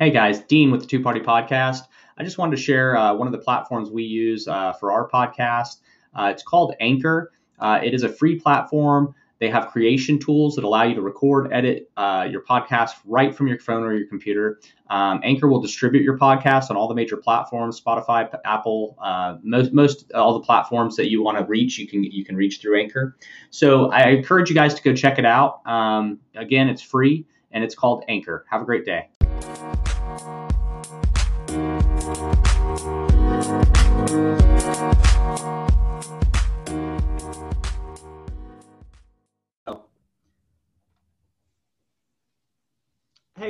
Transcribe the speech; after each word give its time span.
Hey 0.00 0.10
guys, 0.10 0.40
Dean 0.40 0.70
with 0.70 0.80
the 0.80 0.86
Two 0.86 1.02
Party 1.02 1.20
Podcast. 1.20 1.82
I 2.16 2.24
just 2.24 2.38
wanted 2.38 2.56
to 2.56 2.62
share 2.62 2.96
uh, 2.96 3.12
one 3.12 3.28
of 3.28 3.32
the 3.32 3.38
platforms 3.38 3.90
we 3.90 4.02
use 4.02 4.48
uh, 4.48 4.72
for 4.72 4.92
our 4.92 5.06
podcast. 5.06 5.82
Uh, 6.14 6.30
it's 6.32 6.42
called 6.42 6.74
Anchor. 6.80 7.32
Uh, 7.58 7.80
it 7.84 7.92
is 7.92 8.02
a 8.02 8.08
free 8.08 8.40
platform. 8.40 9.14
They 9.40 9.50
have 9.50 9.68
creation 9.68 10.18
tools 10.18 10.54
that 10.54 10.64
allow 10.64 10.84
you 10.84 10.94
to 10.94 11.02
record, 11.02 11.52
edit 11.52 11.90
uh, 11.98 12.26
your 12.30 12.42
podcast 12.42 12.92
right 13.04 13.34
from 13.34 13.46
your 13.46 13.58
phone 13.58 13.82
or 13.82 13.94
your 13.94 14.08
computer. 14.08 14.58
Um, 14.88 15.20
Anchor 15.22 15.48
will 15.48 15.60
distribute 15.60 16.02
your 16.02 16.16
podcast 16.16 16.70
on 16.70 16.78
all 16.78 16.88
the 16.88 16.94
major 16.94 17.18
platforms: 17.18 17.78
Spotify, 17.78 18.34
Apple, 18.46 18.96
uh, 19.02 19.36
most, 19.42 19.74
most 19.74 20.10
all 20.12 20.32
the 20.32 20.46
platforms 20.46 20.96
that 20.96 21.10
you 21.10 21.22
want 21.22 21.36
to 21.36 21.44
reach. 21.44 21.76
You 21.76 21.86
can 21.86 22.04
you 22.04 22.24
can 22.24 22.36
reach 22.36 22.62
through 22.62 22.80
Anchor. 22.80 23.18
So 23.50 23.90
I 23.90 24.08
encourage 24.12 24.48
you 24.48 24.54
guys 24.54 24.72
to 24.72 24.82
go 24.82 24.94
check 24.94 25.18
it 25.18 25.26
out. 25.26 25.60
Um, 25.66 26.20
again, 26.34 26.70
it's 26.70 26.80
free 26.80 27.26
and 27.52 27.62
it's 27.62 27.74
called 27.74 28.04
Anchor. 28.08 28.46
Have 28.48 28.62
a 28.62 28.64
great 28.64 28.86
day. 28.86 29.10
Hey 32.80 32.86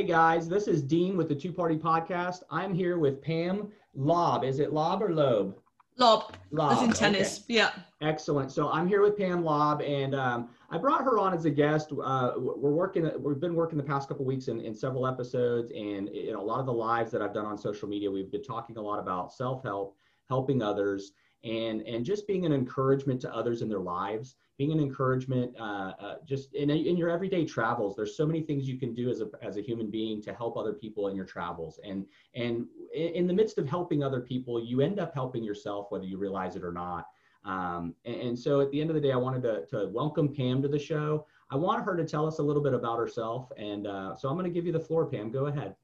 guys, 0.03 0.49
this 0.49 0.67
is 0.67 0.83
Dean 0.83 1.17
with 1.17 1.29
the 1.29 1.37
Two 1.37 1.53
Party 1.53 1.77
Podcast. 1.77 2.43
I'm 2.51 2.75
here 2.75 2.99
with 2.99 3.23
Pam 3.23 3.71
Lob. 3.95 4.43
Is 4.43 4.59
it 4.59 4.73
Lob 4.73 5.01
or 5.01 5.15
Loeb? 5.15 5.57
Lob, 5.97 6.35
Lob. 6.51 6.73
as 6.73 6.83
in 6.83 6.93
tennis. 6.93 7.39
okay. 7.39 7.55
Yeah. 7.55 7.71
Excellent. 8.01 8.51
So 8.51 8.71
I'm 8.71 8.89
here 8.89 9.03
with 9.03 9.19
Pam 9.19 9.45
Lob, 9.45 9.83
and 9.83 10.15
um, 10.15 10.49
I 10.71 10.79
brought 10.79 11.05
her 11.05 11.19
on 11.19 11.35
as 11.35 11.45
a 11.45 11.51
guest. 11.51 11.93
Uh, 11.93 12.33
we're 12.37 12.73
working. 12.73 13.11
We've 13.19 13.41
been 13.41 13.55
working 13.55 13.77
the 13.77 13.85
past 13.85 14.09
couple 14.09 14.25
weeks 14.25 14.49
in, 14.49 14.61
in 14.61 14.75
several 14.75 15.07
episodes, 15.07 15.71
and 15.73 16.09
in 16.09 16.35
a 16.35 16.43
lot 16.43 16.61
of 16.61 16.67
the 16.67 16.73
lives 16.73 17.11
that 17.13 17.21
I've 17.21 17.35
done 17.35 17.45
on 17.45 17.59
social 17.59 17.89
media, 17.89 18.11
we've 18.11 18.31
been 18.31 18.43
talking 18.43 18.77
a 18.79 18.81
lot 18.81 18.99
about 18.99 19.33
self-help, 19.33 19.95
helping 20.29 20.63
others, 20.63 21.13
and 21.45 21.83
and 21.83 22.05
just 22.05 22.27
being 22.27 22.47
an 22.47 22.53
encouragement 22.53 23.21
to 23.23 23.35
others 23.35 23.61
in 23.61 23.69
their 23.69 23.81
lives 23.81 24.37
being 24.61 24.73
an 24.73 24.79
encouragement 24.81 25.57
uh, 25.59 25.93
uh, 25.99 26.15
just 26.29 26.53
in, 26.53 26.69
in 26.69 26.95
your 26.95 27.09
everyday 27.09 27.47
travels 27.47 27.97
there's 27.97 28.15
so 28.15 28.27
many 28.27 28.43
things 28.43 28.69
you 28.69 28.79
can 28.79 28.93
do 28.93 29.09
as 29.09 29.23
a, 29.23 29.31
as 29.41 29.57
a 29.57 29.63
human 29.63 29.91
being 29.91 30.21
to 30.21 30.35
help 30.35 30.59
other 30.59 30.75
people 30.75 31.09
in 31.09 31.17
your 31.17 31.25
travels 31.25 31.81
and 31.83 32.05
and 32.35 32.67
in 32.93 33.27
the 33.27 33.33
midst 33.33 33.57
of 33.57 33.67
helping 33.67 34.03
other 34.03 34.21
people 34.21 34.63
you 34.63 34.83
end 34.83 35.01
up 35.01 35.15
helping 35.15 35.43
yourself 35.43 35.87
whether 35.89 36.05
you 36.05 36.19
realize 36.19 36.57
it 36.57 36.63
or 36.63 36.73
not 36.73 37.07
um, 37.47 37.95
and, 38.05 38.17
and, 38.17 38.39
so 38.39 38.61
at 38.61 38.71
the 38.71 38.79
end 38.79 38.91
of 38.91 38.95
the 38.95 39.01
day 39.01 39.13
i 39.13 39.17
wanted 39.17 39.43
to, 39.43 39.65
to 39.65 39.89
welcome 39.89 40.29
pam 40.29 40.61
to 40.61 40.69
the 40.69 40.79
show 40.79 41.25
i 41.51 41.57
want 41.57 41.83
her 41.83 41.97
to 41.97 42.05
tell 42.05 42.27
us 42.27 42.39
a 42.39 42.43
little 42.43 42.63
bit 42.63 42.75
about 42.75 42.99
herself 42.99 43.51
and 43.57 43.87
uh, 43.87 44.15
so 44.15 44.29
i'm 44.29 44.35
going 44.35 44.45
to 44.45 44.53
give 44.53 44.67
you 44.67 44.73
the 44.73 44.87
floor 44.89 45.07
pam 45.07 45.31
go 45.31 45.47
ahead 45.47 45.75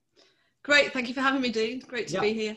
Great. 0.63 0.93
Thank 0.93 1.07
you 1.07 1.15
for 1.15 1.21
having 1.21 1.41
me, 1.41 1.49
Dean. 1.49 1.79
Great 1.87 2.09
to 2.09 2.15
Yeah. 2.15 2.21
be 2.23 2.33
here. 2.33 2.57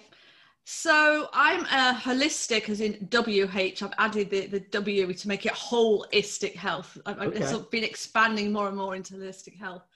So 0.66 1.30
I'm 1.34 1.62
a 1.66 2.00
holistic, 2.00 2.70
as 2.70 2.82
in 2.82 3.08
WH. 3.12 3.84
I've 3.84 3.94
added 3.98 4.30
the, 4.30 4.46
the 4.48 4.60
W 4.60 5.14
to 5.14 5.28
make 5.28 5.46
it 5.46 5.54
holistic 5.54 6.56
health. 6.56 6.98
I've, 7.06 7.20
I've 7.20 7.50
sort 7.50 7.64
of 7.64 7.72
been 7.72 7.84
expanding 7.84 8.52
more 8.52 8.68
and 8.68 8.78
more 8.78 8.96
into 8.96 9.16
holistic 9.16 9.58
health. 9.58 9.88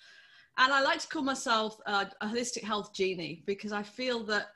And 0.58 0.74
I 0.74 0.82
like 0.82 1.00
to 1.00 1.08
call 1.08 1.24
myself 1.24 1.80
uh, 1.86 2.06
a 2.22 2.28
holistic 2.28 2.64
health 2.64 2.94
genie 2.94 3.44
because 3.46 3.72
I 3.72 3.84
feel 3.84 4.24
that 4.26 4.48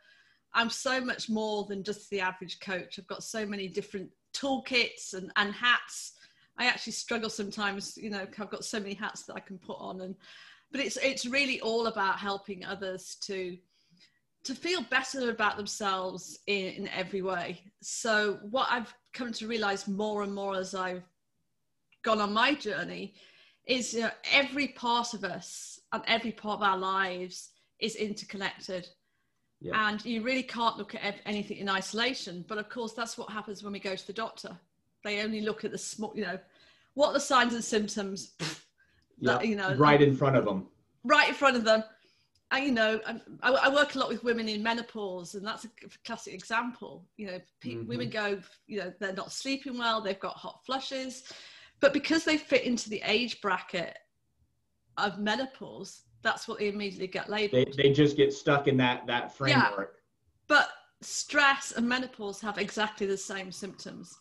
I'm 0.53 0.69
so 0.69 0.99
much 0.99 1.29
more 1.29 1.65
than 1.65 1.83
just 1.83 2.09
the 2.09 2.21
average 2.21 2.59
coach. 2.59 2.97
I've 2.97 3.07
got 3.07 3.23
so 3.23 3.45
many 3.45 3.67
different 3.67 4.09
toolkits 4.33 5.13
and, 5.13 5.31
and 5.35 5.53
hats. 5.53 6.13
I 6.57 6.65
actually 6.65 6.93
struggle 6.93 7.29
sometimes, 7.29 7.97
you 7.97 8.09
know, 8.09 8.25
I've 8.39 8.49
got 8.49 8.65
so 8.65 8.79
many 8.79 8.95
hats 8.95 9.23
that 9.23 9.35
I 9.35 9.39
can 9.39 9.57
put 9.59 9.77
on 9.79 10.01
and 10.01 10.15
but 10.71 10.81
it's 10.81 10.97
it's 10.97 11.25
really 11.25 11.61
all 11.61 11.87
about 11.87 12.19
helping 12.19 12.65
others 12.65 13.15
to 13.21 13.57
to 14.47 14.55
feel 14.55 14.81
better 14.83 15.29
about 15.29 15.57
themselves 15.57 16.39
in, 16.47 16.67
in 16.67 16.87
every 16.87 17.21
way. 17.21 17.61
So 17.81 18.39
what 18.49 18.67
I've 18.71 18.93
come 19.13 19.33
to 19.33 19.47
realize 19.47 19.89
more 19.89 20.23
and 20.23 20.33
more 20.33 20.55
as 20.55 20.73
I've 20.73 21.03
gone 22.01 22.21
on 22.21 22.31
my 22.31 22.53
journey 22.53 23.13
is 23.65 23.93
you 23.93 24.01
know, 24.01 24.11
every 24.31 24.69
part 24.69 25.13
of 25.13 25.25
us 25.25 25.81
and 25.91 26.01
every 26.07 26.31
part 26.31 26.61
of 26.61 26.63
our 26.63 26.77
lives 26.77 27.49
is 27.79 27.97
interconnected. 27.97 28.87
Yeah. 29.59 29.89
And 29.89 30.03
you 30.05 30.23
really 30.23 30.43
can't 30.43 30.77
look 30.77 30.95
at 30.95 31.15
anything 31.25 31.57
in 31.57 31.67
isolation. 31.67 32.45
But 32.47 32.57
of 32.57 32.69
course, 32.69 32.93
that's 32.93 33.17
what 33.17 33.29
happens 33.29 33.63
when 33.63 33.73
we 33.73 33.79
go 33.79 33.97
to 33.97 34.07
the 34.07 34.13
doctor. 34.13 34.57
They 35.03 35.21
only 35.23 35.41
look 35.41 35.65
at 35.65 35.71
the 35.71 35.77
small, 35.77 36.13
you 36.15 36.23
know, 36.23 36.39
what 36.93 37.09
are 37.09 37.13
the 37.13 37.19
signs 37.19 37.53
and 37.53 37.63
symptoms, 37.63 38.31
Yeah, 39.19 39.33
that, 39.33 39.45
you 39.45 39.57
know, 39.57 39.75
right 39.75 40.01
in 40.01 40.15
front 40.15 40.37
of 40.37 40.45
them 40.45 40.67
right 41.07 41.29
in 41.29 41.35
front 41.35 41.57
of 41.57 41.63
them. 41.63 41.83
And 42.51 42.65
you 42.65 42.71
know, 42.71 42.99
I, 43.43 43.51
I 43.51 43.69
work 43.73 43.95
a 43.95 43.99
lot 43.99 44.09
with 44.09 44.23
women 44.23 44.47
in 44.47 44.63
menopause, 44.63 45.35
and 45.35 45.45
that's 45.45 45.65
a 45.65 45.69
classic 46.05 46.33
example. 46.33 47.05
You 47.17 47.27
know, 47.27 47.39
pe- 47.61 47.75
Mhm. 47.75 47.87
women 47.87 48.09
go, 48.09 48.39
you 48.67 48.79
know, 48.79 48.93
they're 48.99 49.13
not 49.13 49.33
sleeping 49.33 49.77
well, 49.77 50.01
they've 50.01 50.19
got 50.19 50.35
hot 50.35 50.61
flushes, 50.65 51.23
but 51.81 51.93
because 51.93 52.23
they 52.23 52.37
fit 52.37 52.63
into 52.63 52.89
the 52.89 53.01
age 53.05 53.41
bracket 53.41 53.97
of 54.97 55.19
menopause, 55.19 56.03
that's 56.23 56.47
what 56.47 56.59
they 56.59 56.69
immediately 56.69 57.07
get 57.07 57.29
labeled. 57.29 57.75
they 57.75 57.91
just 57.91 58.15
get 58.17 58.33
stuck 58.33 58.67
in 58.67 58.77
that 58.77 59.05
that 59.07 59.31
framework 59.31 60.01
But 60.47 60.69
stress 61.01 61.73
and 61.73 61.87
menopause 61.87 62.39
have 62.41 62.57
exactly 62.57 63.07
the 63.07 63.17
same 63.17 63.51
symptoms. 63.51 64.17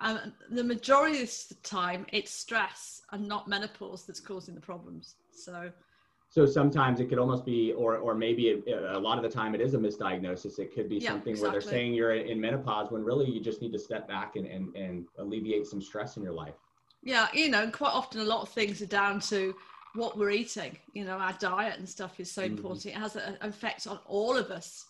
And 0.00 0.32
the 0.50 0.64
majority 0.64 1.22
of 1.22 1.30
the 1.48 1.54
time, 1.62 2.06
it's 2.12 2.30
stress 2.32 3.02
and 3.12 3.28
not 3.28 3.46
menopause 3.48 4.04
that's 4.04 4.20
causing 4.20 4.54
the 4.54 4.60
problems. 4.60 5.16
So, 5.32 5.70
So 6.32 6.46
sometimes 6.46 6.98
it 6.98 7.10
could 7.10 7.18
almost 7.18 7.44
be, 7.44 7.74
or 7.74 7.98
or 7.98 8.14
maybe 8.14 8.48
it, 8.48 8.64
a 8.66 8.98
lot 8.98 9.18
of 9.18 9.22
the 9.22 9.28
time 9.28 9.54
it 9.54 9.60
is 9.60 9.74
a 9.74 9.78
misdiagnosis. 9.78 10.58
It 10.58 10.74
could 10.74 10.88
be 10.88 10.98
Yeah, 10.98 11.10
something 11.10 11.38
where 11.38 11.50
they're 11.50 11.60
saying 11.60 11.92
you're 11.92 12.14
in 12.14 12.40
menopause 12.40 12.90
when 12.90 13.04
really 13.04 13.30
you 13.30 13.38
just 13.38 13.60
need 13.60 13.70
to 13.72 13.78
step 13.78 14.08
back 14.08 14.36
and, 14.36 14.46
and, 14.46 14.74
and 14.74 15.04
alleviate 15.18 15.66
some 15.66 15.82
stress 15.82 16.16
in 16.16 16.22
your 16.22 16.32
life. 16.32 16.54
Yeah, 17.02 17.28
you 17.34 17.50
know, 17.50 17.62
and 17.62 17.70
quite 17.72 17.92
often 17.92 18.22
a 18.22 18.24
lot 18.24 18.40
of 18.40 18.48
things 18.48 18.80
are 18.80 18.86
down 18.86 19.20
to 19.20 19.54
what 19.92 20.16
we're 20.16 20.30
eating. 20.30 20.78
You 20.94 21.04
know, 21.04 21.18
our 21.18 21.34
diet 21.34 21.78
and 21.78 21.86
stuff 21.86 22.18
is 22.18 22.30
so 22.30 22.42
Mhm. 22.42 22.52
important. 22.52 22.86
It 22.86 22.94
has 22.94 23.14
an 23.16 23.36
effect 23.42 23.86
on 23.86 23.98
all 24.06 24.34
of 24.38 24.50
us 24.50 24.86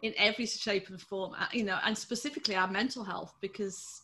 in 0.00 0.14
every 0.16 0.46
shape 0.46 0.88
and 0.88 1.00
form, 1.00 1.34
uh, 1.38 1.46
you 1.52 1.64
know, 1.64 1.78
and 1.84 1.96
specifically 1.96 2.56
our 2.56 2.68
mental 2.68 3.04
health 3.04 3.36
because, 3.40 4.02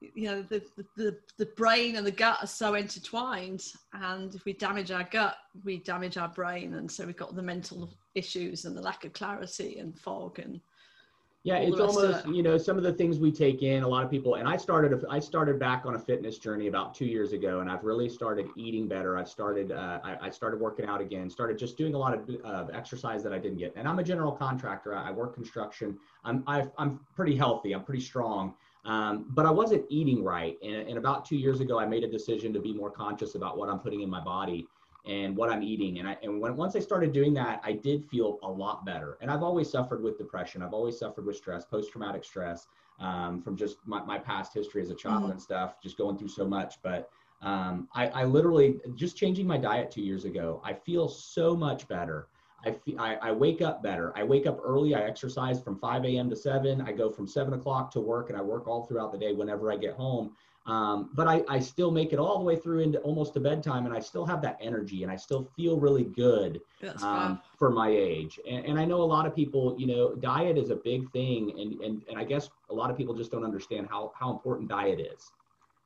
you 0.00 0.24
know, 0.24 0.42
the, 0.42 0.62
the, 0.96 1.16
the, 1.36 1.46
brain 1.46 1.96
and 1.96 2.06
the 2.06 2.10
gut 2.10 2.38
are 2.42 2.46
so 2.46 2.74
intertwined. 2.74 3.64
And 3.92 4.34
if 4.34 4.44
we 4.44 4.54
damage 4.54 4.90
our 4.90 5.04
gut, 5.04 5.36
we 5.62 5.78
damage 5.78 6.16
our 6.16 6.28
brain. 6.28 6.74
And 6.74 6.90
so 6.90 7.04
we've 7.04 7.16
got 7.16 7.34
the 7.34 7.42
mental 7.42 7.90
issues 8.14 8.64
and 8.64 8.76
the 8.76 8.80
lack 8.80 9.04
of 9.04 9.12
clarity 9.12 9.78
and 9.78 9.98
fog 9.98 10.38
and 10.38 10.60
Yeah, 11.42 11.56
it's 11.56 11.78
almost 11.78 12.26
it. 12.26 12.34
you 12.34 12.42
know 12.42 12.58
some 12.58 12.76
of 12.76 12.82
the 12.82 12.92
things 12.92 13.18
we 13.18 13.30
take 13.30 13.62
in. 13.62 13.82
A 13.82 13.88
lot 13.88 14.04
of 14.04 14.10
people, 14.10 14.34
and 14.34 14.48
I 14.48 14.56
started 14.56 14.92
a- 14.92 15.06
I 15.08 15.20
started 15.20 15.58
back 15.58 15.86
on 15.86 15.94
a 15.94 15.98
fitness 15.98 16.38
journey 16.38 16.66
about 16.66 16.94
two 16.94 17.06
years 17.06 17.32
ago, 17.32 17.60
and 17.60 17.70
I've 17.70 17.84
really 17.84 18.08
started 18.08 18.48
eating 18.56 18.88
better. 18.88 19.16
I've 19.16 19.28
started 19.28 19.70
uh, 19.70 20.00
I, 20.02 20.26
I 20.26 20.30
started 20.30 20.60
working 20.60 20.86
out 20.86 21.00
again. 21.00 21.30
Started 21.30 21.56
just 21.56 21.78
doing 21.78 21.94
a 21.94 21.98
lot 21.98 22.14
of 22.14 22.28
uh, 22.44 22.66
exercise 22.72 23.22
that 23.22 23.32
I 23.32 23.38
didn't 23.38 23.58
get. 23.58 23.72
And 23.76 23.86
I'm 23.86 23.98
a 23.98 24.04
general 24.04 24.32
contractor. 24.32 24.94
I, 24.94 25.08
I 25.08 25.10
work 25.12 25.34
construction. 25.34 25.98
I'm 26.24 26.42
i 26.46 26.66
I'm 26.78 27.00
pretty 27.14 27.36
healthy. 27.36 27.74
I'm 27.74 27.84
pretty 27.84 28.02
strong. 28.02 28.54
Um, 28.84 29.26
but 29.28 29.46
I 29.46 29.50
wasn't 29.50 29.84
eating 29.88 30.24
right. 30.24 30.56
And, 30.62 30.88
and 30.88 30.98
about 30.98 31.24
two 31.24 31.36
years 31.36 31.60
ago, 31.60 31.78
I 31.78 31.86
made 31.86 32.04
a 32.04 32.10
decision 32.10 32.52
to 32.54 32.60
be 32.60 32.72
more 32.72 32.90
conscious 32.90 33.34
about 33.34 33.58
what 33.58 33.68
I'm 33.68 33.78
putting 33.78 34.00
in 34.00 34.10
my 34.10 34.20
body 34.22 34.70
and 35.06 35.36
what 35.36 35.50
I'm 35.50 35.62
eating. 35.62 35.98
And 35.98 36.08
I 36.08 36.16
and 36.22 36.40
when 36.40 36.56
once 36.56 36.76
I 36.76 36.78
started 36.80 37.12
doing 37.12 37.34
that, 37.34 37.60
I 37.64 37.72
did 37.72 38.04
feel 38.06 38.38
a 38.42 38.50
lot 38.50 38.84
better. 38.84 39.18
And 39.20 39.30
I've 39.30 39.42
always 39.42 39.70
suffered 39.70 40.02
with 40.02 40.18
depression. 40.18 40.62
I've 40.62 40.74
always 40.74 40.98
suffered 40.98 41.26
with 41.26 41.36
stress, 41.36 41.64
post-traumatic 41.64 42.24
stress, 42.24 42.68
um, 42.98 43.42
from 43.42 43.56
just 43.56 43.78
my, 43.86 44.02
my 44.04 44.18
past 44.18 44.52
history 44.54 44.82
as 44.82 44.90
a 44.90 44.94
child 44.94 45.24
Mhm. 45.24 45.32
and 45.32 45.42
stuff, 45.42 45.80
just 45.82 45.96
going 45.96 46.18
through 46.18 46.28
so 46.28 46.46
much. 46.46 46.76
But 46.82 47.08
um, 47.42 47.88
I, 47.94 48.08
I 48.08 48.24
literally 48.24 48.80
just 48.94 49.16
changing 49.16 49.46
my 49.46 49.56
diet 49.56 49.90
two 49.90 50.02
years 50.02 50.26
ago. 50.26 50.60
I 50.64 50.74
feel 50.74 51.08
so 51.08 51.56
much 51.56 51.88
better. 51.88 52.28
I, 52.64 52.76
I, 52.98 53.14
I 53.16 53.32
wake 53.32 53.62
up 53.62 53.82
better. 53.82 54.12
I 54.16 54.22
wake 54.22 54.46
up 54.46 54.60
early. 54.62 54.94
I 54.94 55.02
exercise 55.02 55.62
from 55.62 55.78
5 55.78 56.04
a.m. 56.04 56.28
to 56.30 56.36
7. 56.36 56.80
I 56.80 56.92
go 56.92 57.10
from 57.10 57.26
7 57.26 57.54
o'clock 57.54 57.90
to 57.92 58.00
work 58.00 58.28
and 58.30 58.38
I 58.38 58.42
work 58.42 58.66
all 58.66 58.84
throughout 58.84 59.12
the 59.12 59.18
day 59.18 59.32
whenever 59.32 59.72
I 59.72 59.76
get 59.76 59.94
home. 59.94 60.34
Um, 60.66 61.10
but 61.14 61.26
I, 61.26 61.42
I 61.48 61.58
still 61.58 61.90
make 61.90 62.12
it 62.12 62.18
all 62.18 62.38
the 62.38 62.44
way 62.44 62.54
through 62.54 62.80
into 62.80 62.98
almost 63.00 63.32
to 63.34 63.40
bedtime 63.40 63.86
and 63.86 63.94
I 63.94 63.98
still 63.98 64.26
have 64.26 64.42
that 64.42 64.58
energy 64.60 65.02
and 65.02 65.10
I 65.10 65.16
still 65.16 65.50
feel 65.56 65.80
really 65.80 66.04
good 66.04 66.60
um, 67.02 67.40
for 67.58 67.70
my 67.70 67.88
age. 67.88 68.38
And, 68.48 68.66
and 68.66 68.78
I 68.78 68.84
know 68.84 69.00
a 69.00 69.02
lot 69.02 69.26
of 69.26 69.34
people, 69.34 69.74
you 69.78 69.86
know, 69.86 70.14
diet 70.14 70.58
is 70.58 70.70
a 70.70 70.76
big 70.76 71.10
thing. 71.12 71.54
And, 71.58 71.80
and, 71.80 72.02
and 72.08 72.18
I 72.18 72.24
guess 72.24 72.50
a 72.68 72.74
lot 72.74 72.90
of 72.90 72.96
people 72.96 73.14
just 73.14 73.30
don't 73.30 73.44
understand 73.44 73.88
how, 73.90 74.12
how 74.14 74.30
important 74.30 74.68
diet 74.68 75.00
is. 75.00 75.32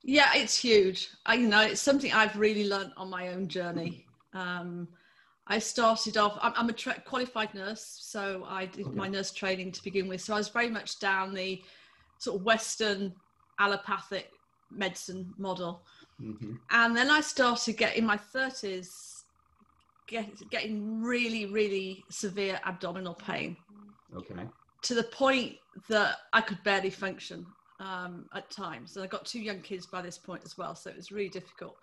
Yeah, 0.03 0.31
it's 0.35 0.59
huge. 0.59 1.11
I, 1.25 1.35
you 1.35 1.49
know, 1.49 1.63
it's 1.63 1.81
something 1.81 2.13
I've 2.13 2.37
really 2.37 2.69
learned 2.69 2.93
on 2.97 3.09
my 3.09 3.29
own 3.29 3.49
journey. 3.49 4.05
Um, 4.35 4.89
I 5.47 5.59
started 5.59 6.17
off, 6.17 6.39
I'm, 6.41 6.53
I'm 6.57 6.69
a 6.71 6.73
tra- 6.73 7.01
qualified 7.05 7.55
nurse, 7.55 7.99
so 8.01 8.45
I 8.49 8.67
did 8.67 8.87
Okay. 8.87 8.97
my 8.97 9.09
nurse 9.09 9.31
training 9.31 9.73
to 9.73 9.85
begin 9.85 10.09
with. 10.09 10.23
So 10.23 10.35
I 10.35 10.39
was 10.39 10.49
very 10.49 10.71
much 10.71 10.99
down 11.01 11.35
the 11.35 11.63
sort 12.19 12.39
of 12.39 12.45
Western 12.47 13.13
allopathic 13.59 14.31
medicine 14.71 15.35
model. 15.39 15.85
Mhm. 16.21 16.59
And 16.71 16.97
then 16.97 17.11
I 17.11 17.21
started 17.21 17.77
getting 17.77 18.07
my 18.07 18.17
30s, 18.17 19.25
get, 20.09 20.27
getting 20.51 21.03
really, 21.03 21.47
really 21.47 22.05
severe 22.11 22.59
abdominal 22.65 23.15
pain. 23.15 23.57
Okay. 24.17 24.49
To 24.83 24.95
the 24.95 25.05
point 25.05 25.57
that 25.89 26.17
I 26.33 26.41
could 26.41 26.63
barely 26.65 26.91
function 26.91 27.47
um, 27.81 28.27
at 28.35 28.51
times. 28.51 28.97
And 28.97 29.05
I 29.05 29.09
got 29.09 29.27
two 29.27 29.41
young 29.41 29.61
kids 29.61 29.87
by 29.87 30.01
this 30.01 30.17
point 30.17 30.43
as 30.45 30.57
well, 30.57 30.75
so 30.75 30.89
it 30.91 30.97
was 30.97 31.13
really 31.13 31.29
difficult. 31.29 31.77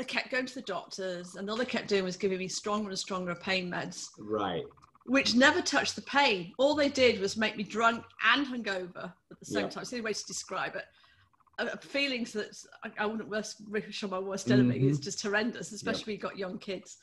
I 0.00 0.02
kept 0.04 0.30
going 0.30 0.46
to 0.46 0.54
the 0.54 0.62
doctors, 0.62 1.36
and 1.36 1.48
all 1.50 1.56
they 1.56 1.66
kept 1.66 1.88
doing 1.88 2.04
was 2.04 2.16
giving 2.16 2.38
me 2.38 2.48
stronger 2.48 2.88
and 2.88 2.98
stronger 2.98 3.34
pain 3.34 3.70
meds. 3.70 4.08
Right. 4.18 4.64
Which 5.04 5.34
never 5.34 5.60
touched 5.60 5.94
the 5.94 6.02
pain. 6.02 6.52
All 6.58 6.74
they 6.74 6.88
did 6.88 7.20
was 7.20 7.36
make 7.36 7.56
me 7.58 7.64
drunk 7.64 8.02
and 8.24 8.46
hungover 8.46 9.04
at 9.30 9.38
the 9.38 9.44
same 9.44 9.64
Yep. 9.64 9.70
time. 9.72 9.80
It's 9.82 9.90
the 9.90 9.96
only 9.96 10.06
way 10.06 10.12
to 10.14 10.24
describe 10.26 10.74
it. 10.74 10.84
Uh, 11.58 11.76
feelings 11.76 12.32
that 12.32 12.48
I, 12.82 12.90
I 13.00 13.06
wouldn't 13.06 13.28
wish, 13.28 14.02
on 14.02 14.10
my 14.10 14.18
worst 14.18 14.50
enemy. 14.50 14.78
Mhm. 14.78 14.88
It's 14.88 14.98
just 14.98 15.22
horrendous, 15.22 15.72
especially 15.72 16.04
when 16.04 16.12
you've 16.14 16.22
got 16.22 16.38
young 16.38 16.58
kids. 16.58 16.96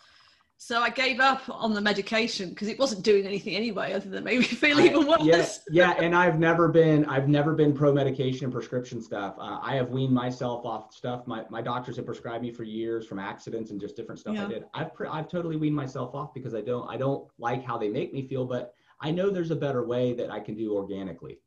So 0.60 0.82
I 0.82 0.90
gave 0.90 1.20
up 1.20 1.44
on 1.50 1.76
the 1.76 1.82
medication 1.82 2.50
because 2.50 2.68
it 2.68 2.80
wasn't 2.80 3.04
doing 3.04 3.28
anything 3.28 3.56
anyway, 3.56 3.94
other 3.94 4.10
than 4.10 4.24
maybe 4.24 4.44
feel 4.44 4.80
I- 4.80 4.86
even 4.86 5.06
worse. 5.06 5.22
yeah, 5.22 5.48
yeah, 5.70 6.04
and 6.04 6.16
I've 6.16 6.40
never 6.40 6.68
been 6.68 7.06
I've 7.06 7.30
never 7.30 7.54
been 7.54 7.74
pro 7.74 7.94
medication 7.94 8.46
and 8.46 8.54
prescription 8.54 9.00
stuff. 9.00 9.36
Uh, 9.40 9.60
I 9.62 9.76
have 9.76 9.92
weaned 9.92 10.14
myself 10.14 10.66
off 10.66 10.94
stuff. 10.94 11.28
My 11.28 11.46
my 11.52 11.62
doctors 11.62 11.96
have 11.98 12.08
prescribed 12.08 12.42
me 12.42 12.52
for 12.52 12.64
years 12.64 13.06
from 13.06 13.20
accidents 13.20 13.70
and 13.70 13.80
just 13.80 13.96
different 13.96 14.20
stuff 14.20 14.36
I 14.38 14.48
did. 14.48 14.66
I've 14.74 14.94
pre- 14.96 15.08
I've 15.08 15.30
totally 15.30 15.58
weaned 15.58 15.76
myself 15.76 16.16
off 16.16 16.34
because 16.34 16.56
I 16.56 16.62
don't 16.62 16.90
I 16.90 16.98
don't 16.98 17.30
like 17.38 17.64
how 17.64 17.78
they 17.78 17.90
make 17.90 18.12
me 18.12 18.28
feel, 18.28 18.46
but 18.46 18.74
I 19.00 19.12
know 19.12 19.30
there's 19.30 19.52
a 19.52 19.56
better 19.56 19.86
way 19.86 20.14
that 20.14 20.32
I 20.32 20.40
can 20.40 20.56
do 20.56 20.76
organically. 20.76 21.38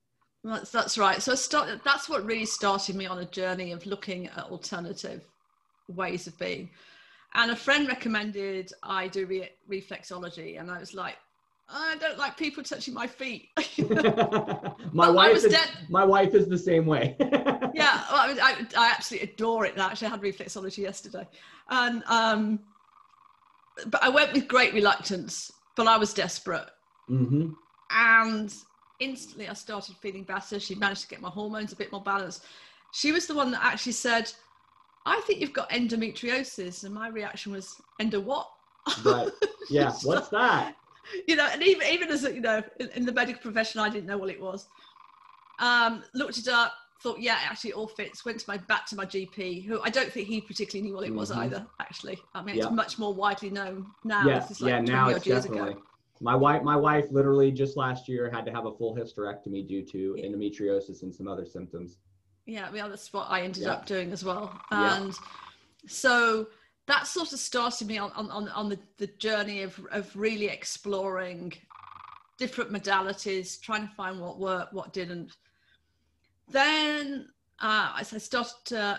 That's 0.45 0.71
that's 0.71 0.97
right. 0.97 1.21
So 1.21 1.33
I 1.33 1.35
started. 1.35 1.81
That's 1.85 2.09
what 2.09 2.25
really 2.25 2.47
started 2.47 2.95
me 2.95 3.07
on 3.07 3.19
a 3.19 3.27
journey 3.27 3.73
of 3.73 3.85
looking 3.87 4.29
at 4.29 4.45
alternative 4.45 5.25
ways 5.89 6.29
of 6.29 6.39
being. 6.39 6.71
And 7.35 7.51
a 7.51 7.57
friend 7.57 7.87
recommended 7.87 8.73
I 8.83 9.09
do 9.09 9.27
re- 9.27 9.51
reflexology, 9.71 10.59
and 10.61 10.71
I 10.71 10.79
was 10.81 10.95
like, 10.95 11.17
I 11.69 11.97
don't 12.01 12.19
like 12.19 12.37
people 12.37 12.65
touching 12.65 12.93
my 12.95 13.07
feet. 13.07 13.51
my 14.93 15.07
I 15.07 15.11
wife 15.11 15.37
is, 15.37 15.45
dead- 15.45 15.71
my 15.89 16.05
wife 16.05 16.35
is 16.35 16.49
the 16.49 16.59
same 16.59 16.87
way. 16.87 17.17
yeah, 17.21 18.03
well, 18.11 18.21
I, 18.21 18.37
I, 18.43 18.67
I 18.77 18.91
absolutely 18.91 19.31
adore 19.31 19.67
it. 19.67 19.79
I 19.79 19.87
actually, 19.87 20.09
I 20.09 20.11
had 20.11 20.23
reflexology 20.23 20.79
yesterday, 20.79 21.29
and 21.69 22.03
um, 22.09 22.61
but 23.87 24.03
I 24.03 24.09
went 24.09 24.33
with 24.33 24.49
great 24.49 24.75
reluctance. 24.75 25.53
But 25.77 25.87
I 25.87 25.97
was 25.97 26.13
desperate, 26.13 26.69
hmm 27.09 27.51
and 27.91 28.53
instantly 28.99 29.49
I 29.49 29.55
started 29.55 29.97
feeling 29.97 30.25
better. 30.25 30.61
She 30.61 30.75
managed 30.75 31.03
to 31.03 31.09
get 31.09 31.21
my 31.21 31.31
hormones 31.31 31.73
a 31.73 31.77
bit 31.77 31.91
more 31.93 32.03
balanced. 32.03 32.45
She 32.93 33.13
was 33.13 33.27
the 33.27 33.35
one 33.35 33.51
that 33.53 33.65
actually 33.65 33.93
said, 33.93 34.31
"I 35.07 35.21
think 35.27 35.41
you've 35.41 35.53
got 35.53 35.71
endometriosis," 35.71 36.85
and 36.85 36.95
my 36.95 37.09
reaction 37.09 37.53
was, 37.53 37.81
"Endo 38.01 38.21
what?" 38.21 38.49
Right. 39.05 39.29
Yeah. 39.69 39.93
What's 40.05 40.29
that? 40.29 40.77
you 41.27 41.35
know, 41.37 41.49
and 41.51 41.63
even 41.63 41.87
even 41.89 42.09
as 42.11 42.25
a, 42.25 42.35
you 42.35 42.41
know, 42.41 42.63
in, 42.79 42.89
in 42.91 43.05
the 43.07 43.13
medical 43.13 43.41
profession, 43.43 43.81
I 43.81 43.89
didn't 43.89 44.07
know 44.07 44.19
what 44.19 44.31
it 44.31 44.41
was. 44.41 44.69
Um, 45.59 46.03
looked 46.15 46.39
it 46.39 46.49
up, 46.49 46.73
thought, 47.03 47.21
yeah, 47.21 47.37
actually, 47.43 47.71
it 47.71 47.77
all 47.77 47.87
fits. 47.87 48.25
Went 48.25 48.39
to 48.41 48.45
my 48.49 48.57
back 48.57 48.87
to 48.87 48.97
my 48.97 49.05
GP, 49.05 49.65
who 49.67 49.81
I 49.83 49.91
don't 49.91 50.11
think 50.13 50.29
he 50.29 50.41
particularly 50.41 50.89
knew 50.89 50.95
what 50.97 51.07
it 51.07 51.15
was 51.15 51.31
Mhm. 51.31 51.37
either. 51.39 51.67
Actually, 51.81 52.19
I 52.35 52.43
mean, 52.43 52.57
Yeah. 52.57 52.65
it's 52.67 52.73
much 52.73 52.99
more 52.99 53.13
widely 53.15 53.51
known 53.51 53.87
now. 54.05 54.27
yeah, 54.27 54.47
like 54.49 54.61
yeah. 54.61 54.81
Now 54.81 55.09
it's 55.11 55.25
definitely. 55.25 55.73
ago. 55.73 55.83
My 56.23 56.35
wife, 56.35 56.63
my 56.63 56.77
wife, 56.77 57.07
literally 57.11 57.51
just 57.51 57.77
last 57.79 58.07
year 58.09 58.31
had 58.31 58.45
to 58.45 58.53
have 58.53 58.67
a 58.67 58.73
full 58.73 58.95
hysterectomy 58.95 59.67
due 59.67 59.83
to 59.87 60.15
Yeah. 60.19 60.27
endometriosis 60.27 61.03
and 61.03 61.15
some 61.15 61.27
other 61.29 61.47
symptoms. 61.47 61.97
Yeah, 62.47 62.71
well, 62.71 62.89
that's 62.89 63.13
what 63.13 63.27
I 63.31 63.43
ended 63.43 63.65
Yeah. 63.65 63.73
up 63.73 63.87
doing 63.87 64.13
as 64.13 64.25
well. 64.25 64.61
Yeah. 64.73 64.97
And 64.97 65.15
so 65.87 66.49
that 66.87 67.07
sort 67.07 67.33
of 67.33 67.39
started 67.39 67.87
me 67.87 67.99
on, 67.99 68.11
on, 68.13 68.31
on, 68.31 68.49
on 68.49 68.69
the, 68.69 68.79
the 68.99 69.07
journey 69.07 69.63
of, 69.63 69.79
of 69.93 70.15
really 70.17 70.47
exploring 70.47 71.53
different 72.39 72.73
modalities, 72.73 73.61
trying 73.61 73.87
to 73.87 73.95
find 73.95 74.19
what 74.21 74.39
worked, 74.39 74.73
what 74.73 74.93
didn't. 74.93 75.37
Then 76.49 77.29
uh, 77.61 77.93
I 77.95 78.03
started 78.03 78.73
uh, 78.77 78.97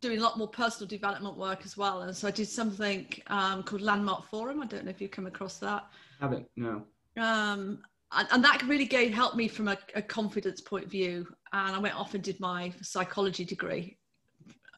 doing 0.00 0.18
a 0.18 0.22
lot 0.22 0.38
more 0.38 0.48
personal 0.48 0.88
development 0.88 1.36
work 1.36 1.62
as 1.64 1.76
well. 1.76 2.02
And 2.02 2.16
so 2.16 2.26
I 2.26 2.30
did 2.30 2.48
something 2.48 3.06
um, 3.28 3.62
called 3.62 3.82
Landmark 3.82 4.24
Forum. 4.28 4.62
I 4.62 4.66
don't 4.66 4.84
know 4.84 4.90
if 4.90 5.00
you've 5.00 5.10
come 5.10 5.26
across 5.26 5.58
that 5.58 5.84
Haven't 6.20 6.46
no. 6.56 6.82
um, 7.18 7.82
and, 8.16 8.28
and 8.32 8.44
that 8.44 8.62
really 8.62 8.86
gave 8.86 9.12
helped 9.12 9.36
me 9.36 9.48
from 9.48 9.68
a, 9.68 9.78
a 9.94 10.02
confidence 10.02 10.60
point 10.60 10.84
of 10.84 10.90
view. 10.90 11.26
And 11.52 11.76
I 11.76 11.78
went 11.78 11.94
off 11.94 12.14
and 12.14 12.22
did 12.22 12.40
my 12.40 12.72
psychology 12.82 13.44
degree. 13.44 13.98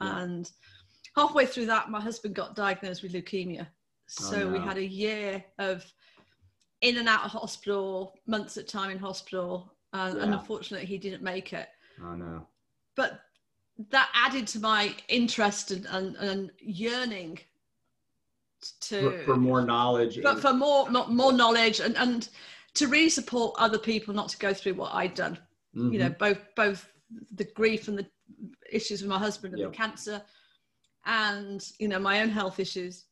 Yeah. 0.00 0.22
And 0.22 0.50
halfway 1.16 1.46
through 1.46 1.66
that, 1.66 1.90
my 1.90 2.00
husband 2.00 2.34
got 2.34 2.54
diagnosed 2.54 3.02
with 3.02 3.12
leukemia. 3.12 3.66
Oh, 3.66 3.66
so 4.06 4.48
we 4.50 4.58
no. 4.58 4.64
had 4.64 4.78
a 4.78 4.86
year 4.86 5.44
of 5.58 5.84
in 6.80 6.98
and 6.98 7.08
out 7.08 7.24
of 7.24 7.30
hospital, 7.32 8.14
months 8.26 8.56
at 8.56 8.68
time 8.68 8.90
in 8.90 8.98
hospital, 8.98 9.72
and, 9.92 10.18
and 10.18 10.32
unfortunately, 10.34 10.86
he 10.86 10.98
didn't 10.98 11.22
make 11.22 11.52
it. 11.52 11.68
Oh 12.02 12.14
no. 12.14 12.46
But 12.94 13.20
that 13.90 14.08
added 14.14 14.46
to 14.48 14.60
my 14.60 14.94
interest 15.08 15.70
and, 15.70 15.86
and, 15.86 16.16
and 16.16 16.50
yearning 16.58 17.38
to 18.80 19.10
For, 19.10 19.24
for 19.24 19.36
more 19.36 19.64
knowledge. 19.64 20.20
but 20.22 20.40
for 20.40 20.52
more 20.52 20.90
more, 20.90 21.06
more 21.08 21.32
knowledge 21.32 21.78
and 21.80 21.96
and 21.96 22.28
to 22.78 22.86
really 22.86 23.10
support 23.10 23.56
other 23.58 23.78
people 23.78 24.14
not 24.14 24.28
to 24.28 24.38
go 24.38 24.54
through 24.54 24.74
what 24.74 24.94
I'd 24.94 25.14
done. 25.14 25.38
Mhm. 25.74 25.92
You 25.92 25.98
know, 25.98 26.10
both 26.10 26.38
both 26.54 26.90
the 27.34 27.44
grief 27.44 27.88
and 27.88 27.98
the 27.98 28.06
issues 28.70 29.02
with 29.02 29.10
my 29.10 29.18
husband 29.18 29.54
and 29.54 29.60
Yep. 29.60 29.72
the 29.72 29.76
cancer, 29.76 30.22
and 31.04 31.60
you 31.78 31.88
know 31.88 31.98
my 31.98 32.20
own 32.22 32.28
health 32.28 32.60
issues. 32.60 33.06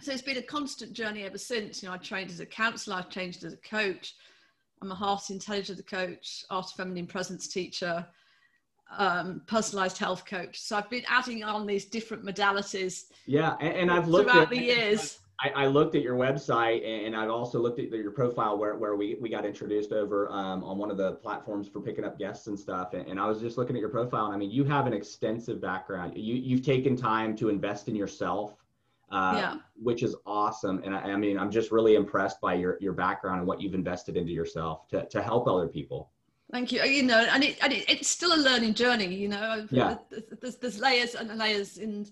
So 0.00 0.12
it's 0.12 0.22
been 0.22 0.36
a 0.36 0.42
constant 0.42 0.92
journey 0.92 1.22
ever 1.22 1.38
since. 1.38 1.82
You 1.82 1.88
know, 1.88 1.94
I 1.94 1.98
trained 1.98 2.30
as 2.30 2.40
a 2.40 2.46
counsellor, 2.46 2.96
I've 2.96 3.10
changed 3.10 3.44
as 3.44 3.54
a 3.54 3.58
coach. 3.58 4.14
I'm 4.82 4.90
a 4.90 4.94
heart 4.94 5.30
intelligence 5.30 5.80
coach, 5.86 6.44
art 6.50 6.66
of 6.66 6.72
feminine 6.72 7.06
presence 7.06 7.48
teacher, 7.48 8.06
um, 8.98 9.40
personalized 9.46 9.96
health 9.96 10.26
coach. 10.26 10.60
So 10.60 10.76
I've 10.76 10.90
been 10.90 11.04
adding 11.08 11.42
on 11.42 11.66
these 11.66 11.86
different 11.86 12.24
modalities 12.24 13.04
yeah, 13.24 13.56
and, 13.60 13.74
and 13.76 13.90
I've 13.90 14.08
looked 14.08 14.30
throughout 14.30 14.42
at 14.44 14.50
the 14.50 14.62
years. 14.62 15.20
I, 15.44 15.64
I 15.64 15.66
looked 15.66 15.94
at 15.94 16.02
your 16.02 16.16
website 16.16 16.86
and 16.86 17.14
I've 17.14 17.28
also 17.28 17.58
looked 17.58 17.78
at 17.78 17.90
your 17.90 18.10
profile 18.12 18.56
where, 18.56 18.76
where 18.76 18.96
we, 18.96 19.16
we 19.20 19.28
got 19.28 19.44
introduced 19.44 19.92
over 19.92 20.30
um, 20.30 20.64
on 20.64 20.78
one 20.78 20.90
of 20.90 20.96
the 20.96 21.12
platforms 21.16 21.68
for 21.68 21.80
picking 21.80 22.04
up 22.04 22.18
guests 22.18 22.46
and 22.46 22.58
stuff. 22.58 22.94
And, 22.94 23.06
and 23.06 23.20
I 23.20 23.26
was 23.26 23.40
just 23.40 23.58
looking 23.58 23.76
at 23.76 23.80
your 23.80 23.90
profile 23.90 24.26
and 24.26 24.34
I 24.34 24.38
mean, 24.38 24.50
you 24.50 24.64
have 24.64 24.86
an 24.86 24.94
extensive 24.94 25.60
background. 25.60 26.16
You, 26.16 26.34
you've 26.34 26.64
taken 26.64 26.96
time 26.96 27.36
to 27.36 27.50
invest 27.50 27.88
in 27.88 27.94
yourself, 27.94 28.54
uh, 29.10 29.34
Yeah. 29.36 29.56
which 29.76 30.02
is 30.02 30.16
awesome. 30.24 30.80
And 30.82 30.94
I, 30.94 31.00
I 31.12 31.16
mean, 31.16 31.38
I'm 31.38 31.50
just 31.50 31.70
really 31.70 31.94
impressed 31.94 32.40
by 32.40 32.54
your, 32.54 32.78
your 32.80 32.94
background 32.94 33.40
and 33.40 33.46
what 33.46 33.60
you've 33.60 33.74
invested 33.74 34.16
into 34.16 34.32
yourself 34.32 34.88
to, 34.88 35.04
to 35.06 35.22
help 35.22 35.46
other 35.46 35.68
people. 35.68 36.10
Thank 36.52 36.72
you. 36.72 36.82
You 36.84 37.02
know, 37.02 37.26
and 37.32 37.42
it 37.42 37.56
and 37.62 37.72
it, 37.72 37.88
it's 37.90 38.08
still 38.08 38.34
a 38.34 38.40
learning 38.40 38.74
journey. 38.74 39.12
You 39.14 39.28
know, 39.28 39.66
Yeah. 39.70 39.96
There's, 40.10 40.22
there's, 40.40 40.56
there's 40.56 40.78
layers 40.78 41.14
and 41.16 41.36
layers, 41.36 41.78
and 41.78 42.10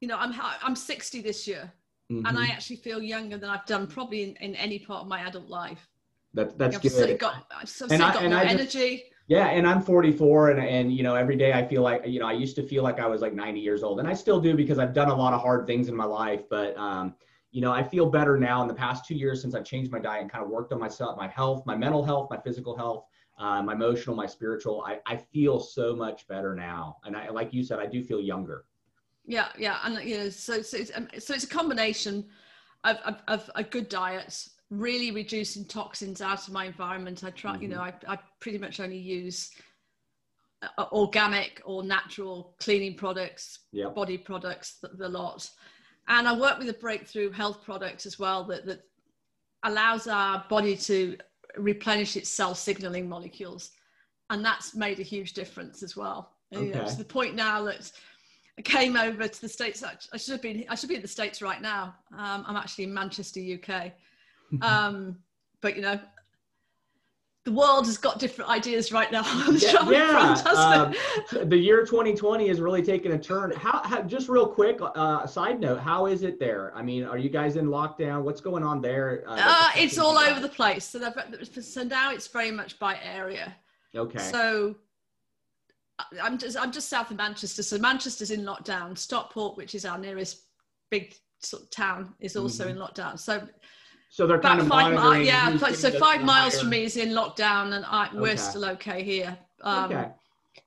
you 0.00 0.08
know, 0.08 0.16
I'm 0.18 0.34
I'm 0.62 0.76
60 0.76 1.22
this 1.22 1.46
year, 1.46 1.72
and 2.10 2.26
I 2.38 2.46
Mhm. 2.46 2.50
actually 2.50 2.76
feel 2.76 3.00
younger 3.00 3.38
than 3.38 3.48
I've 3.48 3.66
done 3.66 3.86
probably 3.86 4.22
in, 4.24 4.36
in 4.36 4.54
any 4.56 4.78
part 4.78 5.02
of 5.02 5.08
my 5.08 5.20
adult 5.26 5.48
life. 5.48 5.88
That, 6.34 6.58
that's 6.58 6.76
I've 6.76 6.82
good. 6.82 7.18
got 7.18 7.46
I've 7.50 7.60
And 7.62 7.68
certainly 7.68 8.04
I- 8.04 8.12
got 8.12 8.22
and 8.22 8.32
more 8.32 8.42
I 8.42 8.44
just- 8.56 8.76
energy. 8.76 9.04
Yeah, 9.26 9.46
and 9.46 9.64
I'm 9.64 9.80
44, 9.80 10.50
and 10.50 10.60
and 10.60 10.92
you 10.92 11.04
know 11.04 11.14
every 11.14 11.36
day 11.36 11.52
I 11.52 11.64
feel 11.64 11.82
like 11.82 12.04
you 12.04 12.18
know 12.18 12.26
I 12.26 12.32
used 12.32 12.56
to 12.56 12.64
feel 12.64 12.82
like 12.82 12.98
I 12.98 13.06
was 13.06 13.20
like 13.20 13.32
90 13.32 13.60
years 13.60 13.84
old, 13.84 14.00
and 14.00 14.08
I 14.08 14.12
still 14.12 14.40
do 14.40 14.56
because 14.56 14.78
I've 14.80 14.92
done 14.92 15.08
a 15.08 15.14
lot 15.14 15.32
of 15.32 15.40
hard 15.40 15.66
things 15.68 15.88
in 15.88 15.94
my 15.94 16.04
life. 16.04 16.42
But 16.50 16.76
um, 16.76 17.14
you 17.52 17.60
know 17.60 17.70
I 17.72 17.82
feel 17.84 18.06
better 18.10 18.36
now 18.36 18.60
in 18.62 18.66
the 18.68 18.74
past 18.74 19.04
two 19.06 19.14
years 19.14 19.40
since 19.40 19.54
I've 19.54 19.64
changed 19.64 19.92
my 19.92 20.00
diet 20.00 20.22
and 20.22 20.30
kind 20.30 20.42
of 20.44 20.50
worked 20.50 20.72
on 20.72 20.80
myself, 20.80 21.16
my 21.16 21.28
health, 21.28 21.64
my 21.64 21.76
mental 21.76 22.02
health, 22.04 22.26
my 22.28 22.38
physical 22.38 22.76
health, 22.76 23.04
uh, 23.38 23.62
my 23.62 23.72
emotional, 23.74 24.16
my 24.16 24.26
spiritual. 24.26 24.82
I 24.84 24.98
I 25.06 25.16
feel 25.16 25.60
so 25.60 25.94
much 25.94 26.26
better 26.26 26.52
now, 26.56 26.96
and 27.04 27.16
I 27.16 27.28
like 27.30 27.52
you 27.54 27.62
said, 27.62 27.78
I 27.78 27.86
do 27.86 28.02
feel 28.02 28.20
younger. 28.20 28.64
Yeah, 29.30 29.46
yeah, 29.56 29.78
and 29.84 30.02
you 30.02 30.18
know, 30.18 30.28
so 30.28 30.60
so 30.60 30.76
it's, 30.76 30.90
um, 30.92 31.06
so 31.20 31.34
it's 31.34 31.44
a 31.44 31.48
combination 31.48 32.24
of, 32.82 32.96
of, 33.06 33.22
of 33.28 33.50
a 33.54 33.62
good 33.62 33.88
diet, 33.88 34.48
really 34.70 35.12
reducing 35.12 35.64
toxins 35.64 36.20
out 36.20 36.48
of 36.48 36.52
my 36.52 36.64
environment. 36.64 37.22
I 37.22 37.30
try, 37.30 37.56
you 37.60 37.68
know, 37.68 37.80
I, 37.80 37.92
I 38.08 38.18
pretty 38.40 38.58
much 38.58 38.80
only 38.80 38.98
use 38.98 39.52
uh, 40.62 40.86
organic 40.90 41.62
or 41.64 41.84
natural 41.84 42.56
cleaning 42.58 42.96
products, 42.96 43.60
Yep. 43.70 43.94
body 43.94 44.18
products, 44.18 44.78
the, 44.82 44.88
the 44.88 45.08
lot. 45.08 45.48
And 46.08 46.26
I 46.26 46.36
work 46.36 46.58
with 46.58 46.68
a 46.68 46.72
breakthrough 46.80 47.30
health 47.30 47.62
product 47.62 48.06
as 48.06 48.18
well 48.18 48.42
that, 48.46 48.66
that 48.66 48.80
allows 49.62 50.08
our 50.08 50.44
body 50.48 50.76
to 50.76 51.16
replenish 51.56 52.16
its 52.16 52.30
cell 52.30 52.56
signaling 52.56 53.08
molecules. 53.08 53.70
And 54.28 54.44
that's 54.44 54.74
made 54.74 54.98
a 54.98 55.04
huge 55.04 55.34
difference 55.34 55.84
as 55.84 55.96
well. 55.96 56.32
You 56.50 56.70
know, 56.72 56.84
to 56.84 56.98
the 56.98 57.04
point 57.04 57.36
now 57.36 57.62
that 57.62 57.92
came 58.64 58.96
over 58.96 59.26
to 59.26 59.40
the 59.40 59.48
States. 59.48 59.82
I 59.84 60.16
should 60.16 60.32
have 60.32 60.42
been, 60.42 60.64
I 60.68 60.74
should 60.74 60.88
be 60.88 60.96
in 60.96 61.02
the 61.02 61.08
States 61.08 61.40
right 61.42 61.60
now. 61.60 61.94
Um, 62.16 62.44
I'm 62.46 62.56
actually 62.56 62.84
in 62.84 62.94
Manchester, 62.94 63.40
UK. 63.40 63.92
Um, 64.62 65.16
but 65.60 65.76
you 65.76 65.82
know, 65.82 66.00
the 67.44 67.52
world 67.52 67.86
has 67.86 67.96
got 67.96 68.18
different 68.18 68.50
ideas 68.50 68.92
right 68.92 69.10
now. 69.10 69.22
yeah, 69.52 69.88
yeah. 69.88 70.34
Um, 70.44 71.48
the 71.48 71.56
year 71.56 71.86
2020 71.86 72.48
is 72.48 72.60
really 72.60 72.82
taking 72.82 73.12
a 73.12 73.18
turn. 73.18 73.52
How, 73.52 73.80
how 73.82 74.02
just 74.02 74.28
real 74.28 74.46
quick, 74.46 74.78
uh, 74.80 75.26
side 75.26 75.60
note, 75.60 75.80
how 75.80 76.06
is 76.06 76.22
it 76.22 76.38
there? 76.38 76.72
I 76.74 76.82
mean, 76.82 77.04
are 77.04 77.16
you 77.16 77.30
guys 77.30 77.56
in 77.56 77.66
lockdown? 77.66 78.22
What's 78.22 78.40
going 78.40 78.62
on 78.62 78.82
there? 78.82 79.24
Uh, 79.26 79.38
uh, 79.40 79.68
it's 79.76 79.98
all 79.98 80.18
over 80.18 80.40
the 80.40 80.48
place. 80.48 80.84
So, 80.84 81.00
so 81.60 81.82
now 81.82 82.12
it's 82.12 82.26
very 82.26 82.50
much 82.50 82.78
by 82.78 82.98
area. 83.02 83.54
Okay. 83.96 84.18
So 84.18 84.76
I'm 86.22 86.38
just 86.38 86.58
I'm 86.58 86.72
just 86.72 86.88
south 86.88 87.10
of 87.10 87.16
Manchester. 87.16 87.62
So 87.62 87.78
Manchester's 87.78 88.30
in 88.30 88.42
lockdown. 88.42 88.96
Stockport, 88.96 89.56
which 89.56 89.74
is 89.74 89.84
our 89.84 89.98
nearest 89.98 90.42
big 90.90 91.14
sort 91.40 91.62
of 91.62 91.70
town, 91.70 92.14
is 92.20 92.36
also 92.36 92.64
mm-hmm. 92.66 92.76
in 92.76 92.82
lockdown. 92.82 93.18
So 93.18 93.46
so 94.10 94.26
they're 94.26 94.40
kind 94.40 94.60
of 94.60 94.68
five 94.68 94.94
miles. 94.94 95.26
Yeah, 95.26 95.56
so 95.72 95.90
five 95.98 96.22
miles 96.22 96.54
higher. 96.54 96.60
from 96.62 96.70
me 96.70 96.84
is 96.84 96.96
in 96.96 97.10
lockdown, 97.10 97.74
and 97.74 97.84
I, 97.86 98.08
we're 98.12 98.36
still 98.36 98.64
okay 98.64 99.02
here. 99.02 99.38
Um, 99.62 99.92
okay 99.92 100.08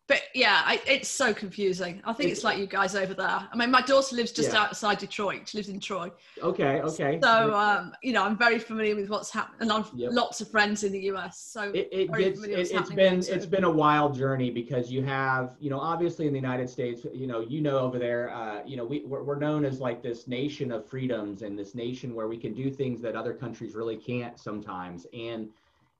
but 0.08 0.24
yeah, 0.34 0.64
I, 0.66 0.82
it's 0.86 1.08
so 1.08 1.34
confusing. 1.34 2.02
I 2.04 2.12
think 2.12 2.30
it's 2.30 2.44
like 2.44 2.58
you 2.58 2.68
guys 2.68 2.94
over 2.94 3.14
there. 3.14 3.48
I 3.50 3.56
mean, 3.56 3.72
my 3.72 3.82
daughter 3.82 4.18
lives 4.18 4.34
just 4.34 4.52
yeah. 4.52 4.64
outside 4.64 4.98
Detroit. 4.98 5.48
She 5.48 5.58
lives 5.58 5.70
in 5.70 5.80
Troy. 5.80 6.12
Okay, 6.42 6.82
okay. 6.82 7.20
So, 7.24 7.54
um, 7.54 7.94
you 8.04 8.12
know, 8.12 8.24
I'm 8.24 8.38
very 8.38 8.60
familiar 8.60 8.98
with 8.98 9.10
what's 9.10 9.32
happening, 9.32 9.62
and 9.62 9.72
I've 9.72 9.90
yep. 9.96 10.12
lots 10.12 10.42
of 10.42 10.52
friends 10.52 10.84
in 10.84 10.92
the 10.92 11.00
US. 11.12 11.40
So 11.40 11.72
it, 11.74 11.88
it 11.92 12.14
gets, 12.14 12.44
it, 12.44 12.72
has 12.74 12.90
been 12.90 13.20
it's 13.20 13.46
been 13.46 13.64
a 13.64 13.72
wild 13.72 14.14
journey 14.14 14.52
because 14.52 14.92
you 14.92 15.04
have, 15.04 15.52
you 15.62 15.70
know, 15.70 15.80
obviously 15.80 16.28
in 16.28 16.34
the 16.34 16.40
United 16.40 16.70
States, 16.70 17.06
you 17.14 17.26
know, 17.26 17.40
you 17.40 17.62
know 17.62 17.80
over 17.80 17.98
there, 17.98 18.30
uh, 18.34 18.62
you 18.66 18.76
know, 18.76 18.84
we 18.84 19.06
we're, 19.06 19.24
we're 19.24 19.40
known 19.40 19.64
as 19.64 19.80
like 19.80 20.04
this 20.04 20.28
nation 20.28 20.74
of 20.74 20.86
freedoms 20.86 21.44
and 21.44 21.58
this 21.58 21.76
nation 21.76 22.14
where 22.14 22.28
we 22.28 22.38
can 22.38 22.54
do 22.54 22.70
things 22.70 23.02
that 23.02 23.16
other 23.16 23.34
countries 23.34 23.74
really 23.74 23.96
can't 23.96 24.38
sometimes, 24.38 25.08
and 25.14 25.48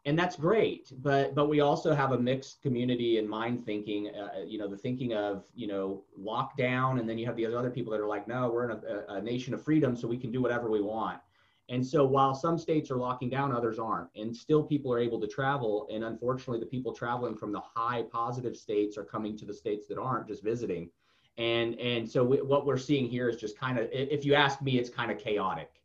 and 0.06 0.20
that's 0.20 0.36
great 0.36 0.92
but 1.02 1.34
but 1.34 1.48
we 1.48 1.62
also 1.62 1.94
have 1.94 2.12
a 2.12 2.18
mixed 2.18 2.62
community 2.62 3.18
and 3.20 3.30
mind 3.30 3.66
thinking 3.66 4.10
uh, 4.10 4.42
you 4.46 4.58
know 4.58 4.68
the 4.68 4.78
thinking 4.78 5.14
of 5.14 5.44
you 5.56 5.68
know 5.68 6.04
lockdown 6.20 7.00
and 7.00 7.08
then 7.08 7.18
you 7.18 7.26
have 7.26 7.36
the 7.36 7.46
other 7.46 7.70
people 7.70 7.92
that 7.92 8.02
are 8.02 8.08
like 8.08 8.28
no 8.28 8.50
we're 8.50 8.70
in 8.70 8.72
a, 8.72 9.16
a, 9.16 9.22
nation 9.22 9.54
of 9.54 9.64
freedom 9.64 9.96
so 9.96 10.08
we 10.08 10.18
can 10.18 10.32
do 10.32 10.42
whatever 10.42 10.70
we 10.70 10.82
want. 10.82 11.20
And 11.70 11.86
so 11.86 12.06
while 12.06 12.36
some 12.36 12.58
states 12.58 12.92
are 12.92 12.98
locking 12.98 13.30
down 13.30 13.54
others 13.54 13.80
aren't. 13.80 14.10
And 14.16 14.36
still 14.36 14.64
people 14.64 14.92
are 14.92 15.00
able 15.00 15.20
to 15.22 15.28
travel 15.28 15.88
and 15.92 16.04
unfortunately 16.04 16.60
the 16.60 16.66
people 16.66 16.94
traveling 16.94 17.36
from 17.36 17.52
the 17.52 17.62
high 17.62 18.04
positive 18.12 18.58
states 18.58 18.98
are 18.98 19.06
coming 19.06 19.38
to 19.38 19.46
the 19.46 19.54
states 19.54 19.88
that 19.88 19.98
aren't 19.98 20.28
just 20.28 20.44
visiting. 20.44 20.90
And 21.38 21.80
and 21.80 22.10
so 22.10 22.24
we, 22.24 22.42
what 22.42 22.66
we're 22.66 22.78
seeing 22.78 23.08
here 23.08 23.30
is 23.30 23.38
just 23.38 23.58
kind 23.58 23.80
of 23.80 23.88
if 23.92 24.26
you 24.26 24.36
ask 24.36 24.62
me 24.62 24.78
it's 24.78 24.90
kind 24.90 25.10
of 25.10 25.18
chaotic 25.18 25.82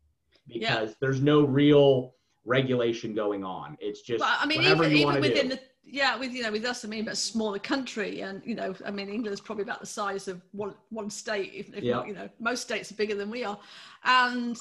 because 0.47 0.89
yeah. 0.89 0.95
there's 0.99 1.21
no 1.21 1.45
real 1.45 2.13
regulation 2.49 3.13
going 3.13 3.43
on. 3.43 3.77
It's 3.79 4.01
just 4.01 4.19
well, 4.19 4.35
I 4.39 4.45
mean, 4.45 4.61
even, 4.63 4.91
even 4.91 5.21
within 5.21 5.49
do. 5.49 5.55
the 5.55 5.59
yeah, 5.91 6.15
with 6.17 6.33
you 6.33 6.43
know, 6.43 6.51
with 6.51 6.65
us, 6.65 6.85
I 6.85 6.87
mean, 6.87 7.05
but 7.05 7.13
a 7.13 7.17
smaller 7.17 7.59
country, 7.59 8.21
and 8.21 8.41
you 8.45 8.55
know, 8.55 8.75
I 8.85 8.91
mean, 8.91 9.09
England's 9.09 9.41
probably 9.41 9.63
about 9.63 9.79
the 9.79 9.87
size 9.87 10.27
of 10.27 10.41
one 10.51 10.75
one 10.89 11.09
state, 11.09 11.51
if, 11.53 11.73
if 11.73 11.83
not, 11.83 12.07
you 12.07 12.13
know, 12.13 12.29
most 12.39 12.61
states 12.61 12.91
are 12.91 12.95
bigger 12.95 13.15
than 13.15 13.31
we 13.31 13.43
are, 13.43 13.57
and 14.03 14.59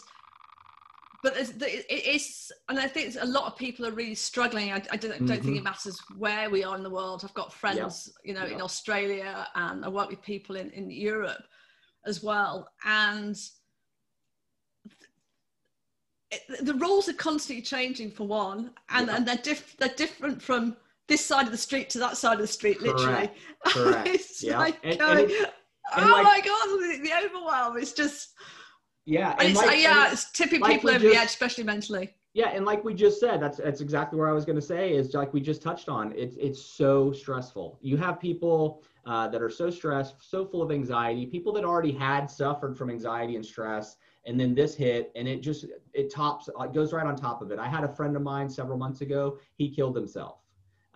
but 1.23 1.37
it 1.37 1.91
is, 1.91 2.53
and 2.69 2.79
I 2.79 2.87
think 2.87 3.17
a 3.21 3.27
lot 3.27 3.47
of 3.47 3.59
people 3.59 3.85
are 3.87 3.91
really 3.91 4.15
struggling. 4.15 4.73
I, 4.73 4.77
I 4.93 4.97
don't, 4.97 5.13
mm-hmm. 5.13 5.27
don't, 5.27 5.43
think 5.43 5.57
it 5.57 5.65
matters 5.65 6.01
where 6.17 6.49
we 6.49 6.63
are 6.63 6.77
in 6.77 6.83
the 6.85 6.91
world. 6.91 7.23
I've 7.25 7.35
got 7.35 7.53
friends, 7.53 8.13
you 8.25 8.35
know, 8.35 8.47
in 8.47 8.63
Australia, 8.63 9.49
and 9.55 9.85
I 9.85 9.89
work 9.89 10.11
with 10.11 10.23
people 10.23 10.57
in 10.57 10.71
in 10.71 10.91
Europe 10.91 11.43
as 12.07 12.23
well, 12.23 12.69
and 12.85 13.37
the 16.61 16.75
rules 16.75 17.09
are 17.09 17.15
constantly 17.15 17.63
changing 17.63 18.11
for 18.11 18.27
one, 18.27 18.71
and, 18.91 19.07
yeah. 19.07 19.17
and 19.17 19.27
they're 19.27 19.37
diff- 19.37 19.77
they're 19.79 19.89
different 19.97 20.43
from 20.43 20.77
this 21.07 21.25
side 21.25 21.47
of 21.47 21.53
the 21.53 21.59
street 21.59 21.89
to 21.91 21.99
that 21.99 22.17
side 22.17 22.35
of 22.35 22.41
the 22.41 22.47
street, 22.47 22.81
literally. 22.83 23.31
Correct. 23.31 23.39
Correct. 23.65 24.09
it's 24.09 24.43
yeah. 24.43 24.59
like 24.59 24.79
and, 24.85 24.99
going, 24.99 25.19
and 25.21 25.31
it, 25.31 25.55
oh 25.97 26.01
like, 26.01 26.25
my 26.25 26.41
god, 26.45 27.03
the 27.03 27.27
overwhelm 27.27 27.77
is 27.79 27.93
just. 27.93 28.35
Yeah, 29.07 29.35
and, 29.39 29.49
it's, 29.49 29.59
like, 29.59 29.81
yeah, 29.81 30.13
it's 30.13 30.31
tipping 30.33 30.61
like 30.61 30.75
people 30.75 30.91
over 30.91 30.99
just, 30.99 31.15
the 31.15 31.19
edge, 31.19 31.29
especially 31.29 31.65
mentally. 31.65 32.15
Yeah, 32.35 32.51
and 32.51 32.67
like 32.67 32.85
we 32.85 32.93
just 32.93 33.19
said, 33.19 33.41
that's 33.41 33.57
that's 33.57 33.81
exactly 33.81 34.19
where 34.19 34.29
I 34.29 34.33
was 34.33 34.45
going 34.45 34.57
to 34.57 34.63
say 34.63 34.93
is 34.93 35.15
like 35.15 35.33
we 35.33 35.41
just 35.41 35.63
touched 35.63 35.89
on. 35.89 36.13
It's 36.15 36.37
it's 36.39 36.63
so 36.63 37.11
stressful. 37.11 37.79
You 37.81 37.97
have 37.97 38.21
people 38.21 38.83
uh, 39.07 39.29
that 39.29 39.41
are 39.41 39.49
so 39.49 39.71
stressed, 39.71 40.17
so 40.21 40.45
full 40.45 40.61
of 40.61 40.71
anxiety, 40.71 41.25
people 41.25 41.55
that 41.55 41.65
already 41.65 41.93
had 41.93 42.27
suffered 42.27 42.77
from 42.77 42.91
anxiety 42.91 43.37
and 43.37 43.45
stress 43.45 43.97
and 44.27 44.39
then 44.39 44.55
this 44.55 44.75
hit 44.75 45.11
and 45.17 45.27
it 45.27 45.41
just 45.41 45.67
it 45.95 46.13
tops 46.13 46.49
it 46.49 46.73
goes 46.73 46.93
right 46.93 47.07
on 47.07 47.17
top 47.17 47.43
of 47.43 47.51
it. 47.51 47.59
I 47.59 47.69
had 47.69 47.85
a 47.85 47.89
friend 47.89 48.17
of 48.17 48.23
mine 48.23 48.49
several 48.49 48.79
months 48.79 49.01
ago 49.01 49.39
he 49.57 49.71
killed 49.71 49.97
himself 49.97 50.39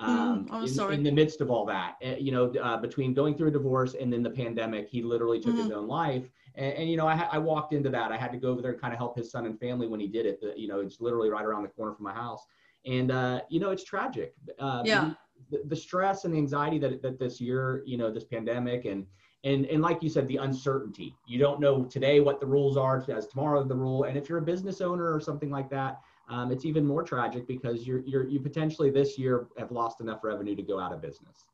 mm, 0.00 0.06
um, 0.06 0.46
mm, 0.46 0.62
in, 0.62 0.68
sorry. 0.68 0.94
in 0.94 1.02
the 1.02 1.10
midst 1.10 1.40
of 1.40 1.50
all 1.50 1.64
that 1.66 1.96
uh, 2.04 2.16
you 2.18 2.32
know 2.32 2.52
uh, 2.62 2.76
between 2.76 3.14
going 3.14 3.34
through 3.34 3.48
a 3.48 3.52
divorce 3.52 3.94
and 3.94 4.12
then 4.12 4.22
the 4.22 4.30
pandemic 4.30 4.88
he 4.88 5.02
literally 5.02 5.40
took 5.40 5.54
mm. 5.54 5.62
his 5.62 5.70
own 5.70 5.86
life. 5.86 6.24
And, 6.54 6.74
and 6.74 6.90
you 6.90 6.96
know 6.96 7.06
I, 7.06 7.28
I, 7.32 7.38
walked 7.38 7.72
into 7.72 7.88
that. 7.90 8.12
I 8.12 8.16
had 8.16 8.32
to 8.32 8.38
go 8.38 8.50
over 8.50 8.60
there 8.60 8.72
and 8.72 8.80
kind 8.80 8.92
of 8.92 8.98
help 8.98 9.16
his 9.16 9.30
son 9.30 9.46
and 9.46 9.58
family 9.58 9.86
when 9.86 10.00
he 10.00 10.06
did 10.06 10.26
it 10.26 10.40
you 10.56 10.68
know 10.68 10.80
it's 10.80 11.00
literally 11.00 11.30
right 11.30 11.44
around 11.44 11.62
the 11.62 11.68
corner 11.68 11.94
from 11.94 12.04
my 12.04 12.14
house. 12.14 12.44
And 12.84 13.10
uh, 13.10 13.40
you 13.48 13.60
know 13.60 13.70
it's 13.70 13.84
tragic. 13.84 14.34
Uh, 14.58 14.82
yeah. 14.84 15.12
the, 15.50 15.62
the 15.66 15.76
stress 15.76 16.24
and 16.24 16.34
the 16.34 16.38
anxiety 16.38 16.78
that, 16.80 17.00
that 17.02 17.18
this 17.18 17.40
year 17.40 17.82
you 17.86 17.96
know 17.96 18.12
this 18.12 18.24
pandemic 18.24 18.84
and 18.84 19.06
and 19.44 19.66
and 19.66 19.82
like 19.82 20.02
you 20.02 20.08
said 20.08 20.28
the 20.28 20.36
uncertainty. 20.36 21.14
You 21.26 21.38
don't 21.38 21.60
know 21.60 21.84
today 21.84 22.20
what 22.20 22.40
the 22.40 22.46
rules 22.46 22.76
are 22.76 23.04
as 23.10 23.26
tomorrow 23.26 23.62
the 23.64 23.74
rule. 23.74 24.04
And 24.04 24.16
if 24.16 24.28
you're 24.28 24.38
a 24.38 24.42
business 24.42 24.80
owner 24.80 25.12
or 25.12 25.20
something 25.20 25.50
like 25.50 25.68
that 25.70 26.00
um, 26.28 26.50
it's 26.50 26.64
even 26.64 26.86
more 26.86 27.02
tragic 27.02 27.46
because 27.46 27.86
you're 27.86 28.00
you're 28.00 28.26
you 28.26 28.40
potentially 28.40 28.90
this 28.90 29.18
year 29.18 29.48
have 29.58 29.70
lost 29.70 30.00
enough 30.00 30.24
revenue 30.24 30.56
to 30.56 30.62
go 30.62 30.78
out 30.78 30.92
of 30.92 31.02
business. 31.02 31.44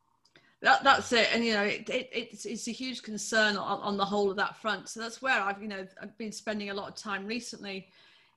That, 0.60 0.82
that's 0.82 1.12
it. 1.12 1.28
And 1.32 1.44
you 1.44 1.54
know 1.54 1.62
it, 1.62 1.88
it, 1.88 2.08
it's, 2.12 2.44
it's 2.44 2.68
a 2.68 2.72
huge 2.72 3.02
concern 3.02 3.56
on, 3.56 3.80
on 3.80 3.96
the 3.96 4.04
whole 4.04 4.30
of 4.30 4.36
that 4.36 4.56
front. 4.56 4.88
So 4.88 5.00
that's 5.00 5.20
where 5.22 5.40
i've 5.40 5.60
you 5.60 5.68
know 5.68 5.86
i've 6.00 6.16
been 6.18 6.32
spending 6.32 6.70
a 6.70 6.74
lot 6.74 6.88
of 6.88 6.94
time 6.94 7.26
recently 7.26 7.88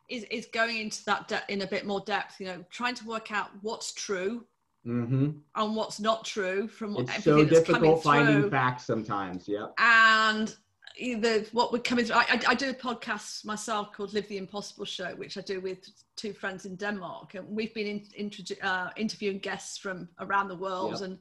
is, 0.10 0.24
is 0.26 0.48
going 0.48 0.78
into 0.78 1.06
that 1.06 1.28
de- 1.28 1.44
in 1.50 1.62
a 1.62 1.68
bit 1.68 1.86
more 1.86 2.02
depth 2.02 2.40
you 2.40 2.48
know 2.48 2.64
trying 2.70 2.96
to 2.96 3.06
work 3.06 3.32
out 3.32 3.50
what's 3.62 3.94
true 3.94 4.44
mm-hmm. 4.86 5.32
on 5.56 5.76
what's 5.76 6.00
not 6.00 6.26
true 6.26 6.68
from 6.68 6.96
it's 6.98 7.10
everything 7.18 7.50
so 7.50 7.56
difficult 7.56 8.04
finding 8.04 8.42
through. 8.42 8.50
facts 8.50 8.86
sometimes 8.86 9.48
yeah 9.48 9.68
and 9.78 10.56
either 10.98 11.46
what 11.52 11.72
we're 11.72 11.80
coming 11.80 12.06
through 12.06 12.16
I, 12.16 12.40
I, 12.48 12.56
do 12.56 12.70
a 12.70 12.74
podcast 12.74 13.46
myself 13.46 13.94
called 13.94 14.14
live 14.14 14.28
the 14.28 14.38
impossible 14.38 14.86
show 14.86 15.16
which 15.16 15.38
i 15.38 15.42
do 15.42 15.62
with 15.62 15.88
two 16.16 16.34
friends 16.34 16.66
in 16.66 16.76
denmark 16.76 17.36
and 17.36 17.48
we've 17.48 17.74
been 17.74 18.04
in, 18.16 18.32
uh, 18.62 18.90
interviewing 18.98 19.40
guests 19.40 19.78
from 19.78 20.10
around 20.20 20.48
the 20.48 20.58
world 20.58 20.94
yep. 20.94 21.02
and 21.02 21.20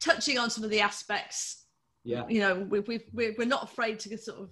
touching 0.00 0.38
on 0.38 0.50
some 0.50 0.64
of 0.64 0.70
the 0.70 0.80
aspects 0.80 1.66
yeah 2.02 2.24
you 2.28 2.40
know 2.40 2.66
we, 2.68 2.80
we, 2.80 3.00
we're 3.12 3.46
not 3.46 3.62
afraid 3.62 3.98
to 4.00 4.18
sort 4.18 4.38
of 4.40 4.50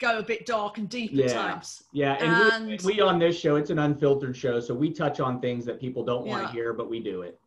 go 0.00 0.18
a 0.18 0.22
bit 0.22 0.46
dark 0.46 0.78
and 0.78 0.88
deep 0.88 1.10
yeah. 1.12 1.26
at 1.26 1.32
times. 1.32 1.82
Yeah, 1.92 2.14
and, 2.14 2.70
and 2.70 2.82
we, 2.82 2.94
we, 2.94 3.00
on 3.00 3.18
this 3.18 3.38
show, 3.38 3.56
it's 3.56 3.70
an 3.70 3.78
unfiltered 3.78 4.36
show, 4.36 4.58
so 4.58 4.74
we 4.74 4.90
touch 4.90 5.20
on 5.20 5.40
things 5.40 5.64
that 5.66 5.78
people 5.78 6.04
don't 6.04 6.26
want 6.26 6.46
to 6.46 6.52
hear, 6.52 6.72
but 6.72 6.90
we 6.90 7.00
do 7.00 7.22
it. 7.22 7.38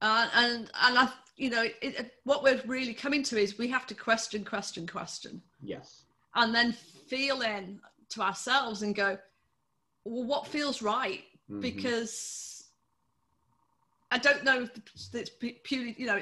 Uh, 0.00 0.28
and 0.34 0.70
and 0.82 0.98
I, 0.98 1.08
you 1.36 1.50
know, 1.50 1.66
it, 1.82 2.14
what 2.24 2.42
we're 2.42 2.60
really 2.66 2.94
coming 2.94 3.22
to 3.24 3.38
is 3.38 3.58
we 3.58 3.68
have 3.68 3.86
to 3.86 3.94
question, 3.94 4.44
question, 4.44 4.86
question. 4.86 5.42
Yes. 5.62 6.04
And 6.34 6.54
then 6.54 6.72
feel 6.72 7.42
in 7.42 7.80
to 8.10 8.22
ourselves 8.22 8.82
and 8.82 8.94
go, 8.94 9.18
well, 10.04 10.24
what 10.24 10.46
feels 10.46 10.82
right? 10.82 11.24
Mm-hmm. 11.50 11.60
Because 11.60 12.64
I 14.10 14.18
don't 14.18 14.44
know 14.44 14.62
if 14.62 15.14
it's 15.14 15.30
purely, 15.64 15.94
you 15.98 16.06
know, 16.06 16.20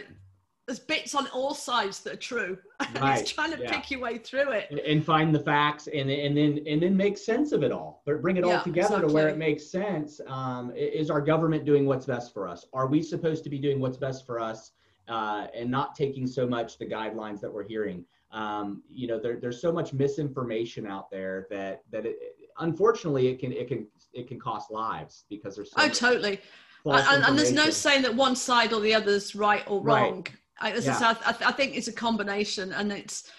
there's 0.66 0.80
bits 0.80 1.14
on 1.14 1.28
all 1.28 1.54
sides 1.54 2.00
that 2.00 2.14
are 2.14 2.16
true. 2.16 2.58
Right. 3.00 3.20
it's 3.20 3.32
trying 3.32 3.52
to 3.52 3.62
yeah. 3.62 3.70
pick 3.70 3.90
your 3.90 4.00
way 4.00 4.18
through 4.18 4.50
it 4.50 4.82
and 4.86 5.04
find 5.04 5.34
the 5.34 5.40
facts 5.40 5.86
and 5.86 6.10
and 6.10 6.36
then 6.36 6.60
and 6.66 6.82
then 6.82 6.96
make 6.96 7.16
sense 7.16 7.52
of 7.52 7.62
it 7.62 7.72
all, 7.72 8.02
but 8.04 8.20
bring 8.20 8.36
it 8.36 8.44
yeah, 8.44 8.58
all 8.58 8.62
together 8.62 8.86
exactly. 8.86 9.08
to 9.08 9.14
where 9.14 9.28
it 9.28 9.38
makes 9.38 9.66
sense. 9.66 10.20
Um, 10.26 10.72
is 10.74 11.10
our 11.10 11.20
government 11.20 11.64
doing 11.64 11.86
what's 11.86 12.06
best 12.06 12.32
for 12.34 12.48
us? 12.48 12.66
Are 12.72 12.86
we 12.86 13.02
supposed 13.02 13.44
to 13.44 13.50
be 13.50 13.58
doing 13.58 13.80
what's 13.80 13.96
best 13.96 14.26
for 14.26 14.40
us 14.40 14.72
uh, 15.08 15.46
and 15.54 15.70
not 15.70 15.94
taking 15.94 16.26
so 16.26 16.46
much 16.46 16.78
the 16.78 16.86
guidelines 16.86 17.40
that 17.40 17.52
we're 17.52 17.66
hearing? 17.66 18.04
Um, 18.30 18.82
you 18.90 19.06
know, 19.08 19.18
there, 19.18 19.36
there's 19.36 19.60
so 19.60 19.72
much 19.72 19.92
misinformation 19.92 20.86
out 20.86 21.10
there 21.10 21.46
that 21.50 21.82
that 21.92 22.06
it, 22.06 22.18
unfortunately 22.58 23.28
it 23.28 23.38
can 23.38 23.52
it 23.52 23.68
can 23.68 23.86
it 24.12 24.28
can 24.28 24.38
cost 24.38 24.70
lives 24.70 25.24
because 25.28 25.56
there's 25.56 25.70
so 25.70 25.76
oh 25.78 25.88
totally. 25.88 26.40
And, 26.84 27.24
and, 27.24 27.36
there's 27.36 27.52
no 27.52 27.68
saying 27.70 28.02
that 28.02 28.14
one 28.14 28.36
side 28.36 28.72
or 28.72 28.80
the 28.80 28.94
other's 28.94 29.34
right 29.34 29.64
or 29.66 29.82
wrong. 29.82 30.22
Right 30.22 30.32
I, 30.60 30.74
yeah. 30.74 31.14
I, 31.24 31.34
I, 31.48 31.52
think 31.52 31.76
it's 31.76 31.88
a 31.88 31.92
combination, 31.92 32.72
and 32.72 32.90
it's 32.90 33.30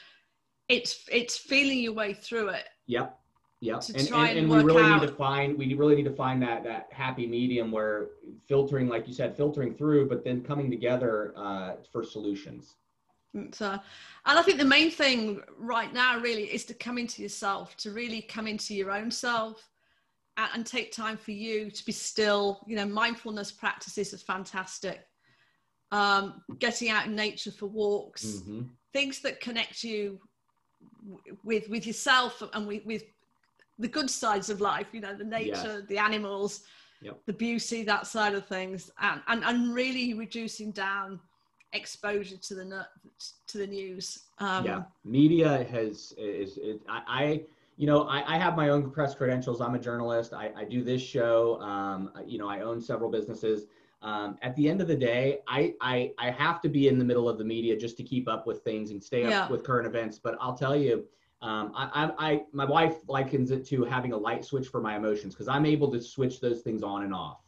it's 0.69 1.05
it's 1.11 1.37
feeling 1.37 1.79
your 1.79 1.93
way 1.93 2.13
through 2.13 2.49
it. 2.49 2.65
Yep. 2.87 3.17
Yep. 3.59 3.83
And, 3.89 4.09
and, 4.09 4.37
and 4.37 4.49
we 4.49 4.57
really 4.63 4.83
out. 4.83 5.01
need 5.01 5.07
to 5.07 5.13
find 5.13 5.57
we 5.57 5.73
really 5.73 5.95
need 5.95 6.05
to 6.05 6.15
find 6.15 6.41
that 6.43 6.63
that 6.63 6.89
happy 6.91 7.25
medium 7.25 7.71
where 7.71 8.09
filtering, 8.47 8.87
like 8.87 9.07
you 9.07 9.13
said, 9.13 9.35
filtering 9.35 9.73
through, 9.73 10.09
but 10.09 10.23
then 10.23 10.43
coming 10.43 10.69
together 10.69 11.33
uh, 11.35 11.73
for 11.91 12.03
solutions. 12.03 12.75
So, 13.51 13.71
and 13.71 14.39
I 14.39 14.41
think 14.41 14.57
the 14.57 14.65
main 14.65 14.89
thing 14.89 15.41
right 15.57 15.91
now 15.93 16.19
really 16.19 16.45
is 16.45 16.65
to 16.65 16.73
come 16.73 16.97
into 16.97 17.21
yourself, 17.21 17.75
to 17.77 17.91
really 17.91 18.21
come 18.21 18.47
into 18.47 18.73
your 18.73 18.91
own 18.91 19.11
self, 19.11 19.69
and, 20.37 20.49
and 20.53 20.65
take 20.65 20.91
time 20.91 21.17
for 21.17 21.31
you 21.31 21.71
to 21.71 21.85
be 21.85 21.91
still. 21.91 22.61
You 22.67 22.75
know, 22.75 22.85
mindfulness 22.85 23.51
practices 23.51 24.13
are 24.13 24.17
fantastic. 24.17 25.07
Um, 25.91 26.41
getting 26.59 26.89
out 26.89 27.05
in 27.05 27.15
nature 27.15 27.51
for 27.51 27.67
walks, 27.67 28.25
Mm-hmm. 28.25 28.61
things 28.93 29.21
that 29.21 29.39
connect 29.39 29.83
you 29.83 30.19
w- 31.05 31.37
with 31.43 31.69
with 31.69 31.87
yourself 31.87 32.43
and 32.53 32.67
with, 32.67 32.85
with 32.85 33.03
the 33.79 33.87
good 33.87 34.09
sides 34.09 34.49
of 34.49 34.59
life. 34.59 34.87
You 34.91 35.01
know, 35.01 35.15
the 35.15 35.23
nature, 35.23 35.85
the 35.87 35.97
animals, 35.97 36.63
Yep. 37.01 37.19
the 37.25 37.33
beauty, 37.33 37.83
that 37.83 38.05
side 38.07 38.33
of 38.35 38.45
things, 38.47 38.91
and 38.99 39.21
and, 39.27 39.43
and 39.45 39.73
really 39.73 40.13
reducing 40.13 40.71
down 40.71 41.19
exposure 41.73 42.37
to 42.37 42.55
the 42.55 42.85
to 43.47 43.57
the 43.57 43.67
news. 43.67 44.25
Um, 44.39 44.65
yeah 44.65 44.83
media 45.05 45.63
has 45.71 46.13
is, 46.17 46.57
is 46.57 46.81
I, 46.89 47.01
I 47.07 47.43
you 47.77 47.87
know 47.87 48.03
I, 48.03 48.35
I 48.35 48.37
have 48.37 48.55
my 48.55 48.69
own 48.69 48.91
press 48.91 49.15
credentials 49.15 49.61
i'm 49.61 49.75
a 49.75 49.79
journalist 49.79 50.33
i, 50.33 50.51
I 50.55 50.63
do 50.63 50.83
this 50.83 51.01
show 51.01 51.59
um, 51.61 52.11
you 52.25 52.37
know 52.37 52.47
i 52.47 52.61
own 52.61 52.79
several 52.81 53.09
businesses 53.09 53.65
um, 54.01 54.37
at 54.41 54.55
the 54.55 54.69
end 54.69 54.81
of 54.81 54.87
the 54.87 54.95
day 54.95 55.39
I, 55.47 55.73
I 55.81 56.11
i 56.19 56.29
have 56.29 56.61
to 56.61 56.69
be 56.69 56.87
in 56.87 56.99
the 56.99 57.05
middle 57.05 57.27
of 57.27 57.37
the 57.37 57.43
media 57.43 57.75
just 57.75 57.97
to 57.97 58.03
keep 58.03 58.27
up 58.27 58.45
with 58.45 58.63
things 58.63 58.91
and 58.91 59.03
stay 59.03 59.25
up 59.25 59.49
with 59.49 59.63
current 59.63 59.87
events. 59.87 60.19
But 60.19 60.37
i'll 60.39 60.57
tell 60.57 60.75
you 60.75 61.05
um, 61.41 61.71
I, 61.75 61.89
I, 61.93 62.29
I 62.29 62.43
my 62.51 62.65
wife 62.65 62.95
likens 63.07 63.51
it 63.51 63.65
to 63.67 63.83
having 63.83 64.13
a 64.13 64.17
light 64.17 64.43
switch 64.43 64.67
for 64.67 64.81
my 64.81 64.95
emotions 64.95 65.33
because 65.33 65.47
i'm 65.47 65.65
able 65.65 65.91
to 65.91 66.01
switch 66.01 66.39
those 66.39 66.61
things 66.61 66.83
on 66.83 67.03
and 67.03 67.13
off. 67.13 67.41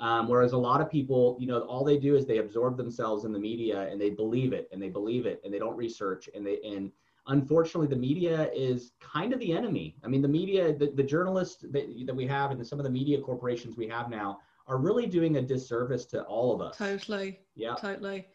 Um, 0.00 0.28
whereas 0.28 0.52
a 0.52 0.58
lot 0.58 0.80
of 0.80 0.90
people, 0.90 1.36
you 1.38 1.46
know, 1.46 1.60
all 1.60 1.84
they 1.84 1.98
do 1.98 2.16
is 2.16 2.26
they 2.26 2.38
absorb 2.38 2.76
themselves 2.76 3.24
in 3.24 3.32
the 3.32 3.38
media 3.38 3.88
and 3.88 4.00
they 4.00 4.10
believe 4.10 4.52
it 4.52 4.68
and 4.72 4.82
they 4.82 4.88
believe 4.88 5.24
it 5.24 5.40
and 5.44 5.54
they 5.54 5.58
don't 5.58 5.76
research 5.76 6.28
and 6.34 6.44
they 6.44 6.58
and 6.64 6.90
unfortunately 7.28 7.86
the 7.86 7.96
media 7.96 8.50
is 8.52 8.92
kind 9.00 9.32
of 9.32 9.38
the 9.40 9.52
enemy. 9.52 9.96
I 10.04 10.08
mean, 10.08 10.20
the 10.20 10.28
media, 10.28 10.72
the, 10.72 10.90
the 10.94 11.02
journalists 11.02 11.64
that, 11.70 12.06
that 12.06 12.14
we 12.14 12.26
have 12.26 12.50
and 12.50 12.66
some 12.66 12.80
of 12.80 12.84
the 12.84 12.90
media 12.90 13.20
corporations 13.20 13.76
we 13.76 13.88
have 13.88 14.10
now 14.10 14.40
are 14.66 14.78
really 14.78 15.06
doing 15.06 15.36
a 15.36 15.42
disservice 15.42 16.04
to 16.06 16.22
all 16.24 16.52
of 16.54 16.60
us. 16.60 16.76
Totally, 16.76 17.40
Yeah. 17.54 17.74
totally. 17.74 18.26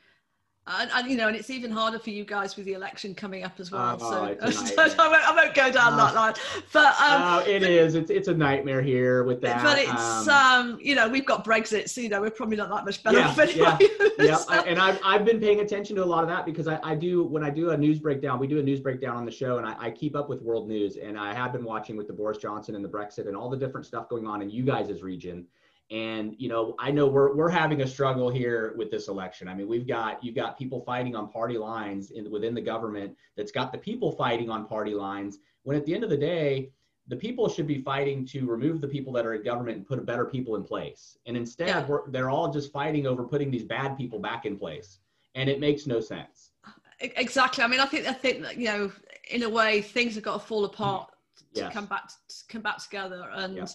And, 0.71 0.91
and 0.93 1.09
you 1.09 1.17
know, 1.17 1.27
and 1.27 1.35
it's 1.35 1.49
even 1.49 1.71
harder 1.71 1.97
for 1.97 2.11
you 2.11 2.23
guys 2.23 2.55
with 2.55 2.65
the 2.67 2.73
election 2.73 3.15
coming 3.15 3.43
up 3.43 3.59
as 3.59 3.71
well. 3.71 3.97
Oh, 3.99 4.35
so 4.51 4.51
so. 4.51 4.83
I, 4.99 5.07
won't, 5.07 5.27
I 5.27 5.35
won't 5.35 5.55
go 5.55 5.71
down 5.71 5.97
that 5.97 6.11
Oh. 6.11 6.15
line. 6.15 6.33
But 6.71 6.93
um, 7.01 7.21
Uh, 7.23 7.43
it 7.47 7.63
is. 7.63 7.95
It's 7.95 8.11
it's 8.11 8.27
a 8.27 8.33
nightmare 8.35 8.79
here 8.83 9.23
with 9.23 9.41
that. 9.41 9.63
but 9.63 9.79
it's 9.79 10.27
Um, 10.27 10.29
um, 10.75 10.79
you 10.79 10.93
know 10.93 11.09
we've 11.09 11.25
got 11.25 11.43
Brexit, 11.43 11.89
so 11.89 12.01
you 12.01 12.09
know 12.09 12.21
we're 12.21 12.29
probably 12.29 12.57
not 12.57 12.69
that 12.69 12.85
much 12.85 13.01
better 13.01 13.17
Yeah, 13.17 13.29
off 13.29 13.39
anyway. 13.39 13.77
yeah, 14.19 14.35
So- 14.35 14.45
I, 14.53 14.59
and 14.67 14.77
I've, 14.77 14.99
I've 15.03 15.25
been 15.25 15.39
paying 15.39 15.61
attention 15.61 15.95
to 15.95 16.03
a 16.03 16.05
lot 16.05 16.21
of 16.21 16.29
that 16.29 16.45
because 16.45 16.67
I, 16.67 16.79
I 16.83 16.93
do 16.93 17.23
when 17.23 17.43
I 17.43 17.49
do 17.49 17.71
a 17.71 17.77
news 17.77 17.97
breakdown, 17.97 18.37
we 18.37 18.45
do 18.45 18.59
a 18.59 18.63
news 18.63 18.79
breakdown 18.79 19.17
on 19.17 19.25
the 19.25 19.31
show, 19.31 19.57
and 19.57 19.65
I, 19.65 19.75
I 19.79 19.89
keep 19.89 20.15
up 20.15 20.29
with 20.29 20.43
world 20.43 20.67
news, 20.67 20.97
and 20.97 21.17
I 21.17 21.33
have 21.33 21.51
been 21.51 21.63
watching 21.63 21.97
with 21.97 22.05
the 22.05 22.13
Boris 22.13 22.37
Johnson 22.37 22.75
and 22.75 22.85
the 22.85 22.89
Brexit 22.89 23.27
and 23.27 23.35
all 23.35 23.49
the 23.49 23.57
different 23.57 23.87
stuff 23.87 24.07
going 24.07 24.27
on 24.27 24.43
in 24.43 24.51
you 24.51 24.61
guys' 24.63 25.01
region. 25.01 25.47
And 25.91 26.35
you 26.37 26.49
know, 26.49 26.75
I 26.79 26.91
know 26.91 27.07
we're 27.07 27.35
we're 27.35 27.49
having 27.49 27.81
a 27.81 27.87
struggle 27.87 28.29
here 28.29 28.73
with 28.77 28.91
this 28.91 29.07
election. 29.07 29.47
I 29.47 29.55
mean, 29.55 29.67
we've 29.67 29.87
got 29.87 30.23
you've 30.23 30.35
got 30.35 30.57
people 30.57 30.81
fighting 30.81 31.15
on 31.15 31.29
party 31.29 31.57
lines 31.57 32.11
in, 32.11 32.29
within 32.29 32.53
the 32.53 32.61
government 32.61 33.15
that's 33.35 33.51
got 33.51 33.71
the 33.71 33.77
people 33.77 34.11
fighting 34.11 34.49
on 34.49 34.67
party 34.67 34.93
lines. 34.93 35.39
When 35.63 35.75
at 35.75 35.85
the 35.85 35.95
end 35.95 36.03
of 36.03 36.11
the 36.11 36.17
day, 36.17 36.69
the 37.07 37.15
people 37.15 37.49
should 37.49 37.65
be 37.65 37.81
fighting 37.81 38.23
to 38.27 38.45
remove 38.45 38.81
the 38.81 38.87
people 38.87 39.11
that 39.13 39.25
are 39.25 39.33
in 39.33 39.43
government 39.43 39.77
and 39.77 39.87
put 39.87 39.97
a 39.97 40.01
better 40.03 40.25
people 40.25 40.55
in 40.55 40.63
place. 40.63 41.17
And 41.25 41.35
instead, 41.35 41.67
Yeah. 41.69 41.87
we're, 41.87 42.09
they're 42.11 42.29
all 42.29 42.53
just 42.53 42.71
fighting 42.71 43.07
over 43.07 43.23
putting 43.23 43.49
these 43.49 43.63
bad 43.63 43.97
people 43.97 44.19
back 44.19 44.45
in 44.45 44.57
place, 44.57 44.99
and 45.33 45.49
it 45.49 45.59
makes 45.59 45.87
no 45.87 45.99
sense. 45.99 46.51
Exactly. 46.99 47.63
I 47.63 47.67
mean, 47.67 47.79
I 47.79 47.85
think 47.85 48.05
I 48.05 48.13
think 48.13 48.43
that 48.43 48.57
you 48.57 48.65
know, 48.65 48.91
in 49.31 49.41
a 49.41 49.49
way, 49.49 49.81
things 49.81 50.15
have 50.15 50.23
got 50.23 50.33
to 50.33 50.47
fall 50.47 50.65
apart 50.65 51.09
mm. 51.55 51.67
to 51.67 51.69
come 51.71 51.87
back 51.87 52.09
to 52.09 52.35
come 52.47 52.61
back 52.61 52.77
together, 52.77 53.27
and 53.33 53.55
Yeah. 53.55 53.65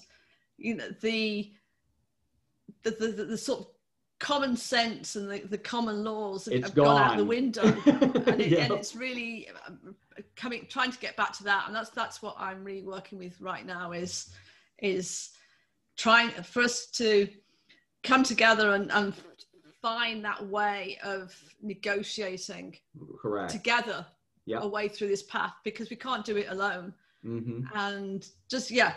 you 0.57 0.77
know 0.77 0.89
the 1.01 1.53
the, 2.83 2.91
the 2.93 3.09
the 3.09 3.25
the 3.25 3.39
sort 3.39 3.61
of 3.61 3.67
common 4.21 4.57
sense 4.57 5.17
and 5.17 5.29
the, 5.31 5.41
the 5.41 5.59
common 5.59 6.03
laws 6.05 6.47
have, 6.47 6.63
have 6.63 6.75
gone. 6.75 7.01
out 7.03 7.17
the 7.19 7.25
window, 7.25 7.63
and, 7.87 8.41
it, 8.41 8.49
Yeah. 8.53 8.65
and 8.65 8.73
it's 8.75 8.95
really 8.95 9.49
um, 9.67 9.95
coming 10.37 10.67
trying 10.69 10.93
to 10.93 10.99
get 10.99 11.17
back 11.17 11.33
to 11.35 11.45
that, 11.45 11.65
and 11.67 11.75
that's 11.77 11.91
that's 11.91 12.23
what 12.23 12.37
I'm 12.39 12.65
really 12.65 12.83
working 12.83 13.19
with 13.19 13.41
right 13.41 13.67
now 13.67 13.93
is 13.93 14.31
is 14.81 15.31
trying 15.97 16.31
for 16.31 16.63
us 16.63 16.87
to 16.87 17.29
come 18.03 18.23
together 18.23 18.73
and, 18.75 18.91
and 18.93 19.15
find 19.81 20.25
that 20.25 20.45
way 20.49 20.99
of 21.05 21.35
negotiating 21.63 22.77
Correct. 23.21 23.51
together 23.51 24.05
Yeah. 24.47 24.59
a 24.63 24.67
way 24.67 24.89
through 24.89 25.09
this 25.09 25.23
path 25.23 25.53
because 25.65 25.91
we 25.91 25.97
can't 25.97 26.25
do 26.25 26.37
it 26.37 26.49
alone 26.51 26.93
hmm 27.25 27.61
and 27.75 28.29
just 28.51 28.71
yeah 28.71 28.93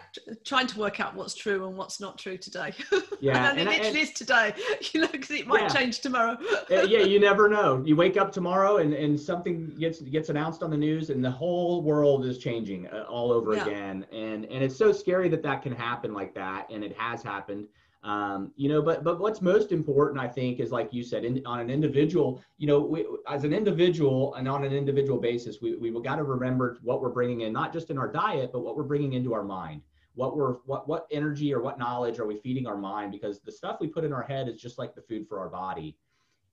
trying 0.45 0.67
to 0.67 0.77
work 0.77 0.99
out 0.99 1.15
what's 1.15 1.33
true 1.33 1.65
and 1.65 1.77
what's 1.77 2.01
not 2.01 2.17
true 2.17 2.37
today 2.37 2.73
Yeah, 3.21 3.49
and, 3.51 3.59
and 3.59 3.69
it 3.69 3.73
I- 3.73 3.77
literally 3.77 4.01
is 4.01 4.11
today 4.11 4.53
you 4.93 5.01
know 5.01 5.07
because 5.07 5.31
it 5.31 5.47
might 5.47 5.61
Yeah. 5.61 5.67
change 5.69 6.01
tomorrow 6.01 6.37
Uh, 6.69 6.81
yeah, 6.81 6.99
you 6.99 7.19
never 7.29 7.47
know. 7.47 7.81
You 7.85 7.95
wake 7.95 8.17
up 8.17 8.31
tomorrow 8.33 8.77
and, 8.77 8.93
and 8.93 9.17
something 9.19 9.73
gets 9.79 10.01
gets 10.01 10.27
announced 10.29 10.61
on 10.61 10.69
the 10.69 10.77
news, 10.77 11.09
and 11.09 11.23
the 11.23 11.31
whole 11.31 11.81
world 11.81 12.25
is 12.25 12.37
changing 12.37 12.87
uh, 12.87 13.05
all 13.09 13.31
over 13.31 13.55
Yeah. 13.55 13.65
again. 13.65 14.05
And 14.11 14.45
and 14.45 14.61
it's 14.63 14.75
so 14.75 14.91
scary 14.91 15.29
that 15.29 15.41
that 15.43 15.61
can 15.63 15.71
happen 15.71 16.13
like 16.13 16.33
that, 16.35 16.69
and 16.69 16.83
it 16.83 16.93
has 16.97 17.23
happened. 17.23 17.67
Um, 18.07 18.53
you 18.55 18.69
know, 18.69 18.81
but 18.81 19.03
but 19.03 19.19
what's 19.19 19.41
most 19.41 19.73
important, 19.73 20.17
I 20.17 20.29
think, 20.29 20.61
is 20.61 20.71
like 20.71 20.93
you 20.93 21.03
said, 21.03 21.25
in, 21.25 21.45
on 21.45 21.59
an 21.59 21.69
individual. 21.69 22.41
You 22.57 22.67
know, 22.67 22.79
we, 22.79 23.05
as 23.27 23.43
an 23.43 23.53
individual 23.53 24.33
and 24.35 24.47
on 24.47 24.63
an 24.63 24.71
individual 24.71 25.19
basis, 25.19 25.57
we 25.61 25.75
we've 25.75 26.01
got 26.01 26.15
to 26.15 26.23
remember 26.23 26.77
what 26.83 27.01
we're 27.01 27.09
bringing 27.09 27.41
in, 27.41 27.51
not 27.51 27.73
just 27.73 27.89
in 27.89 27.97
our 27.97 28.09
diet, 28.09 28.51
but 28.53 28.61
what 28.61 28.77
we're 28.77 28.83
bringing 28.83 29.11
into 29.11 29.33
our 29.33 29.43
mind. 29.43 29.81
What 30.15 30.37
we're 30.37 30.53
what 30.65 30.87
what 30.87 31.05
energy 31.11 31.53
or 31.53 31.61
what 31.61 31.77
knowledge 31.77 32.17
are 32.17 32.25
we 32.25 32.37
feeding 32.37 32.65
our 32.65 32.77
mind? 32.77 33.11
Because 33.11 33.41
the 33.41 33.51
stuff 33.51 33.81
we 33.81 33.87
put 33.87 34.05
in 34.05 34.13
our 34.13 34.23
head 34.23 34.47
is 34.47 34.61
just 34.61 34.77
like 34.77 34.95
the 34.95 35.01
food 35.01 35.27
for 35.27 35.41
our 35.41 35.49
body. 35.49 35.97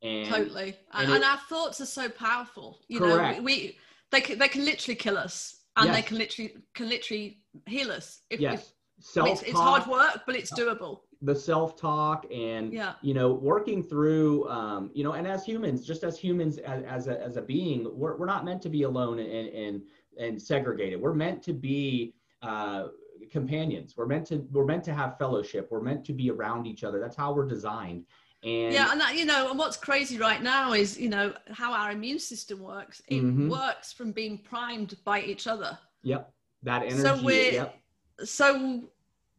And 0.02 0.28
totally 0.28 0.74
and, 0.92 1.08
and 1.08 1.22
it- 1.22 1.24
our 1.24 1.38
thoughts 1.48 1.80
are 1.80 1.86
so 1.86 2.08
powerful 2.10 2.80
you 2.88 2.98
Correct. 2.98 3.38
know 3.38 3.44
we, 3.44 3.54
we 3.54 3.78
they 4.10 4.20
can 4.20 4.38
they 4.38 4.48
can 4.48 4.62
literally 4.64 4.96
kill 4.96 5.16
us 5.16 5.60
and 5.76 5.94
they 5.94 6.02
can 6.02 6.18
literally 6.18 6.56
can 6.74 6.90
literally 6.90 7.38
heal 7.66 7.90
us 7.90 8.20
if, 8.28 8.38
yes 8.38 8.72
if 8.98 9.04
self 9.04 9.28
it's, 9.30 9.42
it's 9.42 9.58
hard 9.58 9.86
work 9.86 10.20
but 10.26 10.36
it's 10.36 10.50
doable 10.52 11.00
the 11.22 11.34
self-talk 11.34 12.26
and 12.32 12.72
Yeah. 12.72 12.94
you 13.02 13.14
know 13.14 13.32
working 13.32 13.82
through 13.82 14.48
um, 14.48 14.90
you 14.94 15.04
know 15.04 15.12
and 15.12 15.26
as 15.26 15.44
humans 15.44 15.86
just 15.86 16.04
as 16.04 16.18
humans 16.18 16.58
as, 16.58 16.82
as, 16.84 17.08
a, 17.08 17.20
as 17.22 17.36
a 17.36 17.42
being 17.42 17.86
we're, 17.98 18.16
we're 18.16 18.26
not 18.26 18.44
meant 18.44 18.60
to 18.62 18.68
be 18.68 18.82
alone 18.82 19.18
and, 19.18 19.48
and 19.48 19.82
and 20.18 20.40
segregated. 20.40 21.00
We're 21.00 21.12
meant 21.14 21.42
to 21.42 21.52
be 21.52 22.14
uh, 22.42 22.88
companions. 23.32 23.94
We're 23.96 24.06
meant 24.06 24.26
to 24.28 24.46
we're 24.52 24.64
meant 24.64 24.84
to 24.84 24.94
have 24.94 25.18
fellowship. 25.18 25.68
We're 25.70 25.80
meant 25.80 26.04
to 26.06 26.12
be 26.12 26.30
around 26.30 26.66
each 26.66 26.84
other. 26.84 27.00
That's 27.00 27.16
how 27.16 27.32
we're 27.32 27.48
designed. 27.48 28.04
And 28.44 28.72
yeah 28.74 28.92
and 28.92 29.00
that 29.00 29.16
you 29.16 29.24
know 29.24 29.50
and 29.50 29.58
what's 29.58 29.76
crazy 29.76 30.18
right 30.18 30.42
now 30.42 30.72
is 30.74 30.98
you 30.98 31.08
know 31.08 31.32
how 31.50 31.72
our 31.72 31.90
immune 31.92 32.18
system 32.18 32.60
works. 32.60 33.02
It 33.08 33.22
Mhm. 33.22 33.48
works 33.50 33.92
from 33.92 34.12
being 34.12 34.38
primed 34.38 34.94
by 35.04 35.22
each 35.22 35.46
other. 35.46 35.76
Yep. 36.02 36.32
That 36.62 36.82
energy 36.82 37.00
So 37.02 37.22
we're- 37.22 37.54
yep. 37.54 37.78
so 38.24 38.84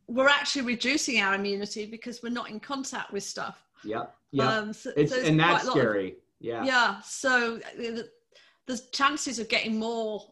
we're 0.08 0.28
actually 0.28 0.62
reducing 0.62 1.20
our 1.20 1.36
immunity 1.36 1.86
because 1.86 2.22
we're 2.22 2.30
not 2.30 2.50
in 2.50 2.60
contact 2.60 3.12
with 3.12 3.24
stuff 3.24 3.63
yep 3.84 4.15
yep 4.32 4.48
um 4.48 4.74
so, 4.74 4.91
it's 4.96 5.12
so 5.13 5.22
and 5.22 5.39
that's 5.39 5.65
lot 5.65 5.76
of- 5.76 5.82
scary 5.82 6.15
yeah 6.39 6.63
yeah 6.63 7.00
so 7.02 7.58
uh, 7.58 8.02
the- 8.68 8.82
chances 8.91 9.39
of 9.39 9.48
getting 9.50 9.78
more 9.78 10.32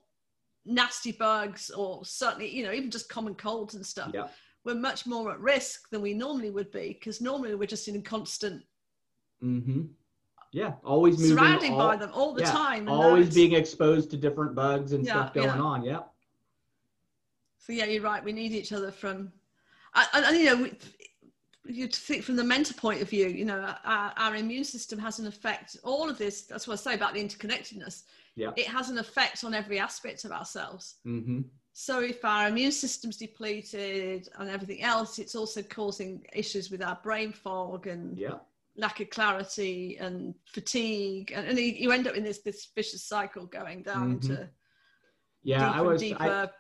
nasty 0.66 1.12
bugs 1.12 1.70
or 1.72 2.04
certainly 2.06 2.50
you 2.50 2.64
know 2.64 2.72
even 2.72 2.90
just 2.90 3.10
common 3.10 3.36
colds 3.36 3.76
and 3.76 3.86
stuff 3.86 4.12
yep 4.14 4.32
we're 4.66 4.74
much 4.76 5.06
more 5.06 5.32
at 5.32 5.40
risk 5.40 5.90
than 5.90 6.02
we 6.02 6.14
normally 6.14 6.50
would 6.50 6.72
be 6.72 6.90
because 6.98 7.20
normally 7.22 7.54
we're 7.56 7.66
just 7.68 7.88
in 7.88 7.96
a 7.96 8.02
constant 8.02 8.64
mm-hmm 9.44 9.84
yeah 10.52 10.74
always 10.86 11.18
moving 11.20 11.36
surrounded 11.38 11.72
all- 11.72 11.78
by 11.90 11.96
them 11.96 12.12
all 12.14 12.34
the 12.34 12.42
yeah, 12.42 12.52
time 12.52 12.88
always 12.88 13.34
being 13.34 13.54
exposed 13.54 14.10
to 14.12 14.18
different 14.18 14.54
bugs 14.56 14.94
and 14.94 15.04
Yeah, 15.06 15.14
stuff 15.14 15.34
going 15.34 15.48
yeah. 15.48 15.60
on 15.62 15.84
Yeah. 15.84 16.00
So 17.58 17.72
yeah, 17.72 17.86
you're 17.86 18.04
right. 18.04 18.22
We 18.22 18.34
need 18.34 18.52
each 18.52 18.74
other 18.74 18.92
from, 18.92 19.32
and, 19.96 20.26
and 20.26 20.38
you 20.38 20.46
know, 20.46 20.56
we- 20.64 20.78
you 21.66 21.88
think 21.88 22.24
from 22.26 22.36
the 22.36 22.44
mental 22.44 22.76
point 22.78 23.02
of 23.02 23.10
view. 23.10 23.28
You 23.30 23.46
know, 23.46 23.74
our, 23.86 24.12
our 24.18 24.36
immune 24.36 24.66
system 24.66 25.00
has 25.00 25.20
an 25.20 25.28
effect. 25.28 25.78
All 25.82 26.10
of 26.10 26.18
this. 26.18 26.42
That's 26.42 26.68
what 26.68 26.74
I 26.74 26.76
say 26.84 26.94
about 26.96 27.14
the 27.14 27.24
interconnectedness. 27.24 28.04
Yeah. 28.36 28.52
It 28.58 28.68
has 28.68 28.90
an 28.90 28.98
effect 28.98 29.46
on 29.46 29.54
every 29.54 29.80
aspect 29.80 30.26
of 30.26 30.32
ourselves. 30.34 30.96
mm-hmm 31.08 31.42
So 31.72 32.02
if 32.02 32.26
our 32.26 32.50
immune 32.50 32.74
system's 32.74 33.16
depleted 33.16 34.28
and 34.40 34.50
everything 34.50 34.82
else, 34.84 35.20
it's 35.20 35.36
also 35.36 35.62
causing 35.64 36.26
issues 36.34 36.70
with 36.70 36.82
our 36.84 37.00
brain 37.02 37.32
fog 37.32 37.88
and 37.88 38.18
yeah 38.18 38.40
lack 38.76 39.00
of 39.00 39.10
clarity 39.12 39.98
and 40.00 40.34
fatigue, 40.48 41.32
and, 41.36 41.48
and 41.48 41.58
you 41.60 41.92
end 41.92 42.08
up 42.08 42.16
in 42.16 42.24
this 42.24 42.40
this 42.40 42.68
vicious 42.76 43.04
cycle 43.04 43.46
going 43.46 43.84
down 43.84 44.10
Mhm. 44.10 44.14
into 44.24 44.50
yeah 45.44 45.60
deeper 45.68 45.78
i 45.78 45.82
was 45.82 46.02
and 46.02 46.14
I, 46.16 46.18
deeper 46.26 46.52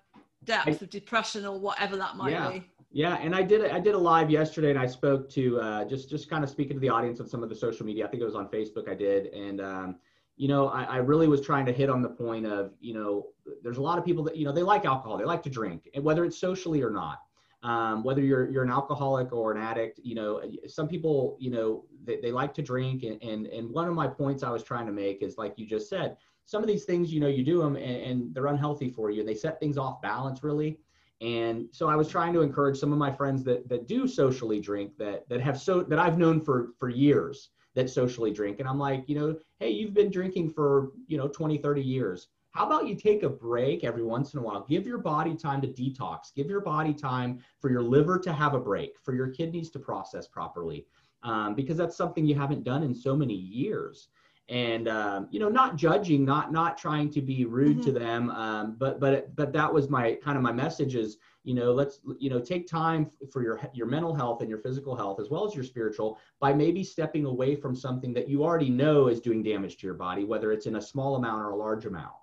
depth 0.46 0.82
of 0.82 0.89
depression 0.89 1.46
or 1.46 1.60
whatever 1.60 1.96
that 1.98 2.15
might 2.15 2.32
Yeah. 2.32 2.52
be. 2.52 2.63
Yeah 2.93 3.17
and 3.21 3.36
i 3.36 3.41
did 3.41 3.69
i 3.71 3.79
did 3.79 3.95
a 3.95 3.97
live 3.97 4.29
yesterday 4.29 4.69
and 4.69 4.79
i 4.79 4.86
spoke 4.86 5.29
to 5.29 5.60
uh, 5.60 5.84
just 5.86 6.10
just 6.10 6.29
kind 6.29 6.43
of 6.43 6.49
speaking 6.49 6.75
to 6.75 6.79
the 6.79 6.89
audience 6.89 7.19
of 7.19 7.29
some 7.29 7.43
of 7.43 7.49
the 7.49 7.56
social 7.56 7.86
media 7.86 8.06
i 8.06 8.08
think 8.08 8.21
it 8.21 8.25
was 8.25 8.36
on 8.36 8.47
facebook 8.47 8.89
i 8.89 8.93
did 8.93 9.27
and 9.34 9.60
um, 9.60 9.95
you 10.38 10.47
know 10.47 10.69
I, 10.69 10.84
I 10.84 10.97
really 10.97 11.27
was 11.27 11.41
trying 11.41 11.65
to 11.65 11.73
hit 11.73 11.89
on 11.89 12.01
the 12.01 12.10
point 12.10 12.45
of 12.45 12.71
you 12.79 12.93
know 12.93 13.27
there's 13.62 13.77
a 13.77 13.82
lot 13.82 13.97
of 13.97 14.06
people 14.06 14.23
that 14.23 14.38
you 14.38 14.45
know 14.45 14.53
they 14.53 14.63
like 14.63 14.86
alcohol 14.86 15.17
they 15.17 15.25
like 15.25 15.43
to 15.43 15.49
drink 15.49 15.89
and 15.93 16.03
whether 16.03 16.23
it's 16.23 16.38
socially 16.38 16.82
or 16.82 16.91
not 16.91 17.19
um, 17.63 18.03
whether 18.03 18.21
you're 18.21 18.49
you're 18.51 18.63
an 18.63 18.69
alcoholic 18.69 19.32
or 19.32 19.53
an 19.53 19.62
addict, 19.62 19.99
you 20.03 20.15
know, 20.15 20.41
some 20.67 20.88
people, 20.88 21.38
you 21.39 21.49
know, 21.49 21.86
they, 22.03 22.19
they 22.19 22.32
like 22.32 22.53
to 22.56 22.62
drink, 22.62 23.03
and, 23.03 23.21
and 23.23 23.47
and 23.47 23.69
one 23.69 23.88
of 23.88 23.95
my 23.95 24.06
points 24.06 24.43
I 24.43 24.49
was 24.49 24.63
trying 24.63 24.86
to 24.86 24.91
make 24.91 25.23
is 25.23 25.38
like 25.38 25.53
you 25.58 25.65
just 25.65 25.89
said, 25.89 26.17
some 26.45 26.62
of 26.62 26.67
these 26.67 26.84
things, 26.84 27.13
you 27.13 27.21
know, 27.21 27.27
you 27.27 27.43
do 27.43 27.60
them 27.60 27.77
and, 27.77 28.01
and 28.03 28.36
they're 28.36 28.47
unhealthy 28.47 28.89
for 28.89 29.12
you, 29.12 29.21
and 29.21 29.29
they 29.29 29.36
set 29.36 29.62
things 29.62 29.77
off 29.77 30.01
balance 30.01 30.43
really. 30.43 30.77
And 31.23 31.67
so 31.71 31.88
I 31.88 31.95
was 31.95 32.09
trying 32.09 32.33
to 32.33 32.41
encourage 32.41 32.77
some 32.77 32.91
of 32.91 32.99
my 32.99 33.12
friends 33.12 33.43
that 33.45 33.67
that 33.69 33.88
do 33.88 34.07
socially 34.07 34.59
drink 34.59 34.97
that 34.97 35.27
that 35.29 35.41
have 35.41 35.59
so 35.59 35.81
that 35.83 35.97
I've 35.97 36.17
known 36.17 36.41
for 36.41 36.73
for 36.77 36.89
years 36.89 37.49
that 37.75 37.89
socially 37.89 38.31
drink, 38.31 38.59
and 38.59 38.69
I'm 38.69 38.77
like, 38.77 39.07
you 39.07 39.15
know, 39.15 39.38
hey, 39.59 39.69
you've 39.69 39.93
been 39.93 40.12
drinking 40.12 40.51
for 40.51 40.91
you 41.07 41.17
know 41.17 41.27
20, 41.27 41.57
30 41.57 41.81
years 41.81 42.27
how 42.53 42.67
about 42.67 42.88
you 42.88 42.95
take 42.95 43.23
a 43.23 43.29
break 43.29 43.83
every 43.83 44.03
once 44.03 44.33
in 44.33 44.39
a 44.39 44.43
while? 44.43 44.63
Give 44.69 44.86
your 44.86 44.99
body 44.99 45.36
time 45.36 45.59
to 45.62 45.67
detox. 45.67 46.33
Give 46.36 46.47
your 46.47 46.62
body 46.62 46.93
time 46.93 47.39
for 47.59 47.71
your 47.71 47.81
liver 47.81 48.19
to 48.19 48.31
have 48.31 48.53
a 48.53 48.59
break, 48.59 48.91
for 49.01 49.15
your 49.15 49.29
kidneys 49.29 49.71
to 49.71 49.79
process 49.79 50.27
properly, 50.27 50.86
um, 51.23 51.55
because 51.55 51.77
that's 51.77 51.97
something 51.97 52.27
you 52.27 52.36
haven't 52.36 52.63
done 52.63 52.83
in 52.83 52.93
so 52.93 53.15
many 53.15 53.33
years. 53.33 54.09
And 54.49 54.89
um, 54.89 55.27
you 55.32 55.39
know, 55.39 55.49
not 55.49 55.77
judging, 55.77 56.25
not 56.25 56.51
not 56.51 56.77
trying 56.77 57.10
to 57.12 57.21
be 57.21 57.45
rude 57.45 57.77
mm-hmm. 57.77 57.86
to 57.86 57.91
them, 57.93 58.29
um, 58.32 58.75
but 58.77 58.99
but 58.99 59.34
but 59.36 59.53
that 59.53 59.73
was 59.73 59.89
my 59.89 60.17
kind 60.23 60.36
of 60.36 60.43
my 60.43 60.51
message 60.51 60.95
is 60.95 61.17
you 61.45 61.53
know 61.53 61.71
let's 61.71 61.99
you 62.19 62.29
know 62.29 62.39
take 62.39 62.67
time 62.67 63.10
for 63.32 63.41
your 63.41 63.60
your 63.73 63.88
mental 63.88 64.13
health 64.13 64.41
and 64.41 64.49
your 64.49 64.60
physical 64.60 64.95
health 64.95 65.19
as 65.19 65.29
well 65.29 65.47
as 65.47 65.56
your 65.56 65.63
spiritual 65.63 66.19
by 66.39 66.53
maybe 66.53 66.84
stepping 66.84 67.25
away 67.25 67.56
from 67.56 67.73
something 67.73 68.13
that 68.13 68.27
you 68.27 68.43
already 68.43 68.69
know 68.69 69.08
is 69.08 69.21
doing 69.21 69.41
damage 69.43 69.77
to 69.77 69.88
your 69.88 69.93
body 69.93 70.23
whether 70.23 70.51
it's 70.51 70.67
in 70.67 70.77
a 70.77 70.82
small 70.82 71.15
amount 71.15 71.41
or 71.41 71.49
a 71.49 71.56
large 71.56 71.86
amount 71.86 72.13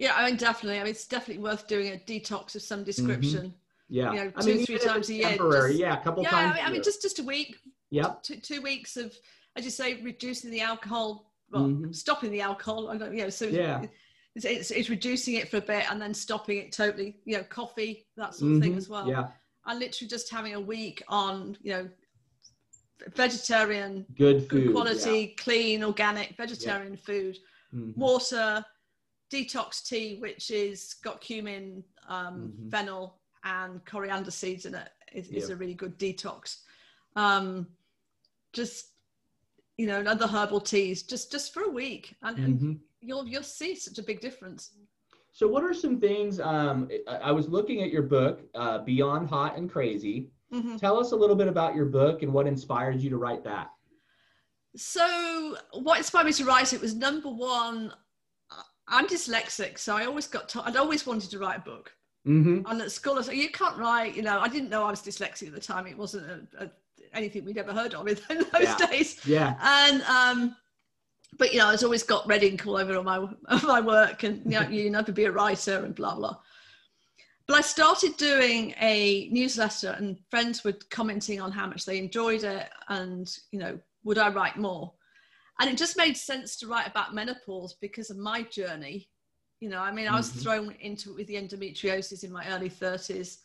yeah, 0.00 0.14
I 0.16 0.24
mean, 0.24 0.36
definitely. 0.36 0.80
I 0.80 0.84
mean, 0.84 0.92
it's 0.92 1.06
definitely 1.06 1.42
worth 1.42 1.68
doing 1.68 1.88
a 1.88 1.96
detox 1.96 2.54
of 2.54 2.62
some 2.62 2.78
mm-hmm. 2.78 2.84
description. 2.86 3.48
Mm-hmm. 3.48 3.56
Yeah, 3.90 4.12
you 4.12 4.16
know, 4.16 4.32
I 4.34 4.40
two, 4.40 4.54
mean, 4.54 4.64
three 4.64 4.78
times 4.78 5.10
a 5.10 5.14
year. 5.14 5.28
Temporary, 5.28 5.72
just, 5.72 5.80
yeah, 5.80 6.00
a 6.00 6.02
couple 6.02 6.22
yeah, 6.22 6.30
times. 6.30 6.52
I 6.52 6.54
mean, 6.54 6.64
I 6.64 6.72
mean, 6.72 6.82
just 6.82 7.02
just 7.02 7.18
a 7.18 7.22
week. 7.22 7.56
Yep. 7.90 8.22
Two, 8.22 8.36
two 8.36 8.62
weeks 8.62 8.96
of, 8.96 9.14
as 9.56 9.64
you 9.64 9.70
say, 9.70 10.00
reducing 10.02 10.50
the 10.50 10.60
alcohol, 10.60 11.32
well, 11.50 11.64
mm-hmm. 11.64 11.92
stopping 11.92 12.30
the 12.30 12.40
alcohol. 12.40 12.90
I 12.90 12.96
don't, 12.96 13.14
you 13.14 13.22
know, 13.22 13.30
so 13.30 13.46
yeah. 13.46 13.84
It's, 14.36 14.44
it's, 14.44 14.70
it's, 14.70 14.88
reducing 14.88 15.34
it 15.34 15.48
for 15.48 15.56
a 15.56 15.60
bit 15.60 15.90
and 15.90 16.00
then 16.00 16.14
stopping 16.14 16.58
it 16.58 16.70
totally. 16.72 17.16
You 17.24 17.38
know, 17.38 17.42
coffee, 17.44 18.06
that 18.16 18.34
sort 18.34 18.52
of 18.52 18.56
mm-hmm. 18.56 18.62
thing 18.62 18.76
as 18.76 18.88
well. 18.88 19.08
Yeah. 19.08 19.28
And 19.66 19.80
literally 19.80 20.08
just 20.08 20.30
having 20.30 20.54
a 20.54 20.60
week 20.60 21.02
on, 21.08 21.56
you 21.62 21.72
know, 21.72 21.88
vegetarian, 23.14 24.06
good 24.16 24.48
food, 24.48 24.66
good 24.66 24.72
quality, 24.72 25.34
yeah. 25.36 25.42
clean, 25.42 25.82
organic 25.84 26.36
vegetarian 26.36 26.92
yeah. 26.92 27.00
food, 27.04 27.38
mm-hmm. 27.74 27.98
water 27.98 28.64
detox 29.32 29.86
tea, 29.86 30.18
which 30.20 30.50
is 30.50 30.94
got 31.02 31.20
cumin, 31.20 31.84
um, 32.08 32.52
mm-hmm. 32.52 32.68
fennel, 32.68 33.18
and 33.44 33.84
coriander 33.84 34.30
seeds 34.30 34.66
in 34.66 34.74
it, 34.74 34.90
is, 35.12 35.50
a 35.50 35.56
really 35.56 35.74
good 35.74 35.98
detox. 35.98 36.58
Um, 37.16 37.66
just 38.52 38.89
you 39.80 39.86
know, 39.86 40.02
other 40.02 40.26
herbal 40.26 40.60
teas, 40.60 41.02
just 41.02 41.32
just 41.32 41.54
for 41.54 41.62
a 41.62 41.70
week, 41.70 42.14
and, 42.22 42.36
mm-hmm. 42.36 42.66
and 42.66 42.80
you'll 43.00 43.26
you'll 43.26 43.42
see 43.42 43.74
such 43.74 43.96
a 43.96 44.02
big 44.02 44.20
difference. 44.20 44.72
So, 45.32 45.48
what 45.48 45.64
are 45.64 45.72
some 45.72 45.98
things? 45.98 46.38
Um, 46.38 46.90
I 47.08 47.32
was 47.32 47.48
looking 47.48 47.80
at 47.82 47.90
your 47.90 48.02
book, 48.02 48.42
uh, 48.54 48.80
Beyond 48.80 49.30
Hot 49.30 49.56
and 49.56 49.70
Crazy. 49.70 50.28
Mm-hmm. 50.52 50.76
Tell 50.76 51.00
us 51.00 51.12
a 51.12 51.16
little 51.16 51.34
bit 51.34 51.48
about 51.48 51.74
your 51.74 51.86
book 51.86 52.22
and 52.22 52.30
what 52.30 52.46
inspired 52.46 53.00
you 53.00 53.08
to 53.08 53.16
write 53.16 53.42
that. 53.44 53.68
So, 54.76 55.56
what 55.72 55.96
inspired 55.96 56.26
me 56.26 56.32
to 56.34 56.44
write 56.44 56.74
it 56.74 56.80
was 56.82 56.94
number 56.94 57.30
one, 57.30 57.90
I'm 58.86 59.06
dyslexic, 59.06 59.78
so 59.78 59.96
I 59.96 60.04
always 60.04 60.26
got. 60.26 60.50
To, 60.50 60.62
I'd 60.62 60.76
always 60.76 61.06
wanted 61.06 61.30
to 61.30 61.38
write 61.38 61.56
a 61.56 61.62
book. 61.62 61.90
Mm-hmm. 62.28 62.70
And 62.70 62.82
at 62.82 62.92
school, 62.92 63.18
I 63.18 63.22
said, 63.22 63.36
"You 63.36 63.48
can't 63.48 63.78
write." 63.78 64.14
You 64.14 64.20
know, 64.20 64.40
I 64.40 64.48
didn't 64.48 64.68
know 64.68 64.84
I 64.84 64.90
was 64.90 65.00
dyslexic 65.00 65.46
at 65.46 65.54
the 65.54 65.60
time. 65.60 65.86
It 65.86 65.96
wasn't 65.96 66.26
a, 66.58 66.64
a, 66.64 66.70
anything 67.14 67.44
we'd 67.44 67.58
ever 67.58 67.72
heard 67.72 67.94
of 67.94 68.06
in 68.08 68.14
those 68.28 68.62
yeah. 68.62 68.76
days. 68.76 69.26
Yeah. 69.26 69.56
And 69.62 70.02
um, 70.02 70.56
but 71.38 71.52
you 71.52 71.58
know, 71.58 71.68
I 71.68 71.72
was 71.72 71.84
always 71.84 72.02
got 72.02 72.26
red 72.26 72.42
ink 72.42 72.66
all 72.66 72.76
over 72.76 72.96
all 72.96 73.02
my 73.02 73.26
my 73.62 73.80
work, 73.80 74.22
and 74.22 74.42
you 74.44 74.60
know, 74.60 74.68
you 74.68 74.90
to 74.90 75.12
be 75.12 75.24
a 75.24 75.32
writer 75.32 75.84
and 75.84 75.94
blah 75.94 76.14
blah. 76.14 76.36
But 77.46 77.58
I 77.58 77.62
started 77.62 78.16
doing 78.16 78.74
a 78.80 79.28
newsletter, 79.30 79.90
and 79.98 80.18
friends 80.30 80.62
were 80.62 80.74
commenting 80.90 81.40
on 81.40 81.50
how 81.50 81.66
much 81.66 81.84
they 81.84 81.98
enjoyed 81.98 82.44
it, 82.44 82.68
and 82.88 83.30
you 83.50 83.58
know, 83.58 83.78
would 84.04 84.18
I 84.18 84.30
write 84.30 84.56
more? 84.56 84.92
and 85.60 85.68
it 85.68 85.76
just 85.76 85.96
made 85.96 86.16
sense 86.16 86.56
to 86.56 86.66
write 86.66 86.88
about 86.88 87.14
menopause 87.14 87.76
because 87.80 88.10
of 88.10 88.16
my 88.16 88.42
journey 88.42 89.08
you 89.60 89.68
know 89.68 89.80
i 89.80 89.92
mean 89.92 90.08
i 90.08 90.16
was 90.16 90.30
mm-hmm. 90.30 90.40
thrown 90.40 90.74
into 90.80 91.10
it 91.10 91.16
with 91.16 91.26
the 91.28 91.34
endometriosis 91.34 92.24
in 92.24 92.32
my 92.32 92.46
early 92.48 92.70
30s 92.70 93.38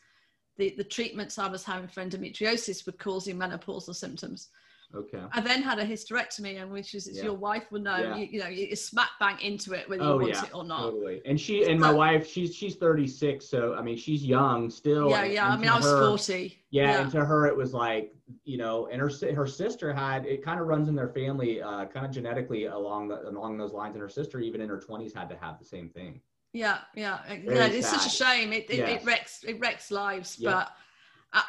the, 0.58 0.74
the 0.78 0.84
treatments 0.84 1.38
i 1.38 1.48
was 1.48 1.64
having 1.64 1.88
for 1.88 2.04
endometriosis 2.04 2.86
were 2.86 2.94
causing 2.94 3.38
menopausal 3.38 3.96
symptoms 3.96 4.50
Okay. 4.94 5.22
I 5.32 5.42
then 5.42 5.62
had 5.62 5.80
a 5.80 5.86
hysterectomy, 5.86 6.62
and 6.62 6.72
which 6.72 6.94
is, 6.94 7.10
yeah. 7.12 7.24
your 7.24 7.34
wife 7.34 7.72
will 7.72 7.82
know, 7.82 7.98
yeah. 7.98 8.16
you, 8.16 8.28
you, 8.32 8.40
know, 8.40 8.48
you 8.48 8.76
smack 8.76 9.10
bang 9.20 9.40
into 9.42 9.74
it 9.74 9.90
whether 9.90 10.04
oh, 10.04 10.14
you 10.14 10.22
want 10.22 10.34
yeah, 10.34 10.44
it 10.44 10.50
or 10.54 10.64
not. 10.64 10.92
Totally. 10.92 11.22
And 11.26 11.40
she 11.40 11.66
and 11.66 11.80
my 11.80 11.92
wife, 11.92 12.30
she's 12.30 12.56
she's 12.56 12.76
36, 12.76 13.46
so 13.46 13.76
I 13.76 13.82
mean, 13.82 13.98
she's 13.98 14.24
young 14.24 14.70
still. 14.70 15.10
Yeah, 15.10 15.26
yeah. 15.26 15.50
I 15.50 15.58
mean, 15.58 15.70
I 15.70 15.78
was 15.78 15.86
her, 15.86 16.08
40. 16.08 16.58
Yeah, 16.72 17.02
and 17.02 17.12
to 17.12 17.26
her, 17.26 17.46
it 17.48 17.56
was 17.56 17.74
like, 17.74 18.14
you 18.44 18.58
know, 18.58 18.88
and 18.88 19.02
her 19.02 19.12
her 19.34 19.48
sister 19.48 19.94
had 19.94 20.26
it 20.26 20.44
kind 20.44 20.60
of 20.60 20.68
runs 20.68 20.88
in 20.88 20.96
their 20.96 21.10
family, 21.10 21.62
uh, 21.62 21.86
kind 21.86 22.06
of 22.06 22.12
genetically 22.12 22.66
along 22.66 23.10
the 23.10 23.28
along 23.28 23.58
those 23.58 23.74
lines, 23.74 23.96
and 23.96 24.02
her 24.02 24.10
sister, 24.10 24.40
even 24.40 24.62
in 24.62 24.70
her 24.70 24.80
20s, 24.80 25.14
had 25.14 25.30
to 25.30 25.38
have 25.38 25.60
the 25.60 25.66
same 25.66 25.90
thing. 25.90 26.22
Yeah, 26.56 26.80
yeah, 26.96 27.20
yeah. 27.28 27.66
It's 27.66 27.90
such 27.90 28.06
a 28.06 28.10
shame. 28.10 28.54
It 28.54 28.70
it, 28.70 28.78
yes. 28.78 29.02
it 29.02 29.06
wrecks 29.06 29.44
it 29.44 29.60
wrecks 29.60 29.92
lives, 29.92 30.38
but 30.38 30.72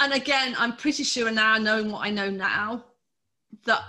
and 0.00 0.12
again, 0.12 0.54
I'm 0.58 0.76
pretty 0.76 1.04
sure 1.04 1.30
now, 1.30 1.58
knowing 1.58 1.92
what 1.92 2.04
I 2.04 2.10
know 2.10 2.28
now 2.28 2.84
that 3.64 3.82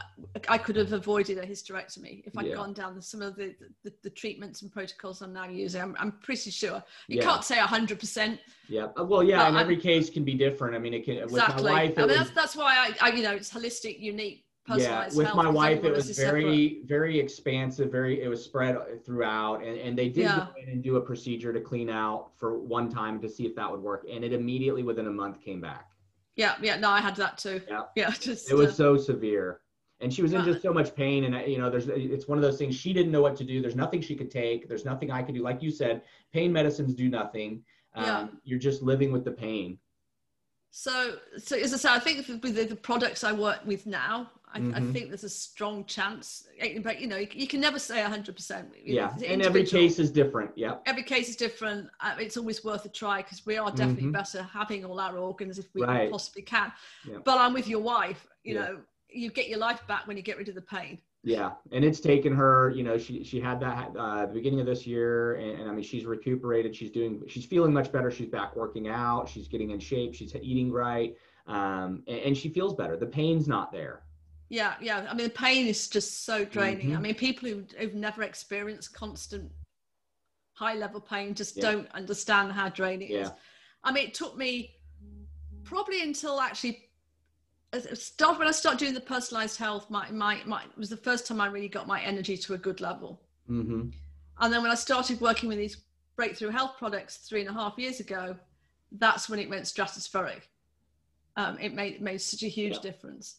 I 0.47 0.57
could 0.57 0.75
have 0.75 0.93
avoided 0.93 1.37
a 1.37 1.45
hysterectomy 1.45 2.23
if 2.25 2.37
I'd 2.37 2.47
yeah. 2.47 2.55
gone 2.55 2.73
down 2.73 3.01
some 3.01 3.21
of 3.21 3.35
the, 3.35 3.55
the, 3.83 3.93
the, 4.03 4.09
treatments 4.09 4.61
and 4.61 4.71
protocols 4.71 5.21
I'm 5.21 5.33
now 5.33 5.47
using. 5.47 5.81
I'm, 5.81 5.95
I'm 5.99 6.13
pretty 6.13 6.49
sure. 6.51 6.83
You 7.07 7.17
yeah. 7.17 7.23
can't 7.23 7.43
say 7.43 7.57
100%. 7.57 8.39
Yeah. 8.69 8.87
Uh, 8.99 9.03
well, 9.03 9.23
yeah, 9.23 9.47
and 9.47 9.57
every 9.57 9.77
case 9.77 10.09
can 10.09 10.23
be 10.23 10.33
different. 10.33 10.75
I 10.75 10.79
mean, 10.79 10.93
it 10.93 11.05
can, 11.05 11.17
exactly. 11.17 11.55
with 11.55 11.63
my 11.63 11.71
wife, 11.71 11.93
I 11.97 12.01
mean, 12.01 12.07
was, 12.07 12.17
that's, 12.17 12.29
that's 12.31 12.55
why 12.55 12.75
I, 13.01 13.07
I, 13.07 13.11
you 13.11 13.23
know, 13.23 13.33
it's 13.33 13.51
holistic, 13.51 13.99
unique, 13.99 14.45
yeah, 14.75 15.07
with 15.15 15.33
my 15.33 15.49
wife, 15.49 15.83
it 15.83 15.93
was 15.93 16.17
very, 16.17 16.41
separate. 16.41 16.87
very 16.87 17.19
expansive. 17.19 17.91
Very, 17.91 18.21
it 18.21 18.27
was 18.27 18.43
spread 18.43 18.77
throughout, 19.05 19.63
and, 19.63 19.77
and 19.77 19.97
they 19.97 20.09
did 20.09 20.23
yeah. 20.23 20.47
go 20.53 20.61
in 20.61 20.69
and 20.69 20.83
do 20.83 20.97
a 20.97 21.01
procedure 21.01 21.53
to 21.53 21.61
clean 21.61 21.89
out 21.89 22.31
for 22.35 22.57
one 22.57 22.89
time 22.89 23.21
to 23.21 23.29
see 23.29 23.45
if 23.45 23.55
that 23.55 23.71
would 23.71 23.81
work, 23.81 24.05
and 24.11 24.23
it 24.23 24.33
immediately 24.33 24.83
within 24.83 25.07
a 25.07 25.11
month 25.11 25.41
came 25.41 25.61
back. 25.61 25.91
Yeah, 26.35 26.55
yeah, 26.61 26.77
no, 26.77 26.89
I 26.89 26.99
had 26.99 27.15
that 27.15 27.37
too. 27.37 27.61
Yeah, 27.67 27.83
yeah, 27.95 28.11
just 28.11 28.51
it 28.51 28.55
was 28.55 28.71
uh, 28.71 28.73
so 28.73 28.97
severe, 28.97 29.61
and 30.01 30.13
she 30.13 30.21
was 30.21 30.33
in 30.33 30.43
just 30.43 30.61
so 30.61 30.73
much 30.73 30.95
pain. 30.95 31.23
And 31.23 31.49
you 31.49 31.57
know, 31.57 31.69
there's 31.69 31.87
it's 31.87 32.27
one 32.27 32.37
of 32.37 32.41
those 32.41 32.57
things 32.57 32.75
she 32.75 32.93
didn't 32.93 33.11
know 33.11 33.21
what 33.21 33.35
to 33.37 33.43
do. 33.43 33.61
There's 33.61 33.75
nothing 33.75 34.01
she 34.01 34.15
could 34.15 34.29
take. 34.29 34.67
There's 34.67 34.85
nothing 34.85 35.11
I 35.11 35.23
could 35.23 35.35
do. 35.35 35.41
Like 35.41 35.63
you 35.63 35.71
said, 35.71 36.01
pain 36.33 36.51
medicines 36.51 36.93
do 36.93 37.09
nothing. 37.09 37.63
Um, 37.95 38.05
yeah. 38.05 38.27
You're 38.43 38.59
just 38.59 38.81
living 38.81 39.11
with 39.11 39.23
the 39.23 39.31
pain. 39.31 39.79
So, 40.71 41.15
so 41.37 41.57
as 41.57 41.73
I 41.73 41.77
say, 41.77 41.89
I 41.91 41.99
think 41.99 42.27
with 42.27 42.55
the, 42.55 42.65
the 42.65 42.75
products 42.75 43.23
I 43.23 43.31
work 43.31 43.61
with 43.65 43.87
now, 43.87 44.29
I, 44.53 44.59
mm-hmm. 44.59 44.75
I, 44.75 44.93
think 44.93 45.09
there's 45.09 45.25
a 45.25 45.29
strong 45.29 45.83
chance, 45.85 46.47
but 46.81 47.01
you 47.01 47.07
know, 47.07 47.17
you, 47.17 47.27
you 47.33 47.47
can 47.47 47.59
never 47.59 47.79
say 47.79 47.97
100%. 48.01 48.65
Yeah, 48.83 49.13
and 49.25 49.41
every 49.41 49.65
case 49.65 49.99
is 49.99 50.09
different. 50.09 50.51
Yeah. 50.55 50.75
Every 50.85 51.03
case 51.03 51.29
is 51.29 51.35
different. 51.35 51.89
Uh, 51.99 52.15
it's 52.17 52.37
always 52.37 52.63
worth 52.63 52.85
a 52.85 52.89
try 52.89 53.21
because 53.21 53.45
we 53.45 53.57
are 53.57 53.69
definitely 53.71 54.03
mm-hmm. 54.03 54.11
better 54.11 54.43
having 54.43 54.85
all 54.85 54.99
our 54.99 55.17
organs 55.17 55.59
if 55.59 55.67
we 55.73 55.83
right. 55.83 56.09
possibly 56.09 56.43
can. 56.43 56.71
Yeah. 57.05 57.17
But 57.23 57.39
I'm 57.39 57.53
with 57.53 57.67
your 57.67 57.81
wife, 57.81 58.25
you 58.43 58.55
yeah. 58.55 58.61
know, 58.61 58.79
you 59.09 59.29
get 59.31 59.49
your 59.49 59.59
life 59.59 59.85
back 59.87 60.07
when 60.07 60.17
you 60.17 60.23
get 60.23 60.37
rid 60.37 60.49
of 60.49 60.55
the 60.55 60.61
pain. 60.61 60.99
Yeah, 61.23 61.51
and 61.73 61.83
it's 61.83 61.99
taken 61.99 62.33
her. 62.35 62.69
You 62.69 62.83
know, 62.83 62.97
she 62.97 63.23
she 63.23 63.41
had 63.41 63.59
that 63.59 63.91
uh, 63.97 64.27
the 64.27 64.33
beginning 64.33 64.61
of 64.61 64.65
this 64.65 64.87
year, 64.87 65.35
and, 65.35 65.59
and, 65.59 65.69
I 65.69 65.73
mean, 65.73 65.83
she's 65.83 66.05
recuperated. 66.05 66.73
She's 66.73 66.91
doing. 66.91 67.21
She's 67.27 67.45
feeling 67.45 67.73
much 67.73 67.91
better. 67.91 68.09
She's 68.09 68.29
back 68.29 68.55
working 68.55 68.87
out. 68.87 69.27
She's 69.27 69.47
getting 69.49 69.71
in 69.71 69.79
shape. 69.79 70.13
She's 70.13 70.33
eating 70.35 70.71
right, 70.71 71.17
um, 71.47 72.03
and, 72.07 72.19
and 72.19 72.37
she 72.37 72.47
feels 72.47 72.75
better. 72.75 72.95
The 72.95 73.07
pain's 73.07 73.45
not 73.45 73.73
there. 73.73 74.03
Yeah, 74.49 74.75
yeah. 74.81 75.05
I 75.09 75.13
mean, 75.13 75.25
the 75.25 75.33
pain 75.33 75.67
is 75.67 75.87
just 75.87 76.25
so 76.25 76.45
draining. 76.45 76.87
Mm-hmm. 76.87 76.97
I 76.97 77.01
mean, 77.01 77.15
people 77.15 77.49
who, 77.49 77.63
who've 77.77 77.93
never 77.93 78.23
experienced 78.23 78.93
constant 78.93 79.51
high 80.53 80.73
level 80.73 81.01
pain 81.01 81.35
just 81.35 81.57
yeah. 81.57 81.63
don't 81.63 81.91
understand 81.91 82.51
how 82.51 82.69
draining 82.69 83.11
yeah. 83.11 83.17
it 83.17 83.21
is. 83.23 83.31
I 83.83 83.91
mean, 83.91 84.07
it 84.07 84.13
took 84.13 84.37
me 84.37 84.75
probably 85.63 86.01
until 86.01 86.39
actually 86.39 86.89
start 87.93 88.39
when 88.39 88.47
I 88.47 88.51
started 88.51 88.79
doing 88.79 88.93
the 88.93 89.01
personalized 89.01 89.57
health. 89.57 89.89
My, 89.89 90.09
my, 90.11 90.41
my 90.45 90.63
it 90.63 90.77
was 90.77 90.89
the 90.89 90.97
first 90.97 91.27
time 91.27 91.41
I 91.41 91.47
really 91.47 91.67
got 91.67 91.85
my 91.85 92.01
energy 92.01 92.37
to 92.37 92.53
a 92.53 92.57
good 92.57 92.81
level. 92.81 93.21
Mm-hmm. 93.49 93.89
And 94.39 94.53
then 94.53 94.61
when 94.61 94.71
I 94.71 94.75
started 94.75 95.19
working 95.19 95.49
with 95.49 95.57
these 95.57 95.77
breakthrough 96.15 96.49
health 96.49 96.75
products 96.77 97.17
three 97.17 97.41
and 97.41 97.49
a 97.49 97.53
half 97.53 97.77
years 97.77 97.99
ago, 97.99 98.35
that's 98.93 99.29
when 99.29 99.39
it 99.39 99.49
went 99.49 99.65
stratospheric. 99.65 100.43
Um, 101.35 101.57
it 101.59 101.73
made 101.73 102.01
made 102.01 102.19
such 102.19 102.43
a 102.43 102.47
huge 102.47 102.75
yeah. 102.75 102.81
difference. 102.81 103.35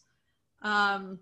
Um, 0.61 1.19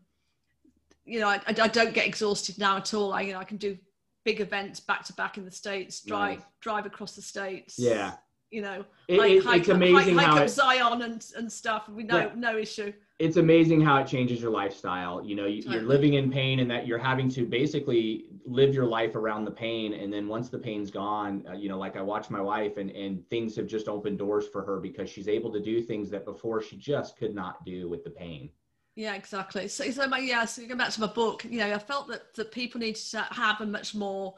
you 1.05 1.19
know, 1.19 1.27
I, 1.29 1.39
I, 1.47 1.53
don't 1.53 1.93
get 1.93 2.05
exhausted 2.05 2.57
now 2.57 2.77
at 2.77 2.93
all. 2.93 3.13
I, 3.13 3.21
you 3.21 3.33
know, 3.33 3.39
I 3.39 3.45
can 3.45 3.57
do 3.57 3.77
big 4.25 4.41
events 4.41 4.79
back 4.81 5.05
to 5.05 5.13
back 5.13 5.37
in 5.37 5.45
the 5.45 5.51
states, 5.51 6.01
drive, 6.01 6.39
nice. 6.39 6.47
drive 6.61 6.85
across 6.85 7.15
the 7.15 7.21
states. 7.21 7.75
Yeah. 7.77 8.13
you 8.51 8.61
know, 8.61 8.83
It- 9.07 9.19
hike, 9.19 9.31
it- 9.31 9.43
hike 9.43 9.59
it's 9.61 9.69
amazing 9.69 10.17
hike, 10.17 10.25
how 10.25 10.43
it- 10.43 10.49
Zion 10.49 11.01
and, 11.01 11.25
and 11.37 11.51
stuff. 11.51 11.87
We 11.89 12.03
no 12.03 12.17
Yeah. 12.17 12.31
no 12.35 12.57
issue. 12.57 12.91
it's 13.19 13.37
amazing 13.37 13.81
how 13.81 13.97
it 13.97 14.07
changes 14.07 14.41
your 14.41 14.51
lifestyle. 14.51 15.23
You 15.23 15.35
know, 15.35 15.47
you, 15.47 15.63
you're 15.65 15.81
living 15.81 16.13
in 16.13 16.29
pain 16.31 16.59
and 16.59 16.69
that 16.69 16.85
you're 16.85 16.99
having 16.99 17.29
to 17.29 17.45
basically 17.45 18.25
live 18.45 18.75
your 18.75 18.85
life 18.85 19.15
around 19.15 19.45
the 19.45 19.51
pain. 19.51 19.93
And 19.93 20.13
then 20.13 20.27
once 20.27 20.49
the 20.49 20.59
pain's 20.59 20.91
gone, 20.91 21.43
uh, 21.49 21.53
you 21.53 21.67
know, 21.67 21.79
like 21.79 21.95
I 21.97 22.01
watch 22.01 22.29
my 22.29 22.41
wife 22.41 22.77
and, 22.77 22.91
and 22.91 23.27
things 23.29 23.55
have 23.55 23.65
just 23.65 23.87
opened 23.87 24.19
doors 24.19 24.47
for 24.47 24.63
her 24.63 24.79
because 24.79 25.09
she's 25.09 25.27
able 25.27 25.51
to 25.53 25.59
do 25.59 25.81
things 25.81 26.09
that 26.11 26.25
before 26.25 26.61
she 26.61 26.77
just 26.77 27.17
could 27.17 27.33
not 27.33 27.65
do 27.65 27.89
with 27.89 28.03
the 28.03 28.11
pain. 28.11 28.51
Yeah, 28.97 29.13
exactly. 29.13 29.67
So, 29.67 29.89
so 29.91 30.07
my, 30.07 30.17
yeah, 30.17 30.43
so 30.45 30.63
going 30.65 30.79
back 30.79 30.89
to 30.89 31.01
my 31.01 31.05
book, 31.07 31.45
you 31.45 31.59
know, 31.59 31.71
I 31.71 31.77
felt 31.77 32.07
that, 32.07 32.33
that 32.33 32.51
people 32.51 32.79
need 32.81 32.95
to 32.95 33.19
have 33.29 33.61
a 33.61 33.65
much 33.65 33.93
more 33.93 34.33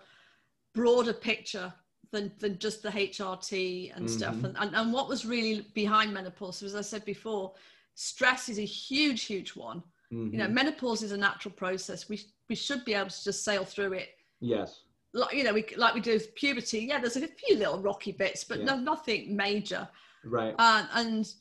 broader 0.76 1.14
picture 1.14 1.74
than, 2.12 2.30
than 2.40 2.60
just 2.60 2.84
the 2.84 2.90
HRT 2.90 3.96
and 3.96 4.10
stuff. 4.10 4.36
Mhm. 4.36 4.44
And, 4.44 4.58
and, 4.58 4.76
and 4.76 4.92
what 4.92 5.08
was 5.08 5.26
really 5.26 5.62
behind 5.74 6.14
menopause, 6.14 6.62
as 6.62 6.76
I 6.76 6.82
said 6.82 7.06
before, 7.06 7.54
stress 7.96 8.50
is 8.50 8.60
a 8.60 8.66
huge, 8.66 9.24
huge 9.24 9.56
one. 9.56 9.82
You 10.12 10.38
know, 10.40 10.48
Mhm. 10.48 10.54
menopause 10.54 11.04
is 11.04 11.14
a 11.14 11.18
natural 11.18 11.54
process. 11.54 12.10
We, 12.10 12.20
we 12.50 12.56
should 12.56 12.84
be 12.84 12.96
able 12.96 13.12
to 13.12 13.24
just 13.24 13.46
sail 13.46 13.64
through 13.64 13.94
it. 13.94 14.10
yes. 14.42 14.82
Like, 15.14 15.34
you 15.34 15.44
know, 15.44 15.54
we, 15.54 15.66
like 15.76 15.96
we 15.96 16.02
do 16.02 16.14
with 16.14 16.36
puberty. 16.36 16.82
Yeah, 16.82 17.00
there's 17.00 17.16
a 17.16 17.28
few 17.28 17.56
little 17.58 17.80
rocky 17.80 18.12
bits, 18.12 18.44
but 18.44 18.60
Yeah. 18.60 18.66
no, 18.66 18.76
nothing 18.76 19.36
major. 19.36 19.88
Right. 20.24 20.54
and 20.60 20.88
and 20.94 21.34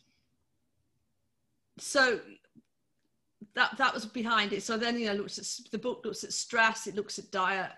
so 1.79 2.21
that 3.59 3.77
that 3.77 3.93
was 3.95 4.07
behind 4.07 4.53
it 4.53 4.63
so 4.63 4.77
then 4.77 4.99
you 4.99 5.07
know 5.07 5.15
looks 5.15 5.39
at 5.39 5.71
the 5.73 5.79
book 5.79 6.01
looks 6.05 6.23
at 6.25 6.33
stress 6.33 6.87
it 6.87 6.95
looks 6.95 7.19
at 7.19 7.31
diet 7.31 7.73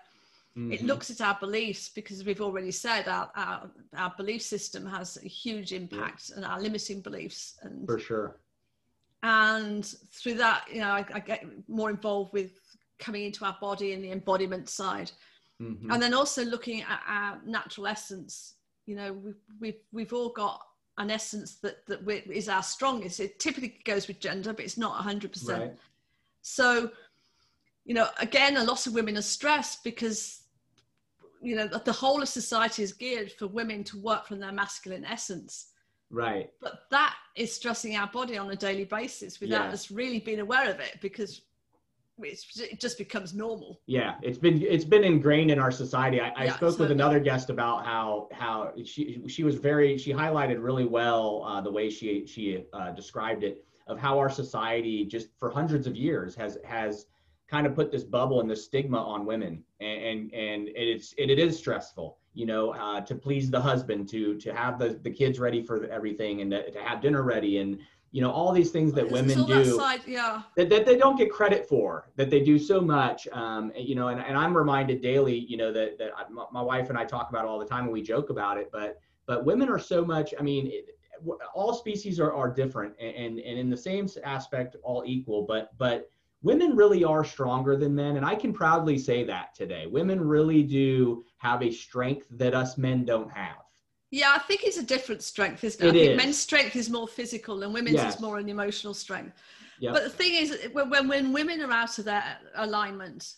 it 0.53 0.81
Mhm. 0.81 0.87
looks 0.91 1.09
at 1.09 1.21
our 1.21 1.37
beliefs 1.39 1.87
because 1.89 2.25
we've 2.25 2.41
already 2.41 2.71
said 2.71 3.07
our 3.07 3.31
our, 3.35 3.71
our 3.95 4.13
belief 4.17 4.41
system 4.41 4.85
has 4.85 5.17
a 5.23 5.27
huge 5.27 5.71
impact 5.81 6.29
and 6.35 6.43
our 6.45 6.59
limiting 6.61 6.99
beliefs 7.01 7.57
and 7.63 7.85
for 7.85 7.97
sure. 7.99 8.37
and 9.23 9.85
through 10.11 10.35
that 10.35 10.65
you 10.71 10.81
know 10.81 10.89
I, 10.99 11.05
I 11.13 11.19
get 11.19 11.45
more 11.69 11.89
involved 11.89 12.33
with 12.33 12.51
coming 12.99 13.23
into 13.25 13.45
our 13.45 13.57
body 13.61 13.93
and 13.93 14.03
the 14.03 14.11
embodiment 14.11 14.67
side 14.69 15.11
Mhm. 15.61 15.91
and 15.93 16.01
then 16.01 16.13
also 16.13 16.43
looking 16.43 16.81
at 16.81 17.01
our 17.07 17.39
natural 17.45 17.87
essence 17.87 18.55
you 18.87 18.95
know 18.95 19.13
we've 19.13 19.43
we've, 19.59 19.81
we've 19.91 20.13
all 20.13 20.29
got 20.29 20.59
an 21.01 21.11
essence 21.11 21.55
that 21.55 21.85
that 21.87 22.07
is 22.31 22.47
our 22.49 22.63
strongest 22.63 23.19
it 23.19 23.39
typically 23.39 23.79
goes 23.83 24.07
with 24.07 24.19
gender 24.19 24.53
but 24.53 24.63
it's 24.65 24.77
not 24.77 25.03
100% 25.03 25.59
Right. 25.59 25.73
so 26.41 26.91
you 27.85 27.93
know 27.93 28.07
again 28.19 28.57
a 28.57 28.63
lot 28.63 28.85
of 28.87 28.93
women 28.93 29.17
are 29.17 29.21
stressed 29.21 29.83
because 29.83 30.43
you 31.41 31.55
know 31.55 31.67
the 31.67 31.91
whole 31.91 32.21
of 32.21 32.29
society 32.29 32.83
is 32.83 32.93
geared 32.93 33.31
for 33.31 33.47
women 33.47 33.83
to 33.85 33.97
work 33.99 34.27
from 34.27 34.39
their 34.39 34.51
masculine 34.51 35.05
essence 35.05 35.67
Right. 36.09 36.51
but 36.59 36.83
that 36.91 37.15
is 37.35 37.53
stressing 37.55 37.95
our 37.95 38.07
body 38.07 38.37
on 38.37 38.51
a 38.51 38.55
daily 38.55 38.83
basis 38.85 39.39
without 39.39 39.67
Yeah. 39.67 39.73
us 39.73 39.89
really 39.91 40.19
being 40.19 40.41
aware 40.41 40.69
of 40.69 40.79
it 40.79 40.99
because 41.01 41.41
it 42.23 42.79
just 42.79 42.97
becomes 42.97 43.33
normal 43.33 43.79
Yeah, 43.85 44.15
it's 44.21 44.37
been 44.37 44.61
it's 44.61 44.85
been 44.85 45.03
ingrained 45.03 45.51
in 45.51 45.59
our 45.59 45.71
society. 45.71 46.19
I, 46.21 46.31
I 46.35 46.45
Yeah, 46.45 46.55
spoke 46.55 46.79
with 46.79 46.91
another 46.91 47.19
guest 47.19 47.49
about 47.49 47.85
how 47.85 48.29
how 48.31 48.73
she 48.83 49.21
she 49.27 49.43
was 49.43 49.55
very 49.55 49.97
she 49.97 50.11
highlighted 50.11 50.63
really 50.63 50.85
well 50.85 51.43
uh, 51.47 51.61
the 51.61 51.71
way 51.71 51.89
she 51.89 52.25
she 52.25 52.65
uh, 52.73 52.91
described 52.91 53.43
it 53.43 53.65
of 53.87 53.99
how 53.99 54.17
our 54.17 54.29
society 54.29 55.05
just 55.05 55.29
for 55.37 55.49
hundreds 55.49 55.87
of 55.87 55.95
years 55.95 56.35
has 56.35 56.57
has 56.63 57.07
kind 57.47 57.67
of 57.67 57.75
put 57.75 57.91
this 57.91 58.03
bubble 58.03 58.39
and 58.39 58.49
this 58.49 58.63
stigma 58.63 58.97
on 58.97 59.25
women 59.25 59.63
and 59.79 60.33
and, 60.33 60.33
and 60.33 60.69
it's 60.75 61.13
it, 61.17 61.29
it 61.29 61.39
is 61.39 61.57
stressful 61.57 62.17
you 62.33 62.45
know 62.45 62.73
uh, 62.73 63.01
to 63.01 63.13
please 63.15 63.51
the 63.51 63.59
husband 63.59 64.07
to 64.07 64.37
to 64.37 64.53
have 64.53 64.79
the 64.79 64.99
the 65.03 65.09
kids 65.09 65.39
ready 65.39 65.61
for 65.61 65.85
everything 65.87 66.41
and 66.41 66.51
to, 66.51 66.71
to 66.71 66.81
have 66.81 67.01
dinner 67.01 67.23
ready 67.23 67.57
and 67.57 67.79
you 68.11 68.21
know 68.21 68.29
all 68.29 68.51
these 68.51 68.71
things 68.71 68.93
that 68.93 69.05
It's- 69.05 69.13
women 69.13 69.45
do 69.45 69.63
that 69.63 69.75
side, 69.75 70.01
yeah. 70.05 70.41
that, 70.55 70.69
that 70.69 70.85
they 70.85 70.97
don't 70.97 71.17
get 71.17 71.31
credit 71.31 71.67
for 71.67 72.09
that 72.17 72.29
they 72.29 72.41
do 72.41 72.59
so 72.59 72.81
much 72.81 73.27
um, 73.31 73.71
you 73.75 73.95
know 73.95 74.09
and, 74.09 74.21
and 74.21 74.37
i'm 74.37 74.55
reminded 74.55 75.01
daily 75.01 75.37
you 75.47 75.57
know 75.57 75.71
that, 75.71 75.97
that 75.97 76.11
I, 76.15 76.29
my, 76.29 76.45
my 76.51 76.61
wife 76.61 76.89
and 76.89 76.97
i 76.97 77.05
talk 77.05 77.29
about 77.29 77.45
it 77.45 77.47
all 77.47 77.59
the 77.59 77.65
time 77.65 77.85
and 77.85 77.93
we 77.93 78.01
joke 78.01 78.29
about 78.29 78.57
it 78.57 78.69
but 78.71 78.99
but 79.25 79.45
women 79.45 79.69
are 79.69 79.79
so 79.79 80.03
much 80.03 80.33
i 80.39 80.43
mean 80.43 80.67
it, 80.67 80.85
all 81.53 81.73
species 81.73 82.19
are, 82.19 82.33
are 82.33 82.49
different 82.49 82.93
and, 82.99 83.15
and 83.15 83.39
and 83.39 83.57
in 83.59 83.69
the 83.69 83.77
same 83.77 84.07
aspect 84.23 84.75
all 84.83 85.03
equal 85.05 85.45
but 85.45 85.69
but 85.77 86.09
women 86.41 86.75
really 86.75 87.03
are 87.03 87.23
stronger 87.23 87.77
than 87.77 87.93
men 87.93 88.17
and 88.17 88.25
i 88.25 88.35
can 88.35 88.51
proudly 88.51 88.97
say 88.97 89.23
that 89.23 89.53
today. 89.55 89.85
Women 89.87 90.19
really 90.19 90.63
do 90.63 91.23
have 91.37 91.61
a 91.61 91.71
strength 91.71 92.25
that 92.31 92.53
us 92.55 92.77
men 92.77 93.05
don't 93.05 93.31
have 93.31 93.63
Yeah, 94.11 94.33
I 94.35 94.39
think 94.39 94.63
it's 94.65 94.77
a 94.77 94.83
different 94.83 95.23
strength, 95.23 95.63
isn't 95.63 95.81
it? 95.81 95.87
It 95.87 95.89
I 95.89 95.93
think 95.93 96.11
is. 96.11 96.17
men's 96.17 96.37
strength 96.37 96.75
is 96.75 96.89
more 96.89 97.07
physical 97.07 97.63
and 97.63 97.73
women's 97.73 97.95
Yes. 97.95 98.15
is 98.15 98.21
more 98.21 98.37
an 98.37 98.49
emotional 98.49 98.93
strength. 98.93 99.37
Yep. 99.79 99.93
But 99.93 100.03
the 100.03 100.09
thing 100.09 100.33
is, 100.35 100.67
when, 100.73 101.07
when, 101.07 101.33
women 101.33 101.61
are 101.61 101.71
out 101.71 101.97
of 101.97 102.05
their 102.05 102.37
alignment, 102.55 103.33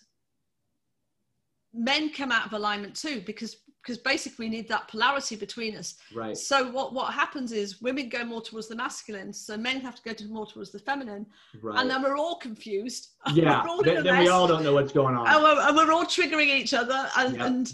men 1.74 2.12
come 2.12 2.32
out 2.32 2.48
of 2.48 2.54
alignment 2.54 2.96
too, 2.96 3.22
because 3.26 3.58
because 3.82 3.98
basically 3.98 4.46
we 4.46 4.50
need 4.50 4.70
that 4.70 4.88
polarity 4.88 5.36
between 5.36 5.76
us. 5.76 5.96
right 6.16 6.38
So 6.38 6.72
what, 6.72 6.94
what 6.94 7.14
happens 7.14 7.52
is 7.52 7.82
women 7.82 8.08
go 8.08 8.24
more 8.24 8.42
towards 8.42 8.70
the 8.70 8.78
masculine, 8.78 9.34
so 9.34 9.58
men 9.58 9.82
have 9.82 9.96
to 9.96 10.02
go 10.04 10.14
to 10.14 10.26
more 10.28 10.46
towards 10.46 10.72
the 10.72 10.80
feminine, 10.80 11.26
right 11.62 11.78
and 11.82 11.90
then 11.90 12.02
we're 12.02 12.16
all 12.16 12.38
confused. 12.38 13.10
yeah 13.34 13.62
all 13.68 13.84
then, 13.84 14.02
then 14.04 14.20
we 14.20 14.30
all 14.30 14.48
don't 14.48 14.64
know 14.64 14.74
what's 14.74 14.94
going 14.94 15.16
on 15.16 15.28
and 15.28 15.44
we're, 15.44 15.68
and 15.68 15.76
we're 15.76 15.92
all 15.92 16.06
triggering 16.06 16.48
each 16.48 16.74
other 16.74 17.10
and, 17.18 17.36
Yep. 17.36 17.46
and 17.46 17.74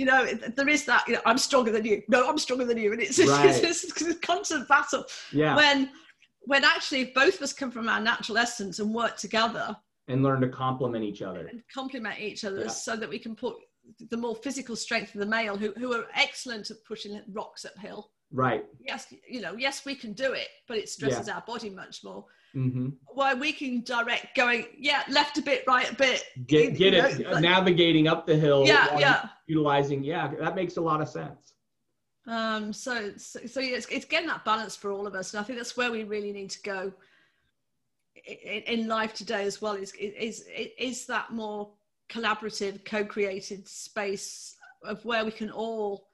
you 0.00 0.06
know 0.06 0.24
there 0.56 0.68
is 0.68 0.86
that 0.86 1.06
you 1.06 1.12
know, 1.12 1.20
i'm 1.26 1.36
stronger 1.36 1.70
than 1.70 1.84
you. 1.84 2.02
No 2.08 2.26
i'm 2.26 2.38
stronger 2.38 2.64
than 2.64 2.78
you. 2.78 2.90
And 2.92 3.02
it's, 3.02 3.18
Right. 3.28 3.50
it's, 3.50 3.84
it's, 3.84 4.00
a 4.00 4.14
constant 4.14 4.66
battle. 4.66 5.04
Yeah. 5.30 5.54
When 5.54 5.90
when 6.52 6.64
actually 6.64 7.02
if 7.02 7.12
both 7.12 7.36
of 7.36 7.42
us 7.42 7.52
come 7.52 7.70
from 7.70 7.86
our 7.86 8.00
natural 8.00 8.38
essence 8.38 8.78
and 8.78 8.94
work 8.94 9.18
together. 9.18 9.76
And 10.08 10.22
learn 10.22 10.40
to 10.40 10.48
complement 10.48 11.04
each 11.04 11.20
other. 11.20 11.46
And 11.46 11.62
complement 11.72 12.18
each 12.18 12.44
other 12.44 12.62
Yeah. 12.62 12.68
so 12.68 12.96
that 12.96 13.08
we 13.08 13.18
can 13.18 13.36
put 13.36 13.56
the 14.08 14.16
more 14.16 14.34
physical 14.34 14.74
strength 14.74 15.14
of 15.14 15.20
the 15.20 15.26
male 15.26 15.56
who, 15.58 15.72
who 15.76 15.92
are 15.92 16.06
excellent 16.14 16.70
at 16.70 16.82
pushing 16.88 17.20
rocks 17.30 17.66
uphill. 17.66 18.10
Right. 18.32 18.64
Yes 18.80 19.12
you 19.28 19.42
know 19.42 19.54
yes 19.58 19.84
we 19.84 19.94
can 19.94 20.14
do 20.14 20.32
it 20.32 20.48
but 20.66 20.78
it 20.78 20.88
stresses 20.88 21.28
our 21.28 21.42
body 21.46 21.68
much 21.68 22.02
more 22.02 22.24
hmm 22.52 22.88
while 23.14 23.36
we 23.36 23.52
can 23.52 23.80
direct 23.82 24.34
going 24.34 24.66
yeah 24.78 25.02
left 25.08 25.38
a 25.38 25.42
bit 25.42 25.64
right 25.66 25.90
a 25.90 25.94
bit. 25.94 26.24
Get 26.46 26.76
get 26.76 26.92
you 26.94 27.00
it 27.00 27.30
like- 27.32 27.42
navigating 27.42 28.08
up 28.08 28.26
the 28.26 28.36
hill 28.36 28.66
yeah 28.66 28.98
yeah. 28.98 29.28
utilizing 29.46 30.02
yeah 30.02 30.32
that 30.40 30.54
makes 30.54 30.76
a 30.76 30.80
lot 30.80 31.00
of 31.00 31.08
sense. 31.08 31.54
Um, 32.26 32.72
so, 32.72 33.12
so, 33.16 33.40
so 33.46 33.60
yeah, 33.60 33.76
it's, 33.76 33.86
it's 33.86 34.04
getting 34.04 34.28
that 34.28 34.44
balance 34.44 34.76
for 34.76 34.92
all 34.92 35.06
of 35.06 35.14
us, 35.14 35.32
and 35.32 35.40
I 35.40 35.42
think 35.42 35.58
that's 35.58 35.76
where 35.76 35.90
we 35.90 36.04
really 36.04 36.32
need 36.32 36.50
to 36.50 36.62
go 36.62 36.92
in, 38.26 38.62
in 38.62 38.88
life 38.88 39.14
today 39.14 39.44
as 39.44 39.60
well. 39.60 39.74
Is 39.74 39.92
is 39.94 40.44
is 40.78 41.06
that 41.06 41.32
more 41.32 41.70
collaborative, 42.08 42.84
co-created 42.84 43.66
space 43.66 44.56
of 44.84 45.04
where 45.04 45.24
we 45.24 45.30
can 45.30 45.50
all 45.50 46.08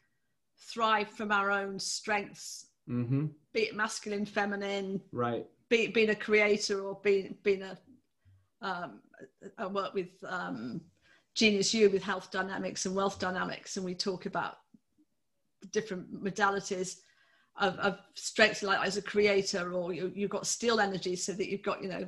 thrive 0.59 1.09
from 1.11 1.33
our 1.33 1.51
own 1.51 1.79
strengths, 1.79 2.67
hmm 2.87 3.27
be 3.53 3.63
it 3.63 3.75
masculine, 3.75 4.25
feminine, 4.25 5.01
right 5.13 5.47
be 5.69 5.89
being 5.89 6.11
a 6.11 6.15
creator 6.15 6.83
or 6.83 7.01
being 7.03 7.37
being 7.43 7.63
a. 7.63 7.79
Um, 8.63 9.01
I 9.59 9.67
work 9.67 9.95
with 9.95 10.11
um, 10.27 10.81
Genius 11.35 11.75
U 11.75 11.91
with 11.91 12.03
health 12.03 12.31
dynamics 12.31 12.87
and 12.87 12.95
wealth 12.95 13.19
dynamics, 13.19 13.77
and 13.77 13.85
we 13.85 13.95
talk 13.95 14.27
about 14.27 14.57
different 15.73 16.23
modalities 16.23 16.97
of, 17.61 17.77
of 17.79 17.99
strengths, 18.15 18.63
like 18.63 18.87
as 18.87 18.97
a 18.97 19.03
creator, 19.03 19.73
or 19.73 19.93
you, 19.93 20.13
you've 20.15 20.31
got 20.31 20.47
steel 20.47 20.81
energy, 20.81 21.17
so 21.17 21.33
that 21.33 21.49
you've 21.49 21.63
got 21.63 21.83
you 21.83 21.89
know 21.89 22.07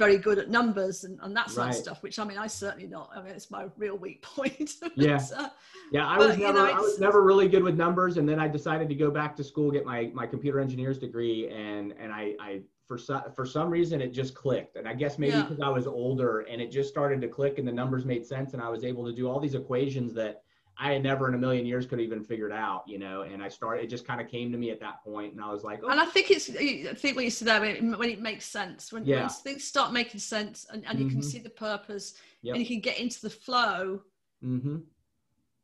very 0.00 0.16
good 0.16 0.38
at 0.38 0.48
numbers 0.48 1.04
and, 1.04 1.18
and 1.22 1.36
that 1.36 1.50
sort 1.50 1.66
Right. 1.66 1.76
of 1.76 1.82
stuff. 1.82 2.02
Which 2.02 2.18
I 2.18 2.24
mean, 2.24 2.38
I 2.38 2.46
certainly 2.46 2.88
not. 2.88 3.10
I 3.14 3.22
mean, 3.22 3.32
it's 3.34 3.50
my 3.50 3.66
real 3.76 3.96
weak 3.98 4.22
point. 4.36 4.72
Yeah. 4.96 5.18
But, 5.30 5.38
uh, 5.44 5.48
yeah 5.92 6.06
i 6.08 6.16
But, 6.16 6.28
was 6.28 6.36
you 6.38 6.44
never 6.44 6.58
know, 6.58 6.72
i 6.72 6.78
was 6.78 7.00
never 7.00 7.22
really 7.22 7.48
good 7.48 7.64
with 7.64 7.76
numbers 7.76 8.16
and 8.16 8.28
then 8.28 8.38
i 8.38 8.46
decided 8.46 8.88
to 8.88 8.94
go 8.94 9.10
back 9.10 9.34
to 9.38 9.42
school 9.42 9.72
get 9.72 9.84
my 9.84 10.10
my 10.14 10.24
computer 10.24 10.60
engineers 10.60 10.98
degree 10.98 11.48
and 11.48 11.92
and 11.98 12.12
i 12.12 12.34
i 12.40 12.60
for 12.86 12.96
some 12.96 13.22
for 13.34 13.44
some 13.44 13.68
reason 13.68 14.00
it 14.00 14.10
just 14.12 14.32
clicked 14.42 14.76
and 14.76 14.86
i 14.86 14.94
guess 14.94 15.18
maybe 15.18 15.32
Yeah. 15.32 15.42
because 15.42 15.60
i 15.60 15.68
was 15.68 15.86
older 15.88 16.40
and 16.50 16.62
it 16.62 16.70
just 16.70 16.88
started 16.88 17.20
to 17.22 17.28
click 17.28 17.58
and 17.58 17.66
the 17.66 17.72
numbers 17.72 18.04
made 18.04 18.24
sense 18.24 18.52
and 18.54 18.62
i 18.62 18.68
was 18.68 18.84
able 18.84 19.04
to 19.04 19.12
do 19.12 19.28
all 19.28 19.40
these 19.40 19.56
equations 19.56 20.14
that 20.14 20.42
i 20.80 20.92
had 20.92 21.02
never 21.02 21.28
in 21.28 21.34
a 21.34 21.38
million 21.38 21.64
years 21.66 21.84
could 21.86 21.98
have 21.98 22.06
even 22.06 22.24
figured 22.24 22.50
out 22.52 22.82
you 22.86 22.98
know 22.98 23.22
and 23.22 23.42
i 23.42 23.48
started 23.48 23.84
it 23.84 23.88
just 23.88 24.06
kind 24.06 24.20
of 24.20 24.26
came 24.28 24.50
to 24.50 24.58
me 24.58 24.70
at 24.70 24.80
that 24.80 25.04
point 25.04 25.32
and 25.32 25.40
i 25.42 25.50
was 25.52 25.62
like 25.62 25.80
oh, 25.84 25.88
and 25.90 26.00
I 26.00 26.06
think 26.06 26.30
it's 26.30 26.48
I 26.50 26.94
think 26.94 27.14
what 27.16 27.24
you 27.24 27.30
said 27.30 27.48
there 27.48 27.60
when 27.60 28.10
it, 28.10 28.20
makes 28.20 28.46
sense 28.46 28.92
when, 28.92 29.04
Yeah. 29.04 29.20
when 29.20 29.28
things 29.28 29.62
start 29.64 29.92
making 29.92 30.20
sense 30.20 30.66
and, 30.72 30.84
and 30.88 30.98
you 30.98 31.06
can 31.06 31.20
Mhm. 31.20 31.24
see 31.24 31.38
the 31.38 31.50
purpose 31.50 32.14
Yep. 32.42 32.54
and 32.54 32.62
you 32.62 32.66
can 32.66 32.80
get 32.80 32.98
into 32.98 33.20
the 33.20 33.30
flow 33.30 34.00
hmm 34.42 34.78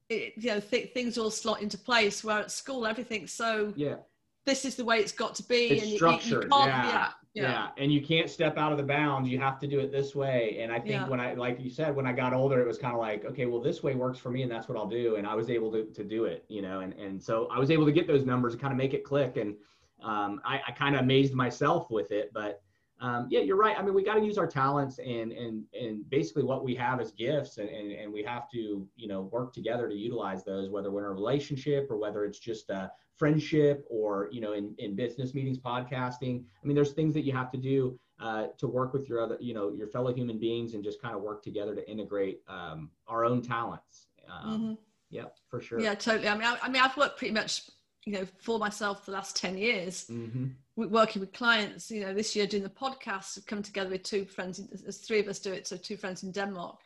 it, 0.08 0.34
you 0.36 0.50
know 0.50 0.60
th- 0.60 0.92
things 0.92 1.18
all 1.18 1.30
slot 1.30 1.62
into 1.62 1.78
place 1.78 2.22
where 2.22 2.38
at 2.38 2.50
school 2.50 2.86
everything's 2.86 3.32
so 3.32 3.72
yeah 3.76 3.96
this 4.44 4.64
is 4.64 4.76
the 4.76 4.84
way 4.84 4.98
it's 4.98 5.12
got 5.12 5.34
to 5.34 5.42
be 5.44 5.70
It's 5.70 5.82
and 5.82 5.90
you- 5.90 5.98
you, 5.98 6.34
you 6.34 6.48
can't 6.48 6.68
yeah. 6.68 6.86
yeah. 6.92 7.12
Yeah. 7.42 7.68
and 7.76 7.92
you 7.92 8.00
can't 8.00 8.30
step 8.30 8.56
out 8.56 8.72
of 8.72 8.78
the 8.78 8.84
bounds 8.84 9.28
you 9.28 9.38
have 9.38 9.58
to 9.58 9.66
do 9.66 9.78
it 9.78 9.92
this 9.92 10.14
way 10.14 10.58
and 10.60 10.72
i 10.72 10.78
think 10.78 10.90
yeah. 10.90 11.08
when 11.08 11.20
i 11.20 11.34
like 11.34 11.60
you 11.60 11.70
said 11.70 11.94
when 11.94 12.06
i 12.06 12.12
got 12.12 12.32
older 12.32 12.60
it 12.60 12.66
was 12.66 12.78
kind 12.78 12.94
of 12.94 13.00
like 13.00 13.24
okay 13.24 13.46
well 13.46 13.60
this 13.60 13.82
way 13.82 13.94
works 13.94 14.18
for 14.18 14.30
me 14.30 14.42
and 14.42 14.50
that's 14.50 14.68
what 14.68 14.76
i'll 14.78 14.88
do 14.88 15.16
and 15.16 15.26
i 15.26 15.34
was 15.34 15.50
able 15.50 15.70
to, 15.70 15.84
to 15.86 16.02
do 16.02 16.24
it 16.24 16.44
you 16.48 16.62
know 16.62 16.80
and, 16.80 16.94
and 16.94 17.22
so 17.22 17.48
i 17.52 17.58
was 17.58 17.70
able 17.70 17.84
to 17.84 17.92
get 17.92 18.06
those 18.06 18.24
numbers 18.24 18.54
and 18.54 18.62
kind 18.62 18.72
of 18.72 18.78
make 18.78 18.94
it 18.94 19.04
click 19.04 19.36
and 19.36 19.54
um, 20.02 20.40
i, 20.44 20.60
I 20.66 20.72
kind 20.72 20.94
of 20.94 21.02
amazed 21.02 21.34
myself 21.34 21.90
with 21.90 22.10
it 22.10 22.30
but 22.32 22.62
um, 23.00 23.26
yeah 23.30 23.40
you're 23.40 23.56
right. 23.56 23.76
I 23.78 23.82
mean 23.82 23.94
we 23.94 24.02
got 24.02 24.14
to 24.14 24.24
use 24.24 24.38
our 24.38 24.46
talents 24.46 24.98
and 24.98 25.32
and 25.32 25.64
and 25.78 26.08
basically 26.08 26.44
what 26.44 26.64
we 26.64 26.74
have 26.76 27.00
as 27.00 27.12
gifts 27.12 27.58
and, 27.58 27.68
and, 27.68 27.92
and 27.92 28.12
we 28.12 28.22
have 28.22 28.50
to 28.50 28.86
you 28.96 29.08
know 29.08 29.22
work 29.22 29.52
together 29.52 29.88
to 29.88 29.94
utilize 29.94 30.44
those 30.44 30.70
whether 30.70 30.90
we're 30.90 31.04
in 31.04 31.10
a 31.10 31.12
relationship 31.12 31.88
or 31.90 31.98
whether 31.98 32.24
it's 32.24 32.38
just 32.38 32.70
a 32.70 32.90
friendship 33.16 33.84
or 33.90 34.28
you 34.32 34.40
know 34.40 34.52
in, 34.52 34.74
in 34.78 34.94
business 34.96 35.34
meetings 35.34 35.58
podcasting. 35.58 36.44
I 36.62 36.66
mean 36.66 36.74
there's 36.74 36.92
things 36.92 37.12
that 37.14 37.24
you 37.24 37.32
have 37.32 37.50
to 37.52 37.58
do 37.58 37.98
uh, 38.18 38.46
to 38.56 38.66
work 38.66 38.94
with 38.94 39.08
your 39.08 39.20
other 39.22 39.36
you 39.40 39.52
know 39.52 39.70
your 39.70 39.88
fellow 39.88 40.14
human 40.14 40.38
beings 40.38 40.72
and 40.72 40.82
just 40.82 41.00
kind 41.02 41.14
of 41.14 41.20
work 41.20 41.42
together 41.42 41.74
to 41.74 41.88
integrate 41.90 42.40
um, 42.48 42.90
our 43.08 43.24
own 43.24 43.42
talents. 43.42 44.06
Um, 44.28 44.50
mm-hmm. 44.50 44.74
yeah 45.10 45.24
for 45.48 45.60
sure. 45.60 45.80
Yeah 45.80 45.94
totally. 45.94 46.28
I 46.28 46.34
mean 46.34 46.44
I, 46.44 46.58
I, 46.62 46.68
mean 46.70 46.82
i've 46.82 46.96
worked 46.96 47.18
pretty 47.18 47.34
much 47.34 47.68
you 48.06 48.14
know 48.14 48.26
for 48.38 48.58
myself 48.58 49.04
the 49.04 49.12
last 49.12 49.36
10 49.36 49.58
years. 49.58 50.06
Mm-hmm. 50.10 50.46
Working 50.76 51.20
with 51.20 51.32
clients 51.32 51.90
you 51.90 52.02
know 52.02 52.12
this 52.12 52.36
year 52.36 52.46
doing 52.46 52.62
the 52.62 52.68
podcast 52.68 53.38
i've 53.38 53.46
come 53.46 53.62
together 53.62 53.90
with 53.90 54.02
two 54.02 54.24
friends 54.24 54.60
there's 54.82 54.98
three 54.98 55.20
of 55.20 55.26
us 55.26 55.38
do 55.38 55.52
it 55.52 55.66
so 55.66 55.76
two 55.76 55.96
friends 55.96 56.22
in 56.22 56.30
denmark 56.30 56.78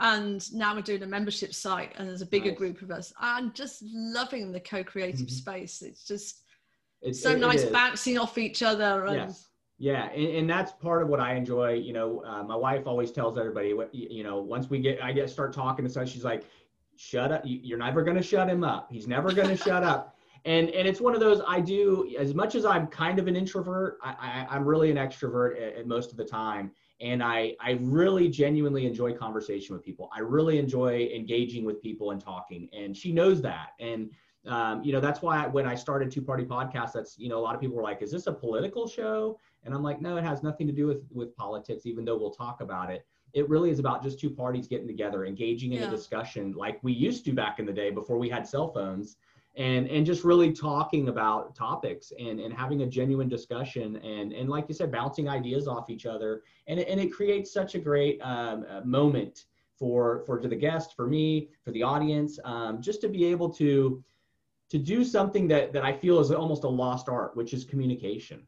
and 0.00 0.52
now 0.52 0.74
we're 0.74 0.82
doing 0.82 1.02
a 1.04 1.06
membership 1.06 1.54
site 1.54 1.92
and 1.96 2.08
there's 2.08 2.22
a 2.22 2.26
bigger 2.26 2.50
nice. 2.50 2.58
group 2.58 2.82
of 2.82 2.90
us 2.90 3.12
i'm 3.20 3.52
just 3.52 3.82
loving 3.92 4.50
the 4.50 4.60
co-creative 4.60 5.20
mm-hmm. 5.20 5.28
space 5.28 5.82
it's 5.82 6.04
just 6.04 6.42
it's 7.02 7.22
so 7.22 7.30
it, 7.30 7.38
nice 7.38 7.62
it 7.62 7.72
bouncing 7.72 8.18
off 8.18 8.36
each 8.36 8.62
other 8.62 9.04
and 9.04 9.16
yes. 9.16 9.48
yeah 9.78 10.10
and, 10.10 10.36
and, 10.36 10.50
that's 10.50 10.72
part 10.72 11.00
of 11.00 11.08
what 11.08 11.20
i 11.20 11.34
enjoy 11.34 11.72
you 11.72 11.92
know 11.92 12.24
uh, 12.26 12.42
my 12.42 12.56
wife 12.56 12.86
always 12.86 13.12
tells 13.12 13.38
everybody 13.38 13.72
what 13.74 13.94
you 13.94 14.24
know 14.24 14.40
once 14.40 14.68
we 14.68 14.80
get 14.80 15.00
i 15.02 15.12
get 15.12 15.30
start 15.30 15.52
talking 15.52 15.84
to 15.84 15.90
someone 15.90 16.08
she's 16.08 16.24
like 16.24 16.44
shut 16.96 17.30
up 17.30 17.42
you're 17.44 17.78
never 17.78 18.02
going 18.02 18.16
to 18.16 18.22
shut 18.22 18.48
him 18.48 18.64
up 18.64 18.88
he's 18.90 19.06
never 19.06 19.32
going 19.32 19.48
to 19.48 19.56
shut 19.56 19.84
up 19.84 20.16
and 20.44 20.70
and 20.70 20.86
it's 20.86 21.00
one 21.00 21.14
of 21.14 21.20
those 21.20 21.40
i 21.46 21.60
do 21.60 22.12
as 22.18 22.34
much 22.34 22.54
as 22.54 22.64
i'm 22.64 22.86
kind 22.86 23.18
of 23.18 23.26
an 23.26 23.36
introvert 23.36 23.98
i, 24.02 24.46
I 24.48 24.56
am 24.56 24.64
really 24.64 24.90
an 24.90 24.96
extrovert 24.96 25.56
at, 25.56 25.76
at 25.76 25.86
most 25.86 26.10
of 26.10 26.16
the 26.16 26.24
time 26.24 26.70
and 27.00 27.22
I, 27.22 27.54
I 27.60 27.72
really 27.80 28.28
genuinely 28.28 28.86
enjoy 28.86 29.14
conversation 29.14 29.74
with 29.74 29.84
people. 29.84 30.08
I 30.14 30.20
really 30.20 30.58
enjoy 30.58 31.10
engaging 31.14 31.64
with 31.64 31.82
people 31.82 32.12
and 32.12 32.20
talking, 32.20 32.68
and 32.72 32.96
she 32.96 33.12
knows 33.12 33.42
that. 33.42 33.70
And 33.80 34.10
um, 34.46 34.82
you 34.84 34.92
know 34.92 35.00
that's 35.00 35.22
why 35.22 35.46
when 35.46 35.66
I 35.66 35.74
started 35.74 36.10
Two 36.10 36.22
Party 36.22 36.44
Podcast, 36.44 36.92
that's 36.92 37.18
you 37.18 37.28
know 37.28 37.38
a 37.38 37.42
lot 37.42 37.54
of 37.54 37.60
people 37.60 37.76
were 37.76 37.82
like, 37.82 38.00
"Is 38.02 38.10
this 38.12 38.26
a 38.26 38.32
political 38.32 38.86
show?" 38.86 39.38
And 39.64 39.74
I'm 39.74 39.82
like, 39.82 40.00
"No, 40.00 40.16
it 40.16 40.24
has 40.24 40.42
nothing 40.42 40.66
to 40.66 40.72
do 40.72 40.86
with 40.86 41.02
with 41.10 41.34
politics, 41.36 41.84
even 41.84 42.04
though 42.04 42.16
we'll 42.16 42.30
talk 42.30 42.60
about 42.60 42.90
it." 42.90 43.04
It 43.32 43.48
really 43.48 43.70
is 43.70 43.80
about 43.80 44.02
just 44.02 44.20
two 44.20 44.30
parties 44.30 44.68
getting 44.68 44.86
together, 44.86 45.26
engaging 45.26 45.72
in 45.72 45.80
yeah. 45.80 45.88
a 45.88 45.90
discussion 45.90 46.52
like 46.52 46.78
we 46.82 46.92
used 46.92 47.24
to 47.24 47.32
back 47.32 47.58
in 47.58 47.66
the 47.66 47.72
day 47.72 47.90
before 47.90 48.18
we 48.18 48.28
had 48.28 48.46
cell 48.46 48.72
phones 48.72 49.16
and 49.56 49.88
and 49.88 50.04
just 50.04 50.24
really 50.24 50.52
talking 50.52 51.08
about 51.08 51.54
topics 51.54 52.12
and 52.18 52.40
and 52.40 52.52
having 52.52 52.82
a 52.82 52.86
genuine 52.86 53.28
discussion 53.28 53.96
and 53.96 54.32
and 54.32 54.48
like 54.48 54.64
you 54.68 54.74
said 54.74 54.90
bouncing 54.90 55.28
ideas 55.28 55.68
off 55.68 55.90
each 55.90 56.06
other. 56.06 56.42
And 56.66 56.80
it, 56.80 56.88
and 56.88 57.00
it 57.00 57.12
creates 57.12 57.52
such 57.52 57.74
a 57.74 57.78
great 57.78 58.20
um, 58.22 58.64
uh, 58.68 58.80
moment 58.84 59.44
for 59.78 60.22
for 60.26 60.38
to 60.38 60.48
the 60.48 60.56
guest 60.56 60.94
for 60.96 61.06
me 61.06 61.50
for 61.62 61.70
the 61.72 61.82
audience 61.82 62.38
um, 62.44 62.80
just 62.80 63.00
to 63.02 63.08
be 63.08 63.24
able 63.24 63.48
to 63.50 64.02
to 64.70 64.78
do 64.78 65.04
something 65.04 65.46
that 65.48 65.72
that 65.72 65.84
i 65.84 65.92
feel 65.92 66.20
is 66.20 66.30
almost 66.30 66.64
a 66.64 66.68
lost 66.68 67.08
art 67.08 67.36
which 67.36 67.52
is 67.52 67.64
communication. 67.64 68.42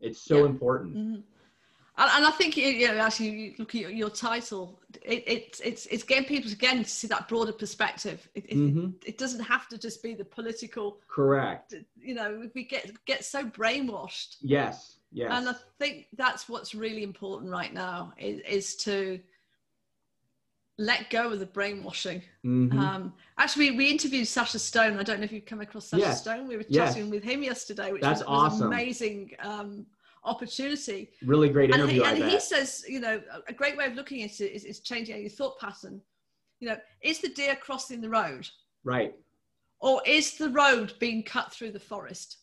It's 0.00 0.20
so 0.20 0.38
yeah. 0.38 0.46
important. 0.46 0.96
Mm-hmm 0.96 1.20
and, 1.96 2.10
and 2.10 2.26
I 2.26 2.30
think 2.30 2.56
you 2.56 2.88
know, 2.88 2.98
actually, 2.98 3.30
you 3.30 3.54
look 3.58 3.74
at 3.74 3.94
your, 3.94 4.10
title. 4.10 4.80
It, 5.02 5.22
it, 5.26 5.60
it's 5.62 5.86
it's 5.86 6.02
getting 6.02 6.24
people 6.24 6.50
again 6.50 6.82
to 6.82 6.88
see 6.88 7.06
that 7.08 7.28
broader 7.28 7.52
perspective. 7.52 8.28
It, 8.34 8.50
mm-hmm. 8.50 8.86
it, 9.02 9.10
it, 9.10 9.18
doesn't 9.18 9.44
have 9.44 9.68
to 9.68 9.78
just 9.78 10.02
be 10.02 10.14
the 10.14 10.24
political. 10.24 10.98
Correct. 11.08 11.74
You 11.96 12.14
know, 12.14 12.48
we 12.54 12.64
get 12.64 12.92
get 13.04 13.24
so 13.24 13.44
brainwashed. 13.44 14.36
Yes. 14.40 14.96
Yes. 15.12 15.30
And 15.32 15.48
I 15.48 15.54
think 15.78 16.08
that's 16.16 16.48
what's 16.48 16.74
really 16.74 17.04
important 17.04 17.52
right 17.52 17.72
now 17.72 18.12
is, 18.18 18.40
is 18.40 18.76
to 18.78 19.20
let 20.76 21.08
go 21.10 21.30
of 21.30 21.38
the 21.38 21.46
brainwashing. 21.46 22.20
Mm-hmm. 22.44 22.76
Um, 22.76 23.12
actually, 23.38 23.70
we, 23.70 23.76
we, 23.76 23.90
interviewed 23.90 24.26
Sasha 24.26 24.58
Stone. 24.58 24.98
I 24.98 25.04
don't 25.04 25.20
know 25.20 25.24
if 25.24 25.30
you've 25.30 25.46
come 25.46 25.60
across 25.60 25.86
Sasha 25.86 26.00
yes. 26.00 26.22
Stone. 26.22 26.48
We 26.48 26.56
were 26.56 26.64
chatting 26.64 27.04
yes. 27.04 27.12
with 27.12 27.22
him 27.22 27.44
yesterday, 27.44 27.92
which 27.92 28.02
That's 28.02 28.20
was, 28.20 28.28
awesome. 28.28 28.66
amazing. 28.66 29.36
Um, 29.38 29.86
opportunity. 30.24 31.10
Really 31.24 31.48
great 31.48 31.70
interview. 31.70 32.02
And, 32.02 32.16
he, 32.16 32.22
and 32.22 32.32
he 32.32 32.40
says, 32.40 32.84
you 32.88 33.00
know, 33.00 33.20
a 33.48 33.52
great 33.52 33.76
way 33.76 33.86
of 33.86 33.94
looking 33.94 34.22
at 34.22 34.40
it 34.40 34.52
is, 34.52 34.64
is 34.64 34.80
changing 34.80 35.20
your 35.20 35.30
thought 35.30 35.58
pattern. 35.58 36.00
You 36.60 36.68
know, 36.70 36.76
is 37.02 37.20
the 37.20 37.28
deer 37.28 37.56
crossing 37.56 38.00
the 38.00 38.08
road? 38.08 38.48
Right. 38.84 39.14
Or 39.80 40.00
is 40.06 40.36
the 40.36 40.48
road 40.50 40.94
being 40.98 41.22
cut 41.22 41.52
through 41.52 41.72
the 41.72 41.80
forest? 41.80 42.38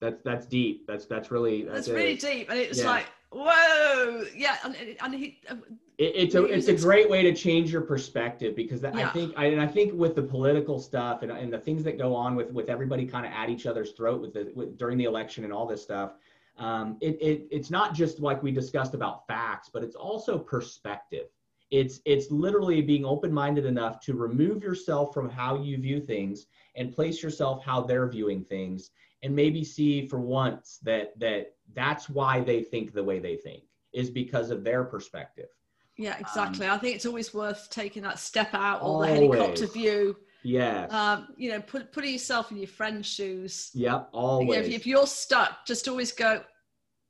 That's 0.00 0.20
that's 0.24 0.46
deep. 0.46 0.86
That's 0.86 1.06
that's 1.06 1.30
really 1.30 1.64
that's, 1.64 1.86
that's 1.86 1.88
really 1.88 2.16
deep, 2.16 2.50
and 2.50 2.58
it's 2.58 2.80
yeah. 2.80 2.86
like 2.86 3.06
whoa, 3.32 4.24
yeah. 4.34 4.56
And, 4.64 4.76
and 5.02 5.14
he, 5.14 5.40
uh, 5.48 5.56
it, 5.98 6.12
it's 6.14 6.34
a 6.34 6.44
it's 6.44 6.68
a 6.68 6.76
great 6.76 7.08
way 7.08 7.22
to 7.22 7.34
change 7.34 7.72
your 7.72 7.80
perspective 7.80 8.54
because 8.54 8.80
that, 8.82 8.94
yeah. 8.94 9.08
I 9.08 9.12
think 9.12 9.34
I, 9.36 9.46
and 9.46 9.60
I 9.60 9.66
think 9.66 9.94
with 9.94 10.14
the 10.14 10.22
political 10.22 10.78
stuff 10.78 11.22
and, 11.22 11.32
and 11.32 11.52
the 11.52 11.58
things 11.58 11.82
that 11.84 11.98
go 11.98 12.14
on 12.14 12.36
with 12.36 12.50
with 12.52 12.68
everybody 12.68 13.06
kind 13.06 13.26
of 13.26 13.32
at 13.32 13.48
each 13.48 13.66
other's 13.66 13.92
throat 13.92 14.20
with 14.20 14.34
the 14.34 14.52
with, 14.54 14.78
during 14.78 14.98
the 14.98 15.04
election 15.04 15.44
and 15.44 15.52
all 15.52 15.66
this 15.66 15.82
stuff, 15.82 16.12
um, 16.58 16.96
it, 17.00 17.18
it 17.20 17.48
it's 17.50 17.70
not 17.70 17.94
just 17.94 18.20
like 18.20 18.42
we 18.42 18.52
discussed 18.52 18.94
about 18.94 19.26
facts, 19.26 19.70
but 19.72 19.82
it's 19.82 19.96
also 19.96 20.38
perspective. 20.38 21.26
It's 21.70 22.00
it's 22.04 22.30
literally 22.30 22.80
being 22.82 23.04
open 23.04 23.32
minded 23.32 23.64
enough 23.64 24.00
to 24.00 24.14
remove 24.14 24.62
yourself 24.62 25.12
from 25.12 25.28
how 25.28 25.60
you 25.62 25.78
view 25.78 26.00
things 26.00 26.46
and 26.76 26.94
place 26.94 27.22
yourself 27.22 27.64
how 27.64 27.80
they're 27.80 28.08
viewing 28.08 28.44
things, 28.44 28.90
and 29.22 29.34
maybe 29.34 29.64
see 29.64 30.06
for 30.06 30.20
once 30.20 30.78
that 30.82 31.18
that 31.18 31.55
that's 31.74 32.08
why 32.08 32.40
they 32.40 32.62
think 32.62 32.92
the 32.92 33.04
way 33.04 33.18
they 33.18 33.36
think 33.36 33.64
is 33.92 34.10
because 34.10 34.50
of 34.50 34.64
their 34.64 34.84
perspective 34.84 35.48
yeah, 35.96 36.16
exactly. 36.18 36.66
Um, 36.66 36.74
I 36.74 36.78
think 36.78 36.94
it's 36.96 37.06
always 37.06 37.32
worth 37.32 37.68
taking 37.70 38.02
that 38.02 38.18
step 38.18 38.52
out 38.52 38.82
or 38.82 38.84
always. 38.84 39.08
the 39.08 39.16
helicopter 39.16 39.66
view. 39.66 40.16
Yeah. 40.42 40.86
Um, 40.90 41.28
you 41.36 41.50
know, 41.50 41.60
put, 41.60 41.90
putting 41.90 42.12
yourself 42.12 42.50
in 42.50 42.58
your 42.58 42.68
friend's 42.68 43.06
shoes. 43.06 43.70
Yep, 43.74 44.10
always. 44.12 44.48
You 44.48 44.54
know, 44.54 44.60
if, 44.60 44.68
if, 44.68 44.86
you're 44.86 45.06
stuck, 45.06 45.66
just 45.66 45.88
always 45.88 46.12
go, 46.12 46.42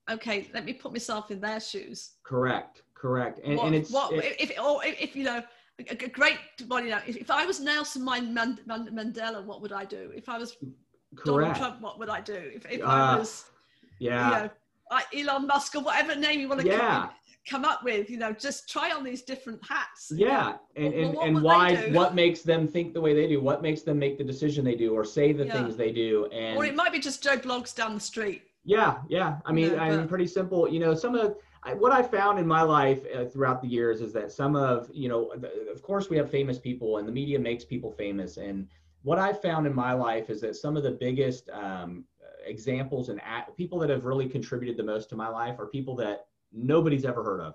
okay, 0.08 0.48
let 0.54 0.64
me 0.64 0.72
put 0.72 0.92
myself 0.92 1.30
in 1.30 1.40
their 1.40 1.60
shoes. 1.60 2.12
Correct, 2.22 2.82
correct. 2.94 3.40
And, 3.44 3.56
what, 3.56 3.66
and 3.66 3.74
it's 3.74 3.90
what 3.90 4.12
it, 4.12 4.36
if 4.40 4.52
or 4.58 4.84
if, 4.84 5.00
if, 5.00 5.16
you 5.16 5.24
know 5.24 5.42
a, 5.80 5.92
a 5.92 6.08
great 6.08 6.38
body 6.66 6.88
now. 6.88 7.02
If, 7.06 7.16
if, 7.16 7.30
I 7.30 7.44
was 7.44 7.60
Nelson 7.60 8.06
Mandela, 8.06 9.44
what 9.44 9.60
would 9.60 9.72
I 9.72 9.84
do? 9.84 10.12
If 10.14 10.28
I 10.28 10.38
was 10.38 10.56
correct. 11.16 11.26
Donald 11.26 11.56
Trump, 11.56 11.80
what 11.82 11.98
would 11.98 12.08
I 12.08 12.20
do? 12.20 12.52
If, 12.54 12.64
if 12.70 12.82
uh, 12.82 12.86
I 12.86 13.18
was, 13.18 13.46
yeah, 13.98 14.28
you 14.28 14.36
know, 14.44 14.50
like 14.90 15.06
Elon 15.14 15.46
Musk 15.46 15.74
or 15.74 15.82
whatever 15.82 16.14
name 16.14 16.40
you 16.40 16.48
want 16.48 16.60
to 16.60 16.66
yeah. 16.66 17.08
come 17.48 17.64
up 17.64 17.82
with 17.84 18.10
you 18.10 18.18
know 18.18 18.32
just 18.32 18.68
try 18.68 18.92
on 18.92 19.04
these 19.04 19.22
different 19.22 19.60
hats. 19.66 20.12
Yeah 20.14 20.56
and 20.76 20.94
and, 20.94 21.14
well, 21.14 21.24
and 21.24 21.42
why 21.42 21.90
what 21.90 22.14
makes 22.14 22.42
them 22.42 22.68
think 22.68 22.94
the 22.94 23.00
way 23.00 23.14
they 23.14 23.26
do 23.26 23.40
what 23.40 23.62
makes 23.62 23.82
them 23.82 23.98
make 23.98 24.18
the 24.18 24.24
decision 24.24 24.64
they 24.64 24.74
do 24.74 24.94
or 24.94 25.04
say 25.04 25.32
the 25.32 25.46
yeah. 25.46 25.52
things 25.52 25.76
they 25.76 25.92
do 25.92 26.26
and 26.26 26.56
or 26.56 26.64
it 26.64 26.74
might 26.74 26.92
be 26.92 26.98
just 26.98 27.22
joe 27.22 27.36
Bloggs 27.36 27.74
down 27.74 27.94
the 27.94 28.00
street. 28.00 28.42
Yeah 28.64 28.98
yeah. 29.08 29.38
I 29.44 29.52
mean 29.52 29.78
i 29.78 29.90
mean 29.90 30.06
pretty 30.08 30.26
simple 30.26 30.68
you 30.68 30.80
know 30.80 30.94
some 30.94 31.14
of 31.14 31.36
what 31.74 31.92
I 31.92 32.02
found 32.02 32.38
in 32.38 32.46
my 32.46 32.62
life 32.62 33.00
uh, 33.14 33.24
throughout 33.24 33.60
the 33.60 33.68
years 33.68 34.00
is 34.00 34.12
that 34.12 34.30
some 34.30 34.54
of, 34.54 34.88
you 34.92 35.08
know, 35.08 35.32
the, 35.36 35.68
of 35.70 35.82
course 35.82 36.08
we 36.08 36.16
have 36.16 36.30
famous 36.30 36.58
people 36.58 36.98
and 36.98 37.08
the 37.08 37.12
media 37.12 37.38
makes 37.38 37.64
people 37.64 37.90
famous. 37.90 38.36
And 38.36 38.68
what 39.02 39.18
I 39.18 39.32
found 39.32 39.66
in 39.66 39.74
my 39.74 39.92
life 39.92 40.30
is 40.30 40.40
that 40.42 40.56
some 40.56 40.76
of 40.76 40.82
the 40.82 40.92
biggest 40.92 41.48
um, 41.50 42.04
examples 42.46 43.08
and 43.08 43.20
at, 43.22 43.54
people 43.56 43.78
that 43.80 43.90
have 43.90 44.04
really 44.04 44.28
contributed 44.28 44.76
the 44.76 44.82
most 44.82 45.08
to 45.10 45.16
my 45.16 45.28
life 45.28 45.58
are 45.58 45.66
people 45.66 45.96
that 45.96 46.26
nobody's 46.52 47.04
ever 47.04 47.22
heard 47.22 47.40
of 47.40 47.54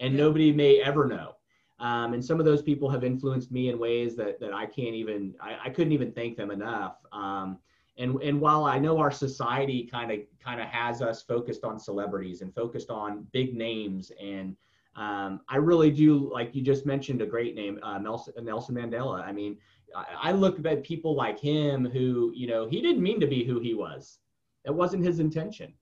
and 0.00 0.14
yeah. 0.14 0.20
nobody 0.20 0.52
may 0.52 0.80
ever 0.80 1.06
know. 1.06 1.36
Um, 1.80 2.14
and 2.14 2.24
some 2.24 2.38
of 2.38 2.46
those 2.46 2.62
people 2.62 2.88
have 2.88 3.04
influenced 3.04 3.50
me 3.50 3.68
in 3.68 3.78
ways 3.78 4.14
that, 4.16 4.38
that 4.40 4.52
I 4.52 4.66
can't 4.66 4.94
even, 4.94 5.34
I, 5.40 5.56
I 5.64 5.70
couldn't 5.70 5.92
even 5.92 6.12
thank 6.12 6.36
them 6.36 6.50
enough. 6.50 6.96
Um, 7.12 7.58
and, 7.98 8.20
and 8.22 8.40
while 8.40 8.64
I 8.64 8.78
know 8.78 8.98
our 8.98 9.10
society 9.10 9.88
kind 9.90 10.10
of 10.10 10.18
kind 10.42 10.60
of 10.60 10.66
has 10.66 11.00
us 11.00 11.22
focused 11.22 11.64
on 11.64 11.78
celebrities 11.78 12.42
and 12.42 12.54
focused 12.54 12.90
on 12.90 13.26
big 13.32 13.54
names, 13.54 14.10
and 14.20 14.56
um, 14.96 15.40
I 15.48 15.56
really 15.56 15.90
do, 15.90 16.30
like 16.32 16.54
you 16.54 16.62
just 16.62 16.86
mentioned, 16.86 17.22
a 17.22 17.26
great 17.26 17.54
name, 17.54 17.78
uh, 17.82 17.98
Nelson, 17.98 18.34
Nelson 18.42 18.74
Mandela. 18.74 19.22
I 19.24 19.32
mean, 19.32 19.58
I, 19.94 20.30
I 20.30 20.32
look 20.32 20.64
at 20.64 20.82
people 20.84 21.14
like 21.14 21.38
him 21.38 21.84
who, 21.84 22.32
you 22.34 22.46
know, 22.46 22.68
he 22.68 22.80
didn't 22.80 23.02
mean 23.02 23.20
to 23.20 23.26
be 23.26 23.44
who 23.44 23.60
he 23.60 23.74
was. 23.74 24.18
It 24.64 24.74
wasn't 24.74 25.04
his 25.04 25.20
intention. 25.20 25.72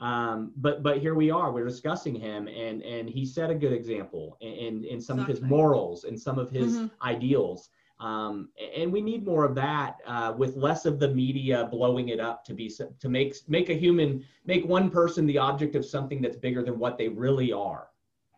Um, 0.00 0.52
but 0.56 0.82
but 0.82 0.98
here 0.98 1.14
we 1.14 1.30
are. 1.30 1.52
We're 1.52 1.66
discussing 1.66 2.14
him, 2.14 2.48
and 2.48 2.82
and 2.82 3.08
he 3.08 3.26
set 3.26 3.50
a 3.50 3.54
good 3.54 3.72
example 3.72 4.38
in 4.40 4.84
in, 4.84 5.00
some 5.00 5.18
exactly. 5.18 5.34
of 5.34 5.40
his 5.40 5.42
morals 5.42 6.04
and 6.04 6.18
some 6.18 6.38
of 6.38 6.50
his 6.50 6.76
mm-hmm. 6.76 7.06
ideals. 7.06 7.68
Um, 8.00 8.48
and 8.74 8.90
we 8.90 9.02
need 9.02 9.26
more 9.26 9.44
of 9.44 9.54
that 9.56 9.98
uh, 10.06 10.32
with 10.34 10.56
less 10.56 10.86
of 10.86 10.98
the 10.98 11.08
media 11.08 11.68
blowing 11.70 12.08
it 12.08 12.18
up 12.18 12.46
to 12.46 12.54
be 12.54 12.70
to 12.98 13.08
make 13.10 13.36
make 13.46 13.68
a 13.68 13.74
human 13.74 14.24
make 14.46 14.64
one 14.64 14.90
person 14.90 15.26
the 15.26 15.36
object 15.36 15.74
of 15.76 15.84
something 15.84 16.22
that's 16.22 16.36
bigger 16.36 16.62
than 16.62 16.78
what 16.78 16.96
they 16.96 17.08
really 17.08 17.52
are. 17.52 17.88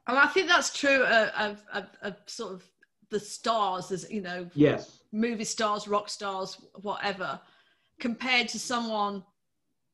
And 0.09 0.19
I 0.19 0.27
think 0.27 0.49
that's 0.49 0.77
true 0.77 1.05
of, 1.05 1.63
of, 1.73 1.87
of 2.03 2.17
sort 2.27 2.55
of 2.55 2.65
the 3.11 3.21
stars, 3.21 3.93
as 3.93 4.11
you 4.11 4.21
know, 4.21 4.49
yes, 4.55 5.05
movie 5.13 5.45
stars, 5.45 5.87
rock 5.87 6.09
stars, 6.09 6.59
whatever, 6.81 7.39
compared 8.01 8.49
to 8.49 8.59
someone 8.59 9.23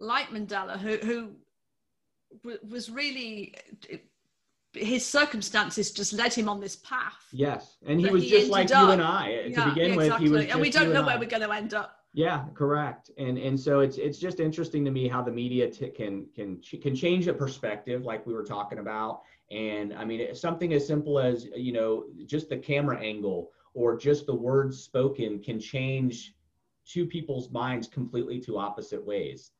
like 0.00 0.28
Mandela, 0.28 0.78
who 0.78 0.96
who 0.98 1.30
was 2.68 2.90
really 2.90 3.54
his 4.74 5.04
circumstances 5.04 5.90
just 5.90 6.12
led 6.12 6.32
him 6.32 6.48
on 6.48 6.60
this 6.60 6.76
path. 6.76 7.26
Yes, 7.32 7.78
and 7.86 8.00
he 8.00 8.08
was 8.08 8.22
he 8.22 8.30
just 8.30 8.50
like 8.50 8.70
up. 8.70 8.86
you 8.86 8.90
and 8.92 9.02
I 9.02 9.28
to 9.28 9.50
yeah, 9.50 9.68
begin 9.70 9.92
exactly. 9.92 10.08
with. 10.08 10.18
He 10.20 10.28
was, 10.28 10.52
and 10.52 10.60
we 10.60 10.70
don't 10.70 10.92
know 10.92 11.02
where 11.02 11.16
I. 11.16 11.18
we're 11.18 11.28
going 11.28 11.42
to 11.42 11.52
end 11.52 11.74
up. 11.74 11.94
Yeah, 12.14 12.44
correct. 12.54 13.10
And 13.18 13.38
and 13.38 13.58
so 13.58 13.80
it's 13.80 13.98
it's 13.98 14.18
just 14.18 14.40
interesting 14.40 14.84
to 14.84 14.90
me 14.90 15.08
how 15.08 15.22
the 15.22 15.30
media 15.30 15.70
t- 15.70 15.90
can 15.90 16.26
can 16.34 16.60
can 16.82 16.94
change 16.94 17.26
a 17.28 17.34
perspective, 17.34 18.04
like 18.04 18.26
we 18.26 18.34
were 18.34 18.44
talking 18.44 18.78
about. 18.78 19.22
And 19.50 19.94
I 19.94 20.04
mean, 20.04 20.34
something 20.34 20.72
as 20.72 20.86
simple 20.86 21.18
as 21.18 21.46
you 21.56 21.72
know, 21.72 22.04
just 22.26 22.48
the 22.48 22.56
camera 22.56 22.98
angle 22.98 23.50
or 23.74 23.96
just 23.96 24.26
the 24.26 24.34
words 24.34 24.82
spoken 24.82 25.40
can 25.42 25.60
change 25.60 26.34
two 26.86 27.06
people's 27.06 27.50
minds 27.50 27.86
completely 27.86 28.40
to 28.40 28.58
opposite 28.58 29.04
ways. 29.04 29.52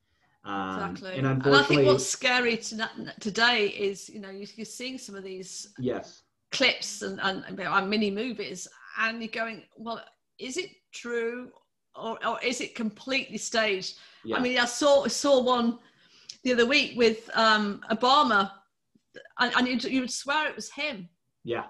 Um, 0.45 0.91
exactly. 0.91 1.19
And 1.19 1.27
and 1.27 1.57
I 1.57 1.63
think 1.63 1.85
what's 1.87 2.07
scary 2.07 2.57
to, 2.57 2.89
today 3.21 3.67
is, 3.67 4.09
you 4.09 4.21
know, 4.21 4.31
you're 4.31 4.65
seeing 4.65 4.99
some 4.99 5.15
of 5.15 5.25
these 5.25 5.69
yes 5.79 6.23
clips 6.51 7.03
and, 7.03 7.21
and, 7.23 7.45
and 7.61 7.91
mini 7.91 8.11
movies, 8.11 8.67
and 8.99 9.21
you're 9.21 9.29
going, 9.29 9.63
well, 9.77 10.03
is 10.39 10.57
it 10.57 10.71
true 10.93 11.51
or, 11.95 12.19
or 12.27 12.41
is 12.43 12.61
it 12.61 12.75
completely 12.75 13.39
staged? 13.39 13.99
Yeah. 14.25 14.37
I 14.37 14.41
mean, 14.41 14.59
I 14.59 14.65
saw 14.65 15.07
saw 15.09 15.43
one 15.43 15.79
the 16.45 16.53
other 16.53 16.67
week 16.67 16.97
with 16.97 17.29
um, 17.35 17.83
Obama, 17.91 18.51
and, 19.41 19.53
and 19.57 19.69
you, 19.69 19.91
you 19.91 20.01
would 20.01 20.11
swear 20.11 20.49
it 20.49 20.57
was 20.57 20.71
him. 20.71 21.09
Yeah. 21.45 21.65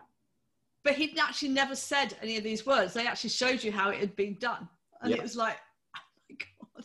But 0.85 0.95
he'd 0.95 1.19
actually 1.19 1.49
never 1.49 1.75
said 1.75 2.17
any 2.23 2.37
of 2.37 2.45
these 2.45 2.65
words. 2.65 2.95
They 2.95 3.07
actually 3.07 3.31
showed 3.31 3.65
you 3.65 3.73
how 3.73 3.91
it 3.91 3.99
had 3.99 4.15
been 4.15 4.37
done, 4.39 4.69
and 5.03 5.11
yeah. 5.11 5.17
it 5.17 5.23
was 5.23 5.37
like, 5.37 5.57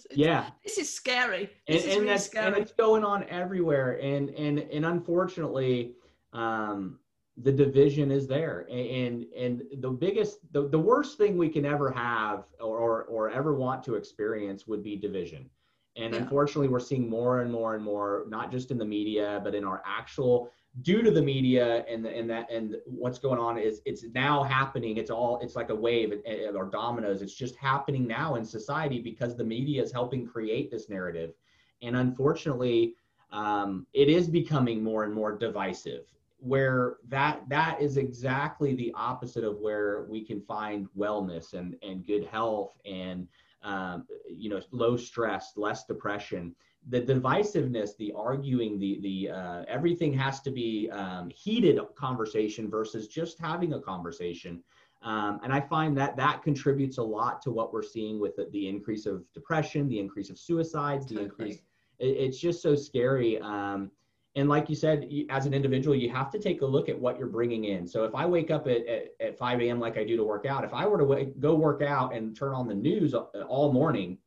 yeah. 0.12 0.50
this 0.64 0.78
is 0.78 0.91
scary. 0.91 1.50
This 1.68 1.84
and, 1.84 1.91
is 1.91 1.98
and 1.98 2.06
really 2.06 2.18
scary. 2.18 2.48
and 2.48 2.58
it's 2.58 2.72
going 2.72 3.04
on 3.04 3.24
everywhere. 3.30 4.00
And 4.02 4.30
and 4.32 4.60
and 4.60 4.86
unfortunately 4.86 5.96
um 6.34 7.00
the 7.38 7.52
division 7.52 8.12
is 8.12 8.28
there. 8.28 8.68
And 8.72 9.26
and 9.38 9.64
the 9.80 9.89
biggest 9.89 10.39
the, 10.52 10.68
the 10.70 10.80
worst 10.80 11.18
thing 11.18 11.38
we 11.38 11.50
can 11.50 11.66
ever 11.66 11.91
have 11.91 12.46
or, 12.60 12.78
or, 12.78 13.04
or 13.04 13.30
ever 13.30 13.54
want 13.56 13.84
to 13.86 13.96
experience 13.96 14.68
would 14.68 14.84
be 14.84 14.96
division. 14.96 15.50
And 15.96 16.14
yeah. 16.14 16.22
unfortunately 16.22 16.68
we're 16.68 16.80
seeing 16.80 17.10
more 17.10 17.41
and 17.41 17.52
more 17.52 17.76
and 17.76 17.84
more 17.84 18.26
not 18.28 18.52
just 18.52 18.72
in 18.72 18.78
the 18.78 18.86
media 18.86 19.41
but 19.44 19.56
in 19.56 19.64
our 19.64 19.82
actual 19.86 20.52
due 20.82 21.04
to 21.04 21.12
the 21.12 21.22
media 21.22 21.86
and 21.88 22.06
and 22.06 22.30
that 22.30 22.52
and 22.52 22.78
what's 22.86 23.20
going 23.20 23.40
on 23.40 23.58
is 23.58 23.82
it's 23.86 24.04
now 24.14 24.44
happening. 24.44 24.98
It's 24.98 25.12
all 25.12 25.40
it's 25.42 25.56
like 25.56 25.70
a 25.70 25.76
wave 25.76 26.14
or 26.56 26.66
dominoes. 26.66 27.22
It's 27.22 27.36
just 27.36 27.56
happening 27.56 28.08
now 28.08 28.36
in 28.36 28.44
society 28.46 29.00
because 29.00 29.38
the 29.38 29.44
media 29.44 29.84
is 29.84 29.92
helping 29.92 30.26
create 30.26 30.72
this 30.72 30.90
narrative. 30.90 31.34
And 31.82 31.96
unfortunately 31.96 32.96
um, 33.32 33.88
it 33.94 34.10
is 34.10 34.30
becoming 34.30 34.84
more 34.84 35.04
and 35.04 35.14
more 35.14 35.38
divisive 35.38 36.06
where 36.38 36.98
that 37.08 37.42
that 37.48 37.82
is 37.82 37.96
exactly 37.96 38.76
the 38.76 38.92
opposite 38.96 39.46
of 39.46 39.60
where 39.60 40.04
we 40.10 40.24
can 40.24 40.42
find 40.42 40.88
wellness 40.98 41.54
and 41.54 41.76
and 41.82 42.06
good 42.06 42.26
health 42.26 42.78
and 42.86 43.28
um, 43.64 44.06
you 44.30 44.50
know 44.50 44.62
low 44.72 44.98
stress 44.98 45.54
less 45.56 45.86
depression 45.86 46.54
the 46.90 47.02
divisiveness, 47.02 47.96
the 47.98 48.12
arguing, 48.16 48.78
the 48.80 49.00
the 49.02 49.30
uh, 49.30 49.66
everything 49.68 50.14
has 50.14 50.42
to 50.42 50.52
be 50.52 50.90
um, 50.92 51.30
heated 51.30 51.80
conversation 51.96 52.70
versus 52.70 53.08
just 53.08 53.40
having 53.40 53.74
a 53.74 53.80
conversation. 53.80 54.64
Um, 55.02 55.40
and 55.44 55.52
I 55.54 55.60
find 55.60 55.98
that 55.98 56.16
that 56.18 56.44
contributes 56.44 56.98
a 56.98 57.04
lot 57.04 57.42
to 57.44 57.52
what 57.52 57.74
we're 57.74 57.84
seeing 57.84 58.20
with 58.20 58.36
the, 58.38 58.48
the 58.52 58.70
increase 58.70 59.06
of 59.06 59.24
depression, 59.34 59.90
the 59.90 60.00
increase 60.00 60.30
of 60.30 60.40
suicides, 60.40 61.06
the 61.08 61.20
increase. 61.20 61.58
It, 62.00 62.08
it's 62.08 62.40
just 62.40 62.62
so 62.62 62.74
scary. 62.76 63.40
Um, 63.40 63.92
and 64.36 64.50
like 64.50 64.70
you 64.70 64.76
said, 64.76 65.10
as 65.30 65.46
an 65.46 65.54
individual, 65.54 65.96
you 65.96 66.10
have 66.10 66.32
to 66.32 66.40
take 66.40 66.62
a 66.62 66.66
look 66.66 66.90
at 66.90 66.98
what 67.00 67.20
you're 67.20 67.28
bringing 67.28 67.66
in. 67.66 67.86
So 67.86 68.04
if 68.06 68.16
I 68.16 68.26
wake 68.26 68.50
up 68.50 68.66
at, 68.68 68.86
at, 68.88 69.10
at 69.20 69.38
5 69.38 69.62
a.m. 69.62 69.80
like 69.80 69.98
I 69.98 70.04
do 70.04 70.18
to 70.18 70.24
work 70.24 70.46
out, 70.46 70.64
if 70.64 70.74
I 70.74 70.88
were 70.88 70.98
to 70.98 71.04
wake, 71.04 71.40
go 71.40 71.54
work 71.54 71.82
out 71.84 72.16
and 72.16 72.36
turn 72.36 72.54
on 72.54 72.68
the 72.68 72.74
news 72.74 73.14
all 73.14 73.72
morning, 73.72 74.18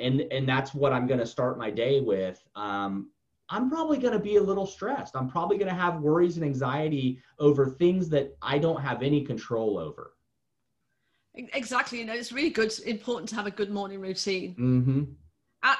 and 0.00 0.20
and 0.32 0.48
that's 0.48 0.74
what 0.74 0.92
i'm 0.92 1.06
going 1.06 1.20
to 1.20 1.26
start 1.26 1.58
my 1.58 1.70
day 1.70 2.00
with 2.00 2.42
um, 2.56 3.10
i'm 3.48 3.70
probably 3.70 3.98
going 3.98 4.12
to 4.12 4.18
be 4.18 4.36
a 4.36 4.42
little 4.42 4.66
stressed 4.66 5.16
i'm 5.16 5.28
probably 5.28 5.56
going 5.56 5.68
to 5.68 5.74
have 5.74 6.00
worries 6.00 6.36
and 6.36 6.44
anxiety 6.44 7.20
over 7.38 7.66
things 7.66 8.08
that 8.08 8.36
i 8.42 8.58
don't 8.58 8.80
have 8.80 9.02
any 9.02 9.24
control 9.24 9.78
over 9.78 10.14
exactly 11.34 11.98
you 11.98 12.04
know 12.04 12.12
it's 12.12 12.32
really 12.32 12.50
good 12.50 12.72
important 12.86 13.28
to 13.28 13.34
have 13.34 13.46
a 13.46 13.50
good 13.50 13.70
morning 13.70 14.00
routine 14.00 14.54
mm-hmm. 14.58 15.02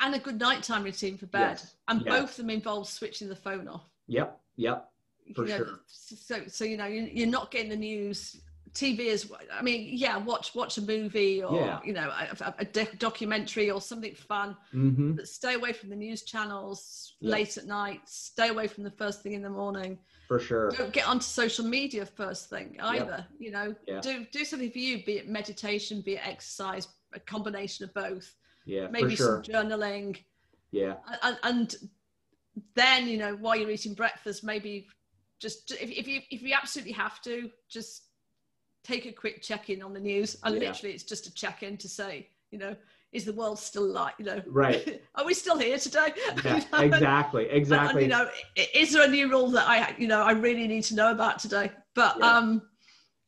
and 0.03 0.15
a 0.15 0.19
good 0.19 0.39
nighttime 0.39 0.85
routine 0.85 1.17
for 1.17 1.27
bed 1.27 1.59
yes. 1.61 1.75
and 1.89 2.03
yes. 2.05 2.21
both 2.21 2.31
of 2.31 2.37
them 2.37 2.51
involve 2.51 2.89
switching 2.89 3.29
the 3.29 3.37
phone 3.37 3.67
off 3.67 3.89
yep 4.07 4.41
yep 4.57 4.91
for 5.35 5.45
you 5.45 5.51
know, 5.51 5.57
sure 5.59 5.81
so 5.87 6.41
so 6.47 6.65
you 6.65 6.77
know 6.77 6.87
you're 6.87 7.27
not 7.27 7.51
getting 7.51 7.69
the 7.69 7.77
news 7.77 8.41
TV 8.75 9.01
is, 9.01 9.31
I 9.53 9.63
mean, 9.63 9.89
yeah, 9.93 10.17
watch 10.17 10.55
watch 10.55 10.79
a 10.79 10.83
movie 10.83 11.43
or 11.43 11.61
yeah. 11.61 11.81
you 11.85 11.93
know 11.93 12.11
a, 12.41 12.55
a 12.59 12.65
documentary 12.97 13.71
or 13.71 13.81
something 13.81 14.15
fun. 14.15 14.57
Mm-hmm. 14.75 15.13
But 15.13 15.29
stay 15.29 15.55
away 15.55 15.73
from 15.73 15.91
the 15.91 15.97
news 15.97 16.23
channels 16.23 17.15
yeah. 17.21 17.33
late 17.33 17.57
at 17.57 17.67
night. 17.67 18.01
Stay 18.07 18.49
away 18.49 18.69
from 18.69 18.85
the 18.85 18.91
first 18.91 19.23
thing 19.23 19.33
in 19.33 19.43
the 19.43 19.51
morning. 19.51 19.99
For 20.29 20.39
sure. 20.39 20.71
Don't 20.71 20.93
get 20.93 21.09
onto 21.09 21.25
social 21.25 21.65
media 21.65 22.07
first 22.07 22.49
thing 22.49 22.77
either. 22.81 23.27
Yep. 23.29 23.41
You 23.41 23.51
know, 23.51 23.75
yeah. 23.89 24.01
do 24.01 24.25
do 24.31 24.45
something 24.45 24.71
for 24.71 24.79
you. 24.79 25.05
Be 25.05 25.19
it 25.19 25.29
meditation, 25.29 26.01
be 26.01 26.15
it 26.15 26.27
exercise, 26.27 26.87
a 27.13 27.21
combination 27.21 27.85
of 27.85 27.95
both. 27.95 28.35
Yeah, 28.65 28.87
maybe 28.89 29.17
sure. 29.17 29.43
some 29.43 29.53
journaling. 29.53 30.17
Yeah, 30.71 30.95
and, 31.23 31.39
and 31.43 31.77
then 32.75 33.09
you 33.09 33.19
know 33.19 33.35
while 33.37 33.57
you're 33.57 33.71
eating 33.71 33.95
breakfast, 33.95 34.45
maybe 34.45 34.87
just 35.41 35.73
if, 35.73 35.91
if 35.91 36.07
you 36.07 36.21
if 36.31 36.43
you 36.43 36.55
absolutely 36.55 36.93
have 36.93 37.21
to, 37.23 37.51
just 37.69 38.05
take 38.83 39.07
a 39.07 39.13
quick 39.13 39.43
check 39.43 39.71
in 39.71 39.83
on 39.83 39.93
the 39.93 40.01
news. 40.01 40.37
And 40.45 40.55
yeah. 40.55 40.69
literally, 40.69 40.95
it's 40.95 41.05
just 41.05 41.27
a 41.27 41.35
check 41.35 41.63
in 41.63 41.77
to 41.79 41.89
say, 41.89 42.29
you 42.51 42.59
know, 42.59 42.75
is 43.13 43.25
the 43.25 43.33
world 43.33 43.59
still 43.59 43.87
like, 43.87 44.15
you 44.19 44.25
know, 44.25 44.41
right? 44.47 45.03
are 45.17 45.25
we 45.25 45.35
still 45.35 45.59
here 45.59 45.79
today? 45.79 46.13
Yeah, 46.45 46.57
you 46.57 46.65
know? 46.73 46.97
Exactly, 46.97 47.49
exactly. 47.51 48.05
And, 48.05 48.13
and, 48.13 48.29
you 48.57 48.63
know, 48.65 48.67
is 48.75 48.93
there 48.93 49.05
a 49.05 49.09
new 49.09 49.29
rule 49.29 49.51
that 49.51 49.69
I, 49.69 49.95
you 49.99 50.07
know, 50.07 50.23
I 50.23 50.33
really 50.33 50.67
need 50.67 50.85
to 50.85 50.95
know 50.95 51.11
about 51.11 51.39
today? 51.39 51.73
But 51.95 52.17
yeah. 52.19 52.39
um, 52.39 52.63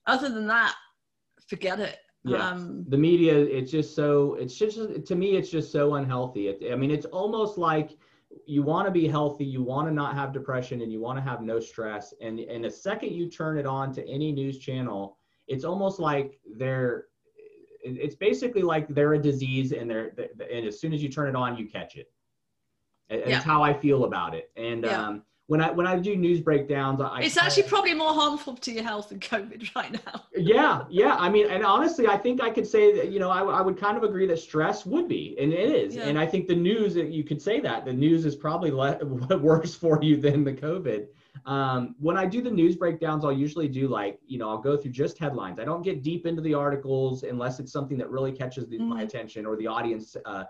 other 0.07 0.29
than 0.29 0.47
that, 0.47 0.75
forget 1.49 1.81
it. 1.81 1.99
Yeah. 2.25 2.51
Um, 2.51 2.85
the 2.89 2.97
media, 2.97 3.37
it's 3.37 3.73
just 3.73 3.97
so, 3.97 4.35
it's 4.35 4.57
just, 4.57 4.79
to 5.05 5.15
me, 5.17 5.37
it's 5.37 5.51
just 5.51 5.73
so 5.73 5.97
unhealthy. 5.97 6.49
It, 6.49 6.73
I 6.73 6.77
mean, 6.77 6.93
it's 6.93 7.07
almost 7.07 7.59
like 7.59 7.99
you 8.47 8.63
want 8.63 8.87
to 8.87 8.93
be 8.93 9.09
healthy, 9.09 9.45
you 9.45 9.63
want 9.63 9.89
to 9.89 9.95
not 9.95 10.15
have 10.15 10.33
depression, 10.33 10.83
and 10.83 10.93
you 10.93 11.01
want 11.01 11.19
to 11.19 11.23
have 11.23 11.43
no 11.43 11.59
stress. 11.59 12.15
And, 12.21 12.39
and 12.39 12.65
the 12.65 12.71
second 12.71 13.13
you 13.13 13.29
turn 13.29 13.59
it 13.59 13.67
on 13.67 13.93
to 13.95 14.09
any 14.09 14.31
news 14.31 14.59
channel, 14.59 15.19
it's 15.53 15.65
almost 15.65 16.01
like 16.01 16.41
they're 16.57 17.07
it's 17.85 18.15
basically 18.15 18.63
like 18.63 18.87
they're 18.89 19.15
a 19.15 19.23
disease 19.23 19.73
and 19.73 19.91
they're 19.91 20.13
and 20.53 20.67
as 20.67 20.81
soon 20.81 20.93
as 20.93 21.03
you 21.03 21.09
turn 21.09 21.29
it 21.29 21.37
on 21.37 21.57
you 21.57 21.69
catch 21.69 21.97
it 21.97 22.11
it's 23.11 23.29
yeah. 23.29 23.41
how 23.41 23.63
i 23.63 23.73
feel 23.73 24.05
about 24.05 24.35
it 24.35 24.51
and 24.57 24.85
yeah. 24.85 25.09
um, 25.09 25.23
when 25.49 25.61
i 25.61 25.71
when 25.71 25.87
i 25.87 25.99
do 25.99 26.17
news 26.17 26.41
breakdowns 26.41 27.01
I, 27.01 27.23
it's 27.23 27.37
actually 27.37 27.65
probably 27.65 27.93
more 27.93 28.15
harmful 28.15 28.55
to 28.55 28.73
your 28.73 28.85
health 28.85 29.11
than 29.11 29.19
covid 29.19 29.75
right 29.77 29.93
now 30.07 30.23
yeah 30.35 30.85
yeah 30.89 31.17
i 31.19 31.29
mean 31.29 31.51
and 31.51 31.65
honestly 31.65 32.07
i 32.07 32.17
think 32.17 32.41
i 32.41 32.49
could 32.49 32.67
say 32.67 32.95
that 32.97 33.11
you 33.11 33.19
know 33.19 33.29
i, 33.29 33.43
I 33.43 33.61
would 33.61 33.79
kind 33.79 33.97
of 33.97 34.05
agree 34.05 34.27
that 34.29 34.39
stress 34.39 34.87
would 34.87 35.09
be 35.09 35.37
and 35.41 35.53
it 35.53 35.71
is 35.71 35.97
yeah. 35.97 36.05
and 36.05 36.19
i 36.19 36.27
think 36.27 36.47
the 36.47 36.57
news 36.57 36.95
you 36.95 37.25
could 37.25 37.43
say 37.43 37.61
that 37.61 37.85
the 37.85 37.93
news 37.93 38.25
is 38.25 38.37
probably 38.37 38.71
le- 38.71 39.05
worse 39.39 39.75
for 39.75 39.99
you 40.01 40.17
than 40.17 40.45
the 40.45 40.53
covid 40.53 41.09
um, 41.47 41.95
when 41.99 42.17
I 42.17 42.27
do 42.27 42.43
the 42.43 42.51
news 42.51 42.77
breakdowns, 42.77 43.25
I'll 43.25 43.33
usually 43.33 43.69
do 43.69 43.89
like, 43.89 44.21
you 44.27 44.39
know, 44.39 44.49
I'll 44.49 44.59
go 44.59 44.77
through 44.77 44.93
just 44.93 45.19
headlines. 45.19 45.59
I 45.59 45.65
don't 45.65 45.83
get 45.83 46.03
deep 46.03 46.27
into 46.27 46.43
the 46.43 46.55
articles 46.55 47.23
unless 47.25 47.59
it's 47.59 47.73
something 47.73 47.99
that 47.99 48.11
really 48.11 48.33
catches 48.33 48.69
the, 48.69 48.79
mm. 48.79 48.89
my 48.89 49.03
attention 49.03 49.47
or 49.47 49.57
the 49.57 49.67
audience 49.67 50.17
uh, 50.25 50.45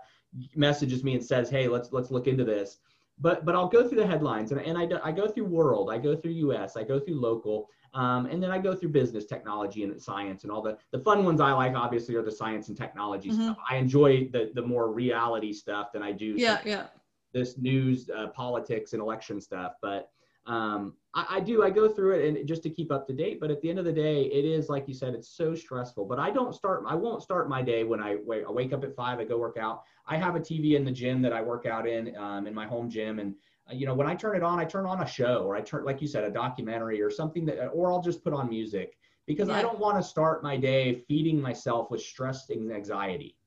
messages 0.55 1.03
me 1.03 1.13
and 1.13 1.23
says, 1.23 1.49
hey, 1.49 1.67
let's 1.67 1.91
let's 1.91 2.11
look 2.11 2.27
into 2.27 2.43
this. 2.43 2.79
But 3.19 3.45
but 3.45 3.55
I'll 3.55 3.69
go 3.69 3.87
through 3.87 3.99
the 3.99 4.07
headlines 4.07 4.51
and, 4.51 4.61
and 4.61 4.77
I, 4.77 4.87
I 5.03 5.11
go 5.11 5.27
through 5.27 5.45
world, 5.45 5.89
I 5.91 5.97
go 5.97 6.15
through 6.15 6.31
US, 6.31 6.75
I 6.75 6.83
go 6.83 6.99
through 6.99 7.19
local, 7.19 7.69
um, 7.93 8.25
and 8.25 8.41
then 8.41 8.51
I 8.51 8.57
go 8.57 8.75
through 8.75 8.89
business, 8.89 9.25
technology, 9.25 9.83
and 9.83 10.01
science, 10.01 10.43
and 10.43 10.51
all 10.51 10.61
the 10.61 10.77
the 10.91 10.99
fun 10.99 11.23
ones 11.23 11.39
I 11.39 11.53
like. 11.53 11.75
Obviously, 11.75 12.15
are 12.15 12.23
the 12.23 12.31
science 12.31 12.67
and 12.67 12.77
technology 12.77 13.29
mm-hmm. 13.29 13.43
stuff. 13.43 13.57
I 13.69 13.77
enjoy 13.77 14.29
the 14.29 14.51
the 14.53 14.61
more 14.61 14.91
reality 14.91 15.53
stuff 15.53 15.91
than 15.91 16.03
I 16.03 16.11
do. 16.11 16.33
Yeah, 16.37 16.59
yeah. 16.65 16.87
This 17.33 17.57
news, 17.57 18.09
uh, 18.15 18.27
politics, 18.27 18.93
and 18.93 19.01
election 19.01 19.41
stuff, 19.41 19.73
but 19.81 20.11
um, 20.45 20.93
I, 21.13 21.25
I, 21.29 21.39
do. 21.39 21.63
I 21.63 21.69
go 21.69 21.87
through 21.87 22.15
it 22.19 22.37
and 22.37 22.47
just 22.47 22.63
to 22.63 22.69
keep 22.69 22.91
up 22.91 23.07
to 23.07 23.13
date. 23.13 23.39
But 23.39 23.51
at 23.51 23.61
the 23.61 23.69
end 23.69 23.79
of 23.79 23.85
the 23.85 23.93
day, 23.93 24.23
it 24.23 24.45
is 24.45 24.69
like 24.69 24.87
you 24.87 24.93
said, 24.93 25.13
it's 25.13 25.29
so 25.29 25.55
stressful. 25.55 26.05
But 26.05 26.19
I 26.19 26.31
don't 26.31 26.53
start. 26.53 26.83
I 26.87 26.95
won't 26.95 27.23
start 27.23 27.49
my 27.49 27.61
day 27.61 27.83
when 27.83 28.01
I 28.01 28.17
wake, 28.25 28.43
I 28.47 28.51
wake 28.51 28.73
up 28.73 28.83
at 28.83 28.95
five. 28.95 29.19
I 29.19 29.23
go 29.23 29.37
work 29.37 29.57
out. 29.57 29.83
I 30.05 30.17
have 30.17 30.35
a 30.35 30.39
TV 30.39 30.75
in 30.75 30.83
the 30.83 30.91
gym 30.91 31.21
that 31.21 31.31
I 31.31 31.41
work 31.41 31.65
out 31.65 31.87
in, 31.87 32.15
um, 32.17 32.45
in 32.47 32.53
my 32.53 32.65
home 32.65 32.89
gym, 32.89 33.19
and 33.19 33.35
uh, 33.69 33.73
you 33.73 33.85
know 33.85 33.93
when 33.93 34.07
I 34.07 34.15
turn 34.15 34.35
it 34.35 34.43
on, 34.43 34.59
I 34.59 34.65
turn 34.65 34.85
on 34.85 35.01
a 35.01 35.07
show 35.07 35.43
or 35.43 35.55
I 35.55 35.61
turn, 35.61 35.85
like 35.85 36.01
you 36.01 36.07
said, 36.07 36.23
a 36.23 36.29
documentary 36.29 37.01
or 37.01 37.09
something 37.09 37.45
that, 37.45 37.69
or 37.69 37.91
I'll 37.91 38.01
just 38.01 38.23
put 38.23 38.33
on 38.33 38.49
music 38.49 38.97
because 39.25 39.47
yeah. 39.47 39.55
I 39.55 39.61
don't 39.61 39.79
want 39.79 39.97
to 39.97 40.03
start 40.03 40.43
my 40.43 40.57
day 40.57 41.03
feeding 41.07 41.39
myself 41.39 41.89
with 41.89 42.01
stress 42.01 42.49
and 42.49 42.71
anxiety. 42.71 43.37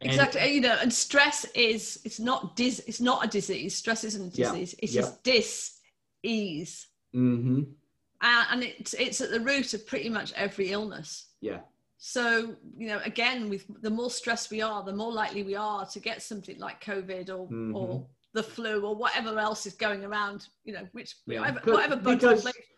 And 0.00 0.10
exactly. 0.10 0.54
You 0.54 0.60
know, 0.60 0.78
and 0.80 0.92
stress 0.92 1.44
is 1.54 2.00
it's 2.04 2.20
not 2.20 2.56
dis 2.56 2.80
it's 2.86 3.00
not 3.00 3.24
a 3.24 3.28
disease. 3.28 3.76
Stress 3.76 4.04
isn't 4.04 4.32
a 4.32 4.36
disease. 4.36 4.74
Yeah. 4.78 4.84
It's 4.84 4.94
yeah. 4.94 5.00
just 5.02 5.22
dis 5.24 5.77
ease. 6.22 6.88
Mm-hmm. 7.14 7.62
Uh, 8.20 8.44
and 8.50 8.62
it's 8.64 8.94
it's 8.94 9.20
at 9.20 9.30
the 9.30 9.40
root 9.40 9.74
of 9.74 9.86
pretty 9.86 10.08
much 10.08 10.32
every 10.34 10.70
illness. 10.70 11.28
Yeah. 11.40 11.60
So 11.98 12.56
you 12.76 12.88
know, 12.88 13.00
again, 13.04 13.48
with 13.48 13.64
the 13.82 13.90
more 13.90 14.10
stressed 14.10 14.50
we 14.50 14.60
are, 14.62 14.82
the 14.82 14.94
more 14.94 15.12
likely 15.12 15.42
we 15.42 15.54
are 15.54 15.86
to 15.86 16.00
get 16.00 16.22
something 16.22 16.58
like 16.58 16.82
COVID 16.82 17.28
or 17.28 17.46
mm-hmm. 17.46 17.76
or 17.76 18.06
the 18.34 18.42
flu 18.42 18.84
or 18.84 18.94
whatever 18.94 19.38
else 19.38 19.66
is 19.66 19.74
going 19.74 20.04
around. 20.04 20.48
You 20.64 20.74
know, 20.74 20.88
which 20.92 21.16
yeah. 21.26 21.40
whatever, 21.40 21.60
whatever 21.72 21.96
bug 21.96 22.22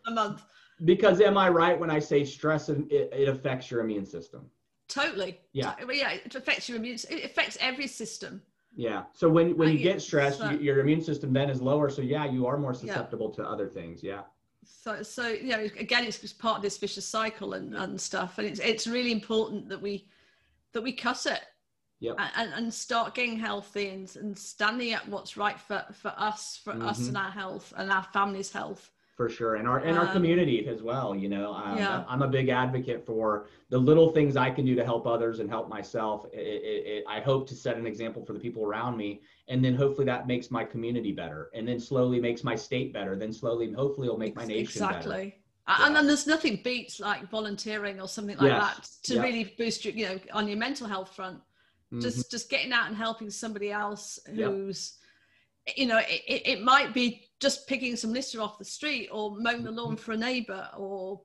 a 0.06 0.10
month. 0.10 0.42
Because 0.84 1.20
am 1.20 1.36
I 1.36 1.48
right 1.50 1.78
when 1.78 1.90
I 1.90 1.98
say 1.98 2.24
stress 2.24 2.70
it, 2.70 2.86
it 2.90 3.28
affects 3.28 3.70
your 3.70 3.80
immune 3.80 4.06
system? 4.06 4.46
Totally. 4.88 5.40
Yeah. 5.52 5.74
Yeah. 5.90 6.12
It 6.12 6.34
affects 6.34 6.68
your 6.68 6.78
immune. 6.78 6.98
It 7.08 7.24
affects 7.24 7.56
every 7.60 7.86
system. 7.86 8.42
Yeah. 8.74 9.04
So 9.12 9.28
when 9.28 9.56
when 9.56 9.70
you 9.70 9.78
get 9.78 10.00
stressed, 10.00 10.38
so, 10.38 10.50
your 10.50 10.80
immune 10.80 11.02
system 11.02 11.32
then 11.32 11.50
is 11.50 11.60
lower. 11.60 11.90
So 11.90 12.02
yeah, 12.02 12.24
you 12.24 12.46
are 12.46 12.56
more 12.56 12.74
susceptible 12.74 13.34
yeah. 13.36 13.44
to 13.44 13.50
other 13.50 13.68
things. 13.68 14.02
Yeah. 14.02 14.22
So 14.64 15.02
so 15.02 15.28
you 15.28 15.48
know 15.48 15.68
again, 15.78 16.04
it's 16.04 16.18
just 16.18 16.38
part 16.38 16.56
of 16.56 16.62
this 16.62 16.78
vicious 16.78 17.06
cycle 17.06 17.54
and 17.54 17.74
and 17.74 18.00
stuff, 18.00 18.38
and 18.38 18.46
it's 18.46 18.60
it's 18.60 18.86
really 18.86 19.12
important 19.12 19.68
that 19.68 19.80
we 19.80 20.08
that 20.72 20.82
we 20.82 20.92
cut 20.92 21.26
it. 21.26 21.40
Yep. 22.02 22.16
And, 22.34 22.54
and 22.54 22.72
start 22.72 23.14
getting 23.14 23.38
healthy 23.38 23.90
and, 23.90 24.10
and 24.16 24.38
standing 24.38 24.94
up 24.94 25.06
what's 25.06 25.36
right 25.36 25.60
for, 25.60 25.84
for 25.92 26.14
us, 26.16 26.58
for 26.64 26.72
mm-hmm. 26.72 26.88
us 26.88 27.06
and 27.08 27.14
our 27.14 27.30
health 27.30 27.74
and 27.76 27.92
our 27.92 28.04
family's 28.04 28.50
health 28.50 28.90
for 29.20 29.28
sure 29.28 29.56
and 29.56 29.68
our 29.68 29.80
and 29.80 29.98
our 29.98 30.06
um, 30.06 30.12
community 30.12 30.66
as 30.66 30.82
well 30.82 31.14
you 31.14 31.28
know 31.28 31.52
um, 31.52 31.76
yeah. 31.76 32.04
i'm 32.08 32.22
a 32.22 32.26
big 32.26 32.48
advocate 32.48 33.04
for 33.04 33.48
the 33.68 33.76
little 33.76 34.12
things 34.12 34.34
i 34.34 34.48
can 34.50 34.64
do 34.64 34.74
to 34.74 34.82
help 34.82 35.06
others 35.06 35.40
and 35.40 35.50
help 35.50 35.68
myself 35.68 36.24
it, 36.32 36.38
it, 36.38 36.86
it, 36.86 37.04
i 37.06 37.20
hope 37.20 37.46
to 37.46 37.54
set 37.54 37.76
an 37.76 37.86
example 37.86 38.24
for 38.24 38.32
the 38.32 38.38
people 38.38 38.64
around 38.64 38.96
me 38.96 39.20
and 39.48 39.62
then 39.62 39.74
hopefully 39.74 40.06
that 40.06 40.26
makes 40.26 40.50
my 40.50 40.64
community 40.64 41.12
better 41.12 41.50
and 41.52 41.68
then 41.68 41.78
slowly 41.78 42.18
makes 42.18 42.42
my 42.42 42.56
state 42.56 42.94
better 42.94 43.14
then 43.14 43.30
slowly 43.30 43.70
hopefully 43.70 44.06
it'll 44.06 44.18
make 44.18 44.34
my 44.34 44.46
nation 44.46 44.62
exactly 44.62 45.36
better. 45.66 45.84
and 45.84 45.94
then 45.94 46.06
there's 46.06 46.26
nothing 46.26 46.58
beats 46.64 46.98
like 46.98 47.28
volunteering 47.28 48.00
or 48.00 48.08
something 48.08 48.38
like 48.38 48.48
yes. 48.48 48.74
that 48.74 48.88
to 49.02 49.16
yeah. 49.16 49.22
really 49.22 49.54
boost 49.58 49.84
you 49.84 49.92
you 49.92 50.06
know 50.06 50.18
on 50.32 50.48
your 50.48 50.56
mental 50.56 50.86
health 50.86 51.14
front 51.14 51.36
mm-hmm. 51.36 52.00
just 52.00 52.30
just 52.30 52.48
getting 52.48 52.72
out 52.72 52.88
and 52.88 52.96
helping 52.96 53.28
somebody 53.28 53.70
else 53.70 54.18
who's 54.34 54.96
you 55.76 55.84
know 55.84 55.98
it, 56.08 56.42
it 56.46 56.62
might 56.62 56.94
be 56.94 57.29
just 57.40 57.66
picking 57.66 57.96
some 57.96 58.12
litter 58.12 58.40
off 58.40 58.58
the 58.58 58.64
street 58.64 59.08
or 59.10 59.34
mowing 59.36 59.64
the 59.64 59.70
lawn 59.70 59.96
for 59.96 60.12
a 60.12 60.16
neighbor 60.16 60.68
or 60.76 61.20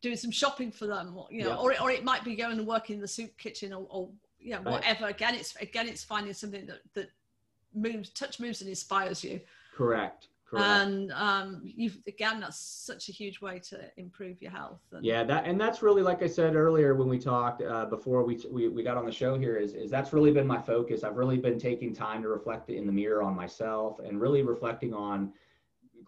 doing 0.00 0.16
some 0.16 0.30
shopping 0.30 0.70
for 0.70 0.86
them 0.86 1.16
or, 1.16 1.26
you 1.30 1.42
know 1.42 1.50
yeah. 1.50 1.56
or, 1.56 1.82
or 1.82 1.90
it 1.90 2.04
might 2.04 2.24
be 2.24 2.36
going 2.36 2.58
and 2.58 2.66
working 2.66 2.94
in 2.94 3.00
the 3.00 3.08
soup 3.08 3.36
kitchen 3.36 3.72
or, 3.72 3.86
or 3.90 4.08
you 4.38 4.52
know, 4.52 4.62
right. 4.62 4.72
whatever 4.72 5.06
again 5.06 5.34
it's 5.34 5.56
again 5.56 5.88
it's 5.88 6.04
finding 6.04 6.32
something 6.32 6.64
that 6.66 6.80
that 6.94 7.10
moves 7.74 8.10
touch 8.10 8.38
moves 8.38 8.60
and 8.60 8.70
inspires 8.70 9.24
you 9.24 9.40
correct 9.74 10.28
Correct. 10.48 10.66
And 10.66 11.12
um, 11.12 11.60
you've 11.62 11.98
again, 12.06 12.40
that's 12.40 12.58
such 12.58 13.10
a 13.10 13.12
huge 13.12 13.42
way 13.42 13.58
to 13.68 13.80
improve 13.98 14.40
your 14.40 14.50
health. 14.50 14.80
And, 14.92 15.04
yeah, 15.04 15.22
that 15.24 15.44
and 15.44 15.60
that's 15.60 15.82
really 15.82 16.00
like 16.00 16.22
I 16.22 16.26
said 16.26 16.56
earlier 16.56 16.94
when 16.94 17.06
we 17.06 17.18
talked 17.18 17.62
uh, 17.62 17.84
before 17.84 18.24
we, 18.24 18.40
we 18.50 18.68
we 18.68 18.82
got 18.82 18.96
on 18.96 19.04
the 19.04 19.12
show 19.12 19.38
here 19.38 19.56
is 19.56 19.74
is 19.74 19.90
that's 19.90 20.14
really 20.14 20.32
been 20.32 20.46
my 20.46 20.58
focus. 20.58 21.04
I've 21.04 21.16
really 21.16 21.36
been 21.36 21.58
taking 21.58 21.94
time 21.94 22.22
to 22.22 22.28
reflect 22.28 22.70
in 22.70 22.86
the 22.86 22.92
mirror 22.92 23.22
on 23.22 23.36
myself 23.36 23.98
and 23.98 24.18
really 24.18 24.42
reflecting 24.42 24.94
on 24.94 25.34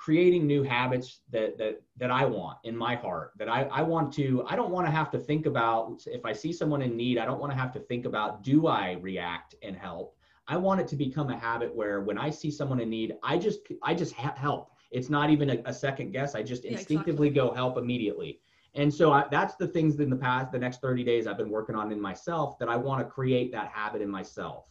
creating 0.05 0.47
new 0.47 0.63
habits 0.63 1.21
that 1.31 1.59
that 1.59 1.83
that 1.97 2.11
I 2.11 2.25
want 2.25 2.59
in 2.65 2.77
my 2.77 2.95
heart. 2.95 3.33
That 3.39 3.49
I 3.49 3.65
I 3.65 3.83
want 3.83 4.13
to. 4.15 4.45
I 4.49 4.57
don't 4.57 4.71
want 4.71 4.87
to 4.87 4.91
have 4.91 5.11
to 5.13 5.19
think 5.19 5.47
about 5.47 6.03
if 6.07 6.25
I 6.25 6.33
see 6.33 6.53
someone 6.53 6.83
in 6.83 6.97
need. 6.97 7.19
I 7.19 7.27
don't 7.27 7.41
want 7.41 7.53
to 7.53 7.59
have 7.59 7.73
to 7.73 7.81
think 7.81 8.07
about 8.07 8.43
do 8.43 8.67
I 8.67 8.93
react 9.01 9.55
and 9.63 9.77
help 9.77 10.17
I 10.51 10.57
want 10.57 10.81
it 10.81 10.89
to 10.89 10.97
become 10.97 11.31
a 11.31 11.39
habit 11.39 11.73
where 11.73 12.01
when 12.01 12.19
I 12.19 12.29
see 12.29 12.51
someone 12.51 12.81
in 12.81 12.91
need, 12.91 13.15
I 13.23 13.39
just 13.39 13.61
I 13.85 13.95
just 13.95 14.15
ha- 14.15 14.35
help. 14.37 14.73
It's 14.91 15.09
not 15.09 15.31
even 15.31 15.51
a, 15.51 15.63
a, 15.67 15.73
second 15.73 16.11
guess. 16.11 16.35
I 16.35 16.43
just 16.43 16.65
instinctively 16.65 17.29
exactly. 17.29 17.51
go 17.51 17.55
help 17.55 17.79
immediately. 17.79 18.41
And 18.75 18.93
so 18.93 19.13
I, 19.13 19.27
that's 19.31 19.55
the 19.55 19.69
things 19.69 20.01
in 20.01 20.11
the 20.11 20.17
past, 20.17 20.51
the 20.51 20.59
next 20.59 20.81
30 20.81 21.05
days 21.05 21.29
I've 21.29 21.37
been 21.37 21.51
working 21.51 21.77
on 21.77 21.93
in 21.93 22.01
myself 22.01 22.59
that 22.59 22.69
I 22.69 22.77
want 22.77 23.01
to 23.01 23.09
create 23.09 23.53
that 23.53 23.69
habit 23.69 24.03
in 24.03 24.11
myself. 24.11 24.67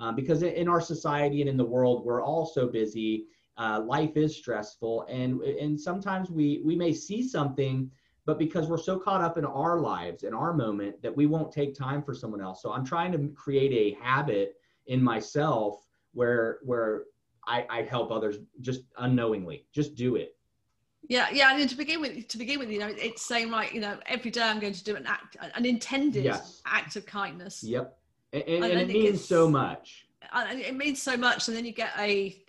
Um, 0.00 0.16
because 0.16 0.42
in 0.42 0.68
our 0.68 0.80
society 0.80 1.42
and 1.42 1.48
in 1.48 1.56
the 1.56 1.64
world, 1.64 2.04
we're 2.04 2.22
all 2.22 2.44
so 2.44 2.66
busy. 2.66 3.26
Uh, 3.60 3.78
life 3.80 4.16
is 4.16 4.34
stressful, 4.34 5.04
and 5.08 5.42
and 5.42 5.78
sometimes 5.78 6.30
we 6.30 6.62
we 6.64 6.74
may 6.74 6.92
see 6.92 7.22
something, 7.22 7.90
but 8.24 8.38
because 8.38 8.68
we're 8.68 8.78
so 8.78 8.98
caught 8.98 9.20
up 9.20 9.36
in 9.36 9.44
our 9.44 9.78
lives 9.78 10.22
in 10.22 10.32
our 10.32 10.54
moment 10.54 11.00
that 11.02 11.14
we 11.14 11.26
won't 11.26 11.52
take 11.52 11.74
time 11.74 12.02
for 12.02 12.14
someone 12.14 12.40
else. 12.40 12.62
So 12.62 12.72
I'm 12.72 12.86
trying 12.86 13.12
to 13.12 13.28
create 13.36 13.72
a 13.72 14.02
habit 14.02 14.54
in 14.86 15.02
myself 15.02 15.86
where 16.14 16.58
where 16.64 17.04
I, 17.46 17.66
I 17.68 17.82
help 17.82 18.10
others 18.10 18.38
just 18.60 18.82
unknowingly 18.98 19.66
just 19.72 19.94
do 19.94 20.16
it 20.16 20.36
yeah 21.08 21.28
yeah 21.32 21.54
and 21.54 21.68
to 21.68 21.76
begin 21.76 22.00
with 22.00 22.28
to 22.28 22.38
begin 22.38 22.58
with 22.58 22.70
you 22.70 22.78
know 22.78 22.88
it's 22.88 23.22
saying 23.22 23.50
right 23.50 23.72
you 23.72 23.80
know 23.80 23.98
every 24.06 24.30
day 24.30 24.42
i'm 24.42 24.60
going 24.60 24.72
to 24.72 24.84
do 24.84 24.96
an 24.96 25.06
act 25.06 25.36
an 25.54 25.64
intended 25.64 26.24
yes. 26.24 26.60
act 26.66 26.96
of 26.96 27.06
kindness 27.06 27.62
yep 27.62 27.98
and, 28.32 28.42
and, 28.42 28.64
and, 28.64 28.72
and 28.72 28.90
it 28.90 28.94
means 28.94 29.24
so 29.24 29.48
much 29.48 30.06
and 30.32 30.60
it 30.60 30.76
means 30.76 31.02
so 31.02 31.16
much 31.16 31.48
and 31.48 31.56
then 31.56 31.64
you 31.64 31.72
get 31.72 31.90
a 31.98 32.39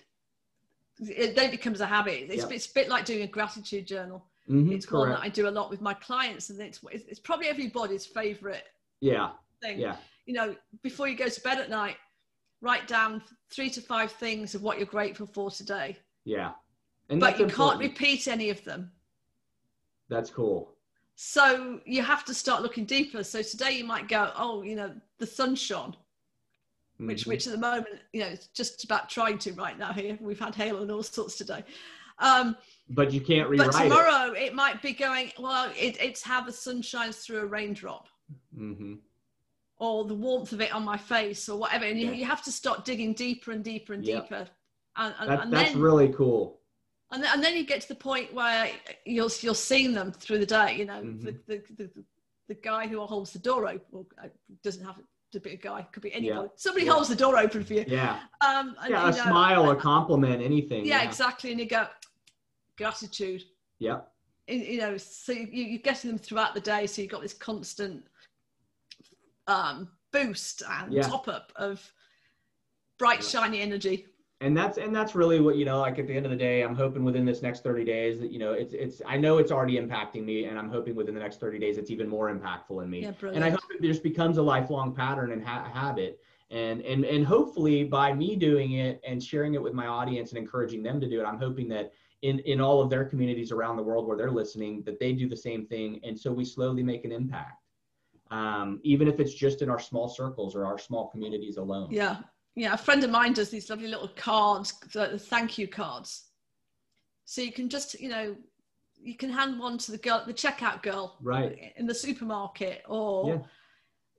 it 1.02 1.36
then 1.36 1.50
becomes 1.50 1.82
a 1.82 1.86
habit 1.86 2.28
it's, 2.30 2.44
yep. 2.44 2.52
it's 2.52 2.68
a 2.68 2.74
bit 2.74 2.90
like 2.90 3.06
doing 3.06 3.24
a 3.24 3.28
gratitude 3.28 3.88
journal 3.88 4.24
mm-hmm, 4.50 4.72
it's 4.72 4.86
correct. 4.86 5.00
one 5.00 5.10
that 5.10 5.20
i 5.22 5.30
do 5.30 5.48
a 5.48 5.50
lot 5.50 5.70
with 5.70 5.82
my 5.82 5.94
clients 5.96 6.50
and 6.50 6.60
it's 6.60 6.80
it's 6.92 7.20
probably 7.20 7.48
everybody's 7.48 8.06
favorite 8.06 8.66
yeah 9.00 9.32
thing 9.62 9.80
yeah 9.80 9.96
you 10.26 10.34
know 10.34 10.56
before 10.84 11.08
you 11.08 11.16
go 11.16 11.28
to 11.28 11.42
bed 11.42 11.60
at 11.60 11.70
night 11.70 11.98
write 12.62 12.88
down 12.88 13.22
three 13.50 13.70
to 13.72 13.82
five 13.82 14.12
things 14.12 14.56
of 14.56 14.62
what 14.62 14.78
you're 14.78 14.86
grateful 14.86 15.26
for 15.26 15.52
today. 15.52 15.98
Yeah. 16.24 16.52
And 17.10 17.20
but 17.20 17.38
you 17.38 17.46
important. 17.46 17.82
can't 17.82 17.92
repeat 17.92 18.28
any 18.28 18.50
of 18.50 18.64
them. 18.64 18.92
That's 20.10 20.30
cool. 20.30 20.76
So 21.16 21.80
you 21.86 22.02
have 22.04 22.24
to 22.26 22.34
start 22.34 22.62
looking 22.62 22.86
deeper. 22.86 23.24
So 23.24 23.42
today 23.42 23.72
you 23.72 23.84
might 23.84 24.08
go, 24.08 24.32
oh, 24.36 24.62
you 24.62 24.76
know, 24.76 24.94
the 25.20 25.26
sun 25.26 25.56
shone. 25.56 25.96
Which 27.08 27.26
which 27.26 27.48
at 27.48 27.54
the 27.54 27.60
moment, 27.60 27.88
you 28.14 28.22
know, 28.22 28.28
it's 28.28 28.48
just 28.48 28.84
about 28.84 29.10
trying 29.10 29.38
to 29.40 29.54
right 29.54 29.78
now 29.78 29.94
here. 29.94 30.18
We've 30.22 30.40
had 30.40 30.56
hail 30.56 30.82
and 30.82 30.92
all 30.92 31.04
sorts 31.04 31.36
today. 31.38 31.64
Um, 32.20 32.56
but 32.90 33.12
you 33.12 33.22
can't 33.22 33.50
rewrite 33.50 33.72
But 33.72 33.84
tomorrow 33.84 34.34
it. 34.34 34.44
it 34.44 34.56
might 34.56 34.82
be 34.82 34.94
going, 34.94 35.32
well, 35.40 35.72
it, 35.76 35.98
it's 36.00 36.22
how 36.22 36.42
the 36.42 36.52
sun 36.52 36.82
shines 36.82 37.18
through 37.18 37.40
a 37.40 37.46
raindrop. 37.46 38.08
Mm-hmm 38.56 38.96
or 39.82 40.06
the 40.06 40.14
warmth 40.14 40.54
of 40.54 40.62
it 40.62 40.72
on 40.74 40.86
my 40.86 40.96
face 40.96 41.50
or 41.50 41.58
whatever 41.58 41.86
and 41.86 42.00
you, 42.00 42.12
you 42.12 42.24
have 42.24 42.44
to 42.44 42.52
start 42.52 42.86
digging 42.86 43.14
deeper 43.14 43.52
and 43.52 43.64
deeper 43.64 43.94
and 43.94 44.06
yep. 44.06 44.24
deeper 44.24 44.48
and, 44.96 45.16
and, 45.20 45.30
that, 45.30 45.42
and 45.42 45.52
that's 45.52 45.72
then, 45.72 45.82
really 45.82 46.08
cool 46.10 46.60
and 47.12 47.22
then, 47.22 47.32
and 47.34 47.44
then 47.44 47.58
you 47.58 47.66
get 47.66 47.82
to 47.82 47.88
the 47.88 47.96
point 47.96 48.32
where 48.34 48.70
you're 49.06 49.30
you're 49.42 49.56
seeing 49.56 49.94
them 49.94 50.12
through 50.12 50.38
the 50.38 50.46
day 50.46 50.78
you 50.78 50.86
know 50.86 51.02
mm-hmm. 51.02 51.26
the, 51.26 51.32
the, 51.48 51.64
the, 51.78 51.90
the, 52.48 52.54
guy 52.54 52.88
who 52.88 53.02
holds 53.02 53.34
the 53.34 53.40
door 53.40 53.68
open 53.68 54.06
uh, 54.24 54.28
doesn't 54.64 54.86
have 54.86 55.00
to 55.32 55.40
be 55.40 55.52
a 55.52 55.58
guy 55.58 55.82
could 55.92 56.04
be 56.04 56.14
anybody 56.14 56.42
yeah. 56.42 56.48
somebody 56.56 56.86
yeah. 56.86 56.92
holds 56.94 57.10
the 57.10 57.16
door 57.16 57.38
open 57.38 57.64
for 57.64 57.74
you. 57.74 57.86
Yeah. 57.88 58.20
Um 58.46 58.76
and, 58.82 58.90
yeah 58.90 59.08
a 59.08 59.12
know, 59.12 59.18
smile 59.18 59.70
a 59.72 59.76
compliment 59.76 60.42
anything 60.42 60.86
yeah, 60.86 61.02
yeah, 61.02 61.08
exactly 61.08 61.52
and 61.52 61.60
you 61.60 61.68
go 61.68 61.88
gratitude. 62.78 63.44
Yeah. 63.80 64.02
You 64.48 64.80
know 64.80 64.98
so 64.98 65.32
you, 65.32 65.48
you're 65.64 65.80
getting 65.80 66.10
them 66.10 66.20
throughout 66.20 66.54
the 66.54 66.62
day 66.62 66.86
so 66.88 67.02
you've 67.02 67.12
got 67.12 67.22
this 67.22 67.34
constant 67.34 68.04
um, 69.48 69.90
boost 70.12 70.64
and 70.70 71.02
top 71.04 71.28
up 71.28 71.52
of 71.56 71.92
bright, 73.02 73.24
shiny 73.24 73.62
energy. 73.62 74.06
And 74.42 74.58
that's 74.58 74.80
and 74.80 74.94
that's 74.94 75.14
really 75.14 75.40
what 75.40 75.56
you 75.56 75.66
know. 75.66 75.80
Like 75.80 76.00
at 76.00 76.08
the 76.08 76.16
end 76.16 76.26
of 76.26 76.32
the 76.32 76.38
day, 76.38 76.64
I'm 76.64 76.76
hoping 76.76 77.04
within 77.04 77.26
this 77.26 77.44
next 77.44 77.64
30 77.64 77.86
days 77.86 78.20
that 78.20 78.32
you 78.32 78.40
know 78.40 78.54
it's 78.54 78.74
it's. 78.74 79.02
I 79.06 79.16
know 79.16 79.38
it's 79.38 79.52
already 79.52 79.78
impacting 79.78 80.26
me, 80.26 80.46
and 80.46 80.58
I'm 80.58 80.70
hoping 80.70 80.96
within 80.96 81.14
the 81.14 81.22
next 81.22 81.40
30 81.40 81.60
days 81.60 81.78
it's 81.78 81.92
even 81.92 82.08
more 82.08 82.34
impactful 82.34 82.84
in 82.84 82.90
me. 82.90 83.04
Yeah, 83.04 83.30
and 83.34 83.44
I 83.44 83.52
hope 83.52 83.62
it 83.70 83.84
just 83.84 84.02
becomes 84.02 84.38
a 84.38 84.42
lifelong 84.42 84.96
pattern 84.96 85.32
and 85.32 85.46
ha- 85.46 85.70
habit. 85.72 86.20
And 86.50 86.82
and 86.82 87.06
and 87.06 87.26
hopefully 87.26 87.84
by 87.84 88.14
me 88.14 88.36
doing 88.36 88.74
it 88.74 89.00
and 89.08 89.24
sharing 89.24 89.54
it 89.54 89.62
with 89.62 89.74
my 89.74 89.86
audience 89.86 90.32
and 90.32 90.40
encouraging 90.40 90.82
them 90.82 91.00
to 91.00 91.08
do 91.08 91.22
it, 91.22 91.24
I'm 91.24 91.38
hoping 91.38 91.70
that 91.70 91.94
in 92.24 92.40
in 92.40 92.60
all 92.60 92.82
of 92.82 92.90
their 92.90 93.06
communities 93.06 93.52
around 93.52 93.78
the 93.78 93.84
world 93.84 94.08
where 94.08 94.18
they're 94.18 94.32
listening 94.32 94.82
that 94.84 95.00
they 95.00 95.14
do 95.14 95.30
the 95.30 95.38
same 95.38 95.66
thing 95.66 96.00
and 96.04 96.20
so 96.20 96.32
we 96.32 96.46
slowly 96.46 96.84
make 96.84 97.04
an 97.04 97.12
impact 97.12 97.62
um, 98.32 98.80
even 98.84 99.08
if 99.08 99.20
it's 99.20 99.34
just 99.34 99.62
in 99.62 99.70
our 99.70 99.80
small 99.80 100.08
circles 100.08 100.56
or 100.56 100.66
our 100.66 100.78
small 100.78 101.08
communities 101.08 101.58
alone. 101.58 101.90
Yeah, 101.92 102.18
yeah. 102.56 102.74
A 102.74 102.78
friend 102.78 103.04
of 103.04 103.10
mine 103.10 103.34
does 103.34 103.50
these 103.50 103.70
lovely 103.70 103.88
little 103.88 104.10
cards, 104.10 104.74
the 104.94 105.18
thank 105.18 105.58
you 105.58 105.68
cards. 105.68 106.26
So 107.26 107.42
you 107.42 107.52
can 107.52 107.70
just, 107.70 108.00
you 108.00 108.10
know, 108.10 108.36
you 109.02 109.16
can 109.16 109.30
hand 109.30 109.60
one 109.60 109.78
to 109.80 109.92
the 109.92 109.98
girl, 109.98 110.24
the 110.26 110.34
checkout 110.34 110.84
girl, 110.84 111.18
right, 111.22 111.74
in 111.76 111.86
the 111.86 111.96
supermarket, 111.96 112.84
or 112.88 113.28
yeah, 113.28 113.38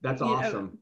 that's 0.03 0.23
awesome. 0.23 0.65
Know, 0.65 0.79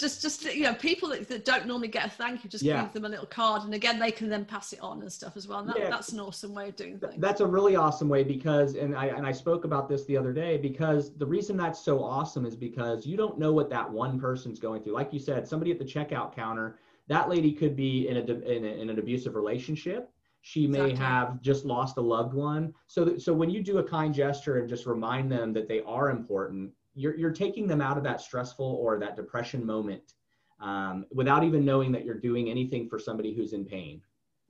just 0.00 0.22
just 0.22 0.44
you 0.44 0.62
know 0.62 0.74
people 0.74 1.10
that, 1.10 1.28
that, 1.28 1.44
don't 1.44 1.66
normally 1.66 1.88
get 1.88 2.06
a 2.06 2.10
thank 2.10 2.42
you 2.42 2.50
just 2.50 2.64
yeah. 2.64 2.82
give 2.82 2.92
them 2.92 3.04
a 3.04 3.08
little 3.08 3.26
card 3.26 3.62
and 3.62 3.74
again 3.74 3.98
they 3.98 4.10
can 4.10 4.28
then 4.28 4.44
pass 4.44 4.72
it 4.72 4.80
on 4.80 5.00
and 5.02 5.12
stuff 5.12 5.36
as 5.36 5.46
well 5.46 5.60
and 5.60 5.68
that, 5.68 5.78
yeah. 5.78 5.90
that's 5.90 6.12
an 6.12 6.18
awesome 6.18 6.54
way 6.54 6.68
of 6.70 6.76
doing 6.76 6.98
things 6.98 7.14
that's 7.18 7.40
a 7.40 7.46
really 7.46 7.76
awesome 7.76 8.08
way 8.08 8.24
because 8.24 8.74
and 8.74 8.96
i 8.96 9.06
and 9.06 9.26
i 9.26 9.32
spoke 9.32 9.64
about 9.64 9.88
this 9.88 10.04
the 10.06 10.16
other 10.16 10.32
day 10.32 10.56
because 10.56 11.14
the 11.16 11.26
reason 11.26 11.56
that's 11.56 11.78
so 11.78 12.02
awesome 12.02 12.46
is 12.46 12.56
because 12.56 13.06
you 13.06 13.16
don't 13.16 13.38
know 13.38 13.52
what 13.52 13.68
that 13.70 13.88
one 13.88 14.18
person's 14.18 14.58
going 14.58 14.82
through 14.82 14.94
like 14.94 15.12
you 15.12 15.18
said 15.18 15.46
somebody 15.46 15.70
at 15.70 15.78
the 15.78 15.84
checkout 15.84 16.34
counter 16.34 16.78
that 17.06 17.28
lady 17.28 17.52
could 17.52 17.76
be 17.76 18.08
in 18.08 18.16
a 18.16 18.20
in, 18.20 18.64
a, 18.64 18.68
in 18.68 18.90
an 18.90 18.98
abusive 18.98 19.34
relationship 19.34 20.10
she 20.42 20.66
may 20.66 20.90
exactly. 20.90 21.04
have 21.04 21.42
just 21.42 21.66
lost 21.66 21.98
a 21.98 22.00
loved 22.00 22.32
one 22.32 22.72
so 22.86 23.04
that, 23.04 23.20
so 23.20 23.32
when 23.34 23.50
you 23.50 23.62
do 23.62 23.78
a 23.78 23.84
kind 23.84 24.14
gesture 24.14 24.58
and 24.58 24.68
just 24.68 24.86
remind 24.86 25.30
them 25.30 25.52
that 25.52 25.68
they 25.68 25.82
are 25.82 26.08
important 26.10 26.70
you're, 26.94 27.16
you're 27.16 27.32
taking 27.32 27.66
them 27.66 27.80
out 27.80 27.96
of 27.96 28.04
that 28.04 28.20
stressful 28.20 28.66
or 28.66 28.98
that 28.98 29.16
depression 29.16 29.64
moment 29.64 30.14
um, 30.60 31.06
without 31.12 31.44
even 31.44 31.64
knowing 31.64 31.92
that 31.92 32.04
you're 32.04 32.18
doing 32.18 32.50
anything 32.50 32.88
for 32.88 32.98
somebody 32.98 33.34
who's 33.34 33.52
in 33.52 33.64
pain 33.64 34.00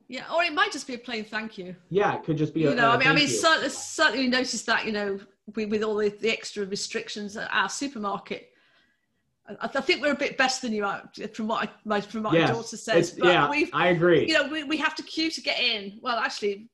yeah 0.09 0.25
or 0.35 0.43
it 0.43 0.53
might 0.53 0.73
just 0.73 0.87
be 0.87 0.95
a 0.95 0.99
plain 0.99 1.25
thank 1.25 1.57
you 1.57 1.75
yeah 1.89 2.15
it 2.15 2.25
could 2.25 2.37
just 2.37 2.53
be 2.53 2.65
a 2.65 2.69
you 2.69 2.73
a, 2.73 2.75
know 2.75 2.91
a 2.91 2.95
i 2.95 2.99
mean 2.99 3.09
i 3.09 3.15
mean 3.15 3.29
certainly, 3.29 3.69
certainly 3.69 4.27
noticed 4.27 4.67
that 4.67 4.85
you 4.85 4.93
know 4.93 5.19
with, 5.55 5.71
with 5.71 5.83
all 5.83 5.97
the, 5.97 6.09
the 6.21 6.31
extra 6.31 6.67
restrictions 6.67 7.37
at 7.37 7.49
our 7.53 7.69
supermarket 7.69 8.51
I, 9.61 9.69
think 9.81 10.01
we're 10.01 10.13
a 10.13 10.17
bit 10.17 10.37
better 10.37 10.61
than 10.61 10.73
you 10.73 10.85
are 10.85 11.11
from 11.33 11.49
what 11.49 11.69
I, 11.69 11.73
my 11.85 12.01
from 12.01 12.23
what 12.23 12.35
yes, 12.35 12.49
my 12.49 12.55
daughter 12.55 12.77
says. 12.77 13.13
But 13.13 13.27
yeah, 13.27 13.51
we've, 13.51 13.71
I 13.73 13.89
agree. 13.89 14.27
You 14.27 14.35
know, 14.35 14.49
we, 14.49 14.65
we 14.65 14.77
have 14.77 14.95
to 14.97 15.03
queue 15.03 15.31
to 15.31 15.41
get 15.41 15.59
in. 15.59 15.99
Well, 16.03 16.19
actually, 16.19 16.69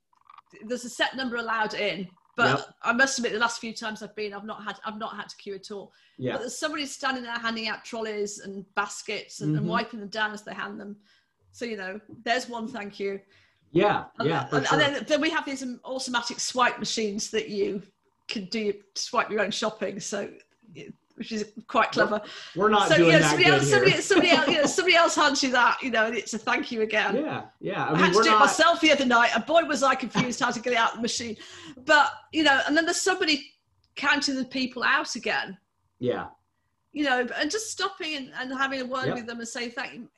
there's 0.67 0.85
a 0.85 0.91
set 0.91 1.17
number 1.17 1.37
allowed 1.37 1.75
in, 1.75 2.09
but 2.37 2.59
yep. 2.59 2.75
I 2.83 2.93
must 2.93 3.19
admit, 3.19 3.33
the 3.33 3.39
last 3.39 3.61
few 3.61 3.73
times 3.73 4.03
I've 4.03 4.15
been, 4.15 4.35
I've 4.35 4.45
not 4.45 4.63
had 4.63 4.77
I've 4.85 4.99
not 4.99 5.17
had 5.17 5.29
to 5.31 5.37
queue 5.37 5.55
at 5.55 5.71
all. 5.71 5.93
Yeah. 6.19 6.33
But 6.33 6.41
there's 6.41 6.59
somebody 6.59 6.85
standing 6.87 7.23
there 7.23 7.33
handing 7.33 7.69
out 7.69 7.85
trolleys 7.85 8.41
and 8.41 8.65
baskets 8.75 9.41
and, 9.41 9.51
mm-hmm. 9.51 9.59
and 9.59 9.69
wiping 9.69 10.01
them 10.01 10.11
down 10.11 10.33
as 10.33 10.43
they 10.43 10.55
hand 10.55 10.79
them. 10.79 10.97
So 11.53 11.65
you 11.65 11.79
know, 11.79 11.99
there's 12.25 12.49
one 12.49 12.69
thank 12.69 13.01
you. 13.01 13.21
Yeah, 13.73 14.05
and, 14.19 14.29
yeah. 14.29 14.49
And, 14.53 14.67
sure. 14.67 14.81
and, 14.81 14.97
then, 14.97 15.05
then 15.09 15.21
we 15.21 15.31
have 15.31 15.45
these 15.45 15.65
automatic 15.85 16.39
swipe 16.39 16.79
machines 16.79 17.31
that 17.31 17.49
you 17.49 17.83
can 18.29 18.45
do 18.47 18.75
swipe 18.95 19.31
your 19.31 19.41
own 19.41 19.51
shopping. 19.51 19.99
So 19.99 20.31
which 21.17 21.33
is 21.33 21.53
quite 21.67 21.93
clever. 21.93 22.21
We're 22.55 22.69
not 22.69 22.89
so, 22.89 22.97
doing 22.97 23.11
yeah, 23.11 23.19
that 23.19 23.31
somebody 23.31 23.45
good 23.45 23.55
else, 23.55 23.69
here. 23.69 23.75
Somebody, 23.75 24.01
somebody, 24.03 24.31
else, 24.31 24.49
you 24.49 24.57
know, 24.57 24.67
somebody 24.67 24.97
else 24.97 25.17
hands 25.17 25.43
you 25.43 25.51
that, 25.53 25.79
you 25.83 25.91
know, 25.91 26.07
and 26.07 26.17
it's 26.17 26.35
a 26.35 26.39
thank 26.39 26.71
you 26.71 26.83
again. 26.83 27.17
Yeah, 27.17 27.45
yeah. 27.61 27.87
I, 27.87 27.93
mean, 27.93 28.03
I 28.03 28.07
had 28.07 28.13
to 28.15 28.23
do 28.23 28.31
not... 28.31 28.37
it 28.37 28.41
myself 28.41 28.81
the 28.81 28.93
other 28.93 29.07
night, 29.07 29.31
A 29.35 29.41
boy, 29.41 29.65
was 29.65 29.83
I 29.83 29.95
confused 29.95 30.41
how 30.41 30.51
to 30.51 30.61
get 30.61 30.75
it 30.75 30.79
out 30.79 30.91
of 30.91 30.97
the 30.97 31.03
machine. 31.03 31.37
But 31.85 32.11
you 32.33 32.43
know, 32.43 32.61
and 32.67 32.77
then 32.77 32.85
there's 32.85 33.01
somebody 33.01 33.51
counting 33.97 34.37
the 34.37 34.45
people 34.45 34.85
out 34.85 35.15
again. 35.17 35.57
Yeah. 35.99 36.27
You 36.93 37.05
know, 37.05 37.27
and 37.39 37.51
just 37.51 37.71
stopping 37.71 38.17
and, 38.17 38.31
and 38.39 38.53
having 38.53 38.81
a 38.81 38.85
word 38.85 39.07
yep. 39.07 39.17
with 39.17 39.27
them 39.27 39.39
and 39.39 39.49
saying 39.49 39.73
thank 39.73 39.95
you 39.95 40.09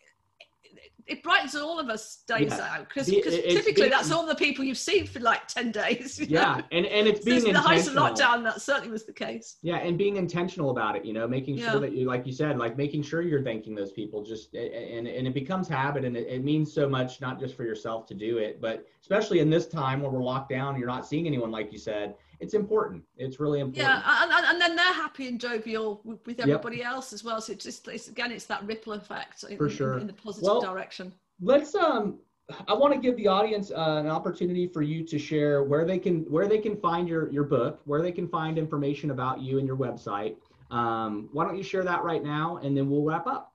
it 1.09 1.22
brightens 1.22 1.56
all 1.56 1.80
of 1.80 1.88
us 1.88 2.22
days 2.28 2.50
yeah. 2.50 2.76
out 2.76 2.88
because 2.88 3.06
typically 3.06 3.88
that's 3.88 4.12
all 4.12 4.26
the 4.26 4.34
people 4.34 4.62
you've 4.64 4.78
seen 4.78 5.06
for 5.06 5.20
like 5.20 5.46
10 5.48 5.72
days 5.72 6.20
yeah 6.20 6.56
know? 6.56 6.62
and 6.72 6.86
and 6.86 7.09
it's 7.09 7.24
being 7.24 7.40
so 7.40 7.52
the 7.52 7.61
height 7.61 7.86
of 7.86 7.94
lockdown 7.94 8.44
that 8.44 8.61
certainly 8.61 8.90
was 8.90 9.04
the 9.04 9.12
case 9.12 9.56
yeah 9.62 9.76
and 9.76 9.96
being 9.96 10.16
intentional 10.16 10.70
about 10.70 10.94
it 10.94 11.04
you 11.04 11.12
know 11.12 11.26
making 11.26 11.56
sure 11.56 11.74
yeah. 11.74 11.78
that 11.78 11.92
you 11.92 12.06
like 12.06 12.26
you 12.26 12.32
said 12.32 12.59
like 12.59 12.76
making 12.76 13.02
sure 13.02 13.22
you're 13.22 13.42
thanking 13.42 13.74
those 13.74 13.92
people 13.92 14.22
just 14.22 14.54
and 14.54 15.06
and 15.09 15.26
it 15.26 15.34
becomes 15.34 15.66
habit 15.66 16.04
and 16.04 16.16
it, 16.16 16.26
it 16.28 16.44
means 16.44 16.72
so 16.72 16.88
much 16.88 17.20
not 17.20 17.40
just 17.40 17.56
for 17.56 17.64
yourself 17.64 18.06
to 18.06 18.14
do 18.14 18.38
it 18.38 18.61
but 18.61 18.86
especially 19.00 19.40
in 19.40 19.48
this 19.48 19.66
time 19.66 20.02
where 20.02 20.11
we're 20.11 20.22
locked 20.22 20.50
down 20.50 20.78
you're 20.78 20.86
not 20.86 21.06
seeing 21.06 21.26
anyone 21.26 21.50
like 21.50 21.72
you 21.72 21.78
said 21.78 22.14
it's 22.41 22.55
important. 22.55 23.03
It's 23.16 23.41
really 23.41 23.61
important. 23.61 24.03
Yeah, 24.05 24.22
and, 24.22 24.47
and 24.47 24.61
then 24.61 24.76
they're 24.76 24.93
happy 24.93 25.28
and 25.28 25.41
jovial 25.41 26.01
with, 26.05 26.41
everybody 26.41 26.78
yep. 26.78 26.86
else 26.86 27.12
as 27.12 27.24
well. 27.24 27.41
So 27.41 27.53
it's 27.53 27.64
just 27.64 27.86
it's, 27.89 28.09
again, 28.09 28.32
it's 28.32 28.47
that 28.47 28.64
ripple 28.64 28.93
effect 28.93 29.45
in, 29.45 29.57
For 29.57 29.68
sure. 29.68 29.95
in, 29.95 30.03
in 30.03 30.07
the 30.07 30.12
positive 30.12 30.47
well, 30.47 30.61
direction. 30.61 31.12
Let's 31.41 31.74
um. 31.74 32.18
I 32.66 32.72
want 32.72 32.95
to 32.95 32.99
give 32.99 33.14
the 33.18 33.26
audience 33.26 33.70
uh, 33.70 34.01
an 34.03 34.07
opportunity 34.07 34.66
for 34.66 34.80
you 34.80 35.05
to 35.05 35.18
share 35.18 35.64
where 35.64 35.84
they 35.84 35.99
can 35.99 36.20
where 36.30 36.49
they 36.49 36.57
can 36.57 36.78
find 36.78 37.07
your 37.07 37.30
your 37.30 37.45
book, 37.45 37.82
where 37.84 38.01
they 38.01 38.11
can 38.12 38.26
find 38.26 38.57
information 38.57 39.11
about 39.11 39.43
you 39.43 39.59
and 39.59 39.66
your 39.66 39.76
website. 39.76 40.36
Um, 40.70 41.28
why 41.32 41.45
don't 41.45 41.59
you 41.59 41.62
share 41.62 41.84
that 41.84 42.05
right 42.05 42.22
now, 42.24 42.59
and 42.62 42.74
then 42.74 42.89
we'll 42.89 43.05
wrap 43.05 43.26
up. 43.26 43.53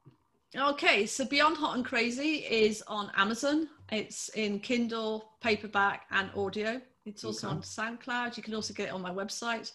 Okay, 0.55 1.07
so 1.07 1.25
Beyond 1.25 1.57
Hot 1.57 1.75
and 1.75 1.83
Crazy 1.83 2.45
is 2.47 2.83
on 2.87 3.11
Amazon. 3.15 3.67
It's 3.91 4.29
in 4.29 4.59
Kindle, 4.59 5.31
paperback, 5.41 6.03
and 6.11 6.29
audio. 6.35 6.79
It's 7.05 7.23
also 7.23 7.47
okay. 7.47 7.55
on 7.57 7.61
SoundCloud. 7.61 8.37
You 8.37 8.43
can 8.43 8.55
also 8.55 8.73
get 8.73 8.87
it 8.87 8.93
on 8.93 9.01
my 9.01 9.11
website. 9.11 9.71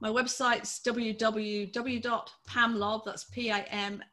My 0.00 0.08
website's 0.08 0.80
www.pamlob, 0.84 1.70
that's 3.04 3.24
P-A-M-L-O-B.com. 3.24 4.06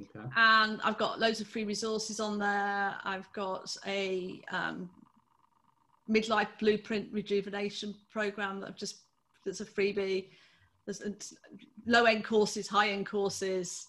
Okay. 0.00 0.26
And 0.36 0.80
I've 0.82 0.98
got 0.98 1.20
loads 1.20 1.40
of 1.40 1.46
free 1.46 1.64
resources 1.64 2.18
on 2.18 2.38
there. 2.38 2.96
I've 3.04 3.32
got 3.32 3.74
a 3.86 4.42
um, 4.50 4.90
midlife 6.10 6.48
blueprint 6.58 7.12
rejuvenation 7.12 7.94
program 8.10 8.60
that 8.60 8.68
I've 8.68 8.76
just, 8.76 9.02
that's 9.44 9.60
a 9.60 9.64
freebie. 9.64 10.30
There's 10.86 11.34
low 11.86 12.04
end 12.04 12.24
courses, 12.24 12.66
high 12.66 12.88
end 12.88 13.06
courses. 13.06 13.86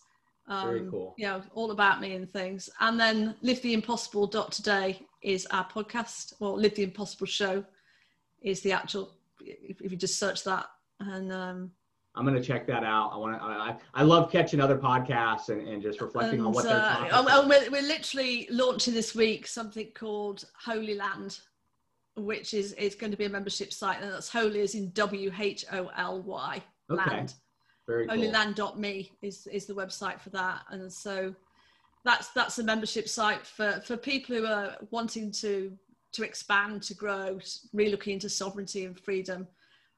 Um, 0.48 0.68
Very 0.68 0.88
cool. 0.92 1.16
You 1.18 1.26
know, 1.26 1.42
all 1.56 1.72
about 1.72 2.00
me 2.02 2.14
and 2.14 2.32
things. 2.32 2.70
And 2.80 3.00
then 3.00 3.36
live 3.42 3.62
the 3.64 3.74
impossible 3.74 4.28
dot 4.28 4.52
today 4.52 5.02
is 5.24 5.46
our 5.48 5.66
podcast, 5.66 6.34
or 6.40 6.58
Live 6.58 6.76
the 6.76 6.84
Impossible 6.84 7.28
Show 7.28 7.64
is 8.42 8.62
the 8.62 8.72
actual. 8.72 9.12
If, 9.42 9.82
you 9.82 9.98
just 9.98 10.20
search 10.20 10.44
that, 10.44 10.68
and 11.00 11.32
um, 11.32 11.72
I'm 12.16 12.26
gonna 12.26 12.42
check 12.42 12.68
that 12.68 12.84
out. 12.84 13.12
I 13.14 13.18
want 13.18 13.38
to. 13.38 13.44
I, 13.44 13.76
I 13.94 14.04
love 14.04 14.32
catching 14.32 14.62
other 14.62 14.78
podcasts 14.78 15.50
and, 15.50 15.68
and 15.68 15.82
just 15.82 16.00
reflecting 16.02 16.40
and, 16.40 16.48
on 16.48 16.54
what 16.54 16.66
they're 16.66 16.76
uh, 16.76 16.96
talking. 16.96 17.12
Uh, 17.12 17.22
about. 17.22 17.48
We're, 17.48 17.72
we're 17.72 17.82
literally 17.82 18.48
launching 18.52 18.94
this 18.94 19.16
week 19.16 19.48
something 19.48 19.88
called 19.96 20.46
Wholy 20.66 20.98
Land, 20.98 21.40
which 22.16 22.54
is 22.54 22.74
is 22.74 22.96
going 22.96 23.12
to 23.12 23.18
be 23.18 23.26
a 23.26 23.30
membership 23.30 23.74
site, 23.74 24.02
and 24.02 24.12
that's 24.12 24.30
holy 24.30 24.62
as 24.62 24.76
in 24.76 24.92
W 24.92 25.32
H 25.38 25.66
O 25.72 25.90
L 25.98 26.22
Y 26.22 26.62
okay. 26.92 27.10
land. 27.10 27.34
Very 27.88 28.08
cool. 28.08 28.18
Wholyland.me 28.18 29.12
is 29.22 29.48
is 29.48 29.66
the 29.66 29.74
website 29.74 30.22
for 30.22 30.30
that, 30.30 30.62
and 30.70 30.92
so 30.92 31.36
that's 32.06 32.30
that's 32.30 32.60
a 32.60 32.64
membership 32.64 33.08
site 33.08 33.46
for 33.46 33.82
for 33.86 33.98
people 33.98 34.36
who 34.36 34.46
are 34.46 34.76
wanting 34.92 35.32
to 35.32 35.78
to 36.14 36.24
expand, 36.24 36.84
to 36.84 36.94
grow, 36.94 37.40
really 37.74 37.92
looking 37.92 38.14
into 38.14 38.30
sovereignty 38.30 38.86
and 38.86 39.00
freedom, 39.00 39.48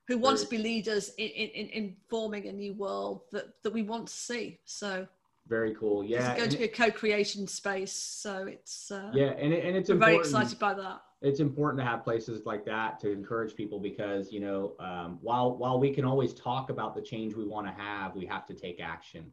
who 0.07 0.17
want 0.17 0.39
to 0.39 0.47
be 0.47 0.57
leaders 0.57 1.09
in, 1.17 1.27
in, 1.27 1.67
in 1.67 1.95
forming 2.09 2.47
a 2.47 2.51
new 2.51 2.73
world 2.73 3.23
that, 3.33 3.47
that 3.63 3.73
we 3.73 3.83
want 3.83 4.07
to 4.07 4.13
see. 4.13 4.59
So 4.63 5.05
very 5.47 5.75
cool. 5.75 6.03
Yeah, 6.03 6.31
it's 6.31 6.39
going 6.39 6.49
to 6.49 6.57
be 6.57 6.63
a 6.63 6.67
co-creation 6.67 7.47
space. 7.47 7.93
So 7.93 8.47
it's 8.47 8.91
uh, 8.91 9.11
yeah, 9.13 9.33
and 9.37 9.53
it, 9.53 9.65
and 9.65 9.75
it's 9.77 9.89
very 9.89 10.15
excited 10.15 10.57
by 10.57 10.73
that. 10.73 11.01
It's 11.21 11.39
important 11.39 11.79
to 11.81 11.85
have 11.85 12.03
places 12.03 12.45
like 12.45 12.65
that 12.65 12.99
to 13.01 13.11
encourage 13.11 13.55
people 13.55 13.79
because 13.79 14.31
you 14.31 14.39
know 14.39 14.73
um, 14.79 15.19
while 15.21 15.55
while 15.57 15.79
we 15.79 15.93
can 15.93 16.05
always 16.05 16.33
talk 16.33 16.69
about 16.69 16.95
the 16.95 17.01
change 17.01 17.35
we 17.35 17.45
want 17.45 17.67
to 17.67 17.73
have, 17.73 18.15
we 18.15 18.25
have 18.25 18.45
to 18.47 18.53
take 18.53 18.79
action. 18.81 19.31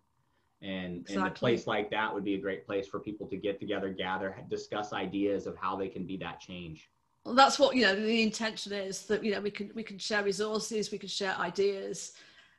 And, 0.63 1.01
exactly. 1.01 1.17
and 1.17 1.27
a 1.27 1.31
place 1.31 1.67
like 1.67 1.91
that 1.91 2.15
would 2.15 2.25
be 2.25 2.35
a 2.35 2.39
great 2.39 2.65
place 2.65 2.87
for 2.87 3.01
people 3.01 3.27
to 3.27 3.37
get 3.37 3.59
together, 3.59 3.89
gather, 3.89 4.37
discuss 4.49 4.93
ideas 4.93 5.47
of 5.47 5.57
how 5.57 5.75
they 5.77 5.89
can 5.89 6.07
be 6.07 6.17
that 6.19 6.39
change. 6.39 6.89
Well, 7.25 7.35
that's 7.35 7.59
what 7.59 7.77
you 7.77 7.83
know. 7.83 7.95
The 7.95 8.23
intention 8.23 8.73
is 8.73 9.07
that 9.07 9.23
you 9.25 9.33
know 9.33 9.41
we 9.41 9.51
can 9.51 9.71
we 9.75 9.83
can 9.83 9.99
share 9.99 10.25
resources, 10.25 10.91
we 10.91 10.99
can 10.99 11.09
share 11.09 11.37
ideas, 11.39 12.13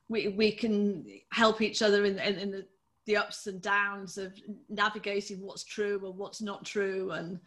we 0.07 0.29
we 0.29 0.51
can 0.51 1.05
help 1.31 1.61
each 1.61 1.81
other 1.81 2.05
in 2.05 2.17
in, 2.19 2.35
in 2.35 2.51
the, 2.51 2.65
the 3.05 3.17
ups 3.17 3.47
and 3.47 3.61
downs 3.61 4.17
of 4.17 4.33
navigating 4.69 5.41
what's 5.41 5.65
true 5.65 5.99
and 6.05 6.17
what's 6.17 6.41
not 6.41 6.65
true, 6.65 7.11
and 7.11 7.39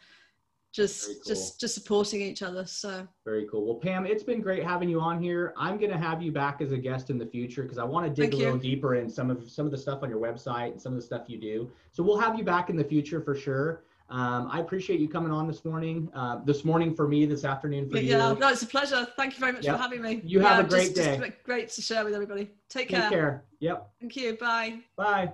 just 0.76 1.06
cool. 1.06 1.22
just 1.26 1.58
just 1.58 1.74
supporting 1.74 2.20
each 2.20 2.42
other 2.42 2.66
so 2.66 3.08
very 3.24 3.46
cool 3.50 3.64
well 3.64 3.76
pam 3.76 4.04
it's 4.04 4.22
been 4.22 4.42
great 4.42 4.62
having 4.62 4.90
you 4.90 5.00
on 5.00 5.20
here 5.20 5.54
i'm 5.56 5.78
going 5.78 5.90
to 5.90 5.96
have 5.96 6.20
you 6.20 6.30
back 6.30 6.60
as 6.60 6.72
a 6.72 6.76
guest 6.76 7.08
in 7.08 7.16
the 7.16 7.24
future 7.24 7.62
because 7.62 7.78
i 7.78 7.84
want 7.84 8.04
to 8.04 8.10
dig 8.10 8.30
Thank 8.30 8.42
a 8.42 8.44
little 8.44 8.58
deeper 8.58 8.96
in 8.96 9.08
some 9.08 9.30
of 9.30 9.50
some 9.50 9.64
of 9.64 9.72
the 9.72 9.78
stuff 9.78 10.02
on 10.02 10.10
your 10.10 10.20
website 10.20 10.72
and 10.72 10.80
some 10.80 10.92
of 10.92 11.00
the 11.00 11.04
stuff 11.04 11.22
you 11.28 11.38
do 11.38 11.70
so 11.92 12.02
we'll 12.02 12.18
have 12.18 12.36
you 12.36 12.44
back 12.44 12.68
in 12.68 12.76
the 12.76 12.84
future 12.84 13.22
for 13.22 13.34
sure 13.34 13.82
um, 14.08 14.48
I 14.52 14.60
appreciate 14.60 15.00
you 15.00 15.08
coming 15.08 15.32
on 15.32 15.48
this 15.48 15.64
morning. 15.64 16.08
Uh, 16.14 16.38
this 16.44 16.64
morning 16.64 16.94
for 16.94 17.08
me, 17.08 17.26
this 17.26 17.44
afternoon 17.44 17.90
for 17.90 17.96
yeah, 17.96 18.02
you. 18.02 18.10
Yeah, 18.10 18.32
no, 18.34 18.48
it's 18.50 18.62
a 18.62 18.66
pleasure. 18.66 19.04
Thank 19.16 19.34
you 19.34 19.40
very 19.40 19.50
much 19.50 19.64
yep. 19.64 19.74
for 19.74 19.82
having 19.82 20.00
me. 20.00 20.20
You 20.24 20.42
yeah, 20.42 20.54
have 20.54 20.64
a 20.64 20.68
great 20.68 20.94
just, 20.94 20.96
day. 20.96 21.18
Just 21.18 21.42
great 21.42 21.70
to 21.70 21.82
share 21.82 22.04
with 22.04 22.14
everybody. 22.14 22.52
Take 22.68 22.88
care. 22.88 23.00
Take 23.00 23.10
care. 23.10 23.44
Yep. 23.58 23.90
Thank 24.00 24.14
you. 24.14 24.36
Bye. 24.36 24.78
Bye. 24.96 25.32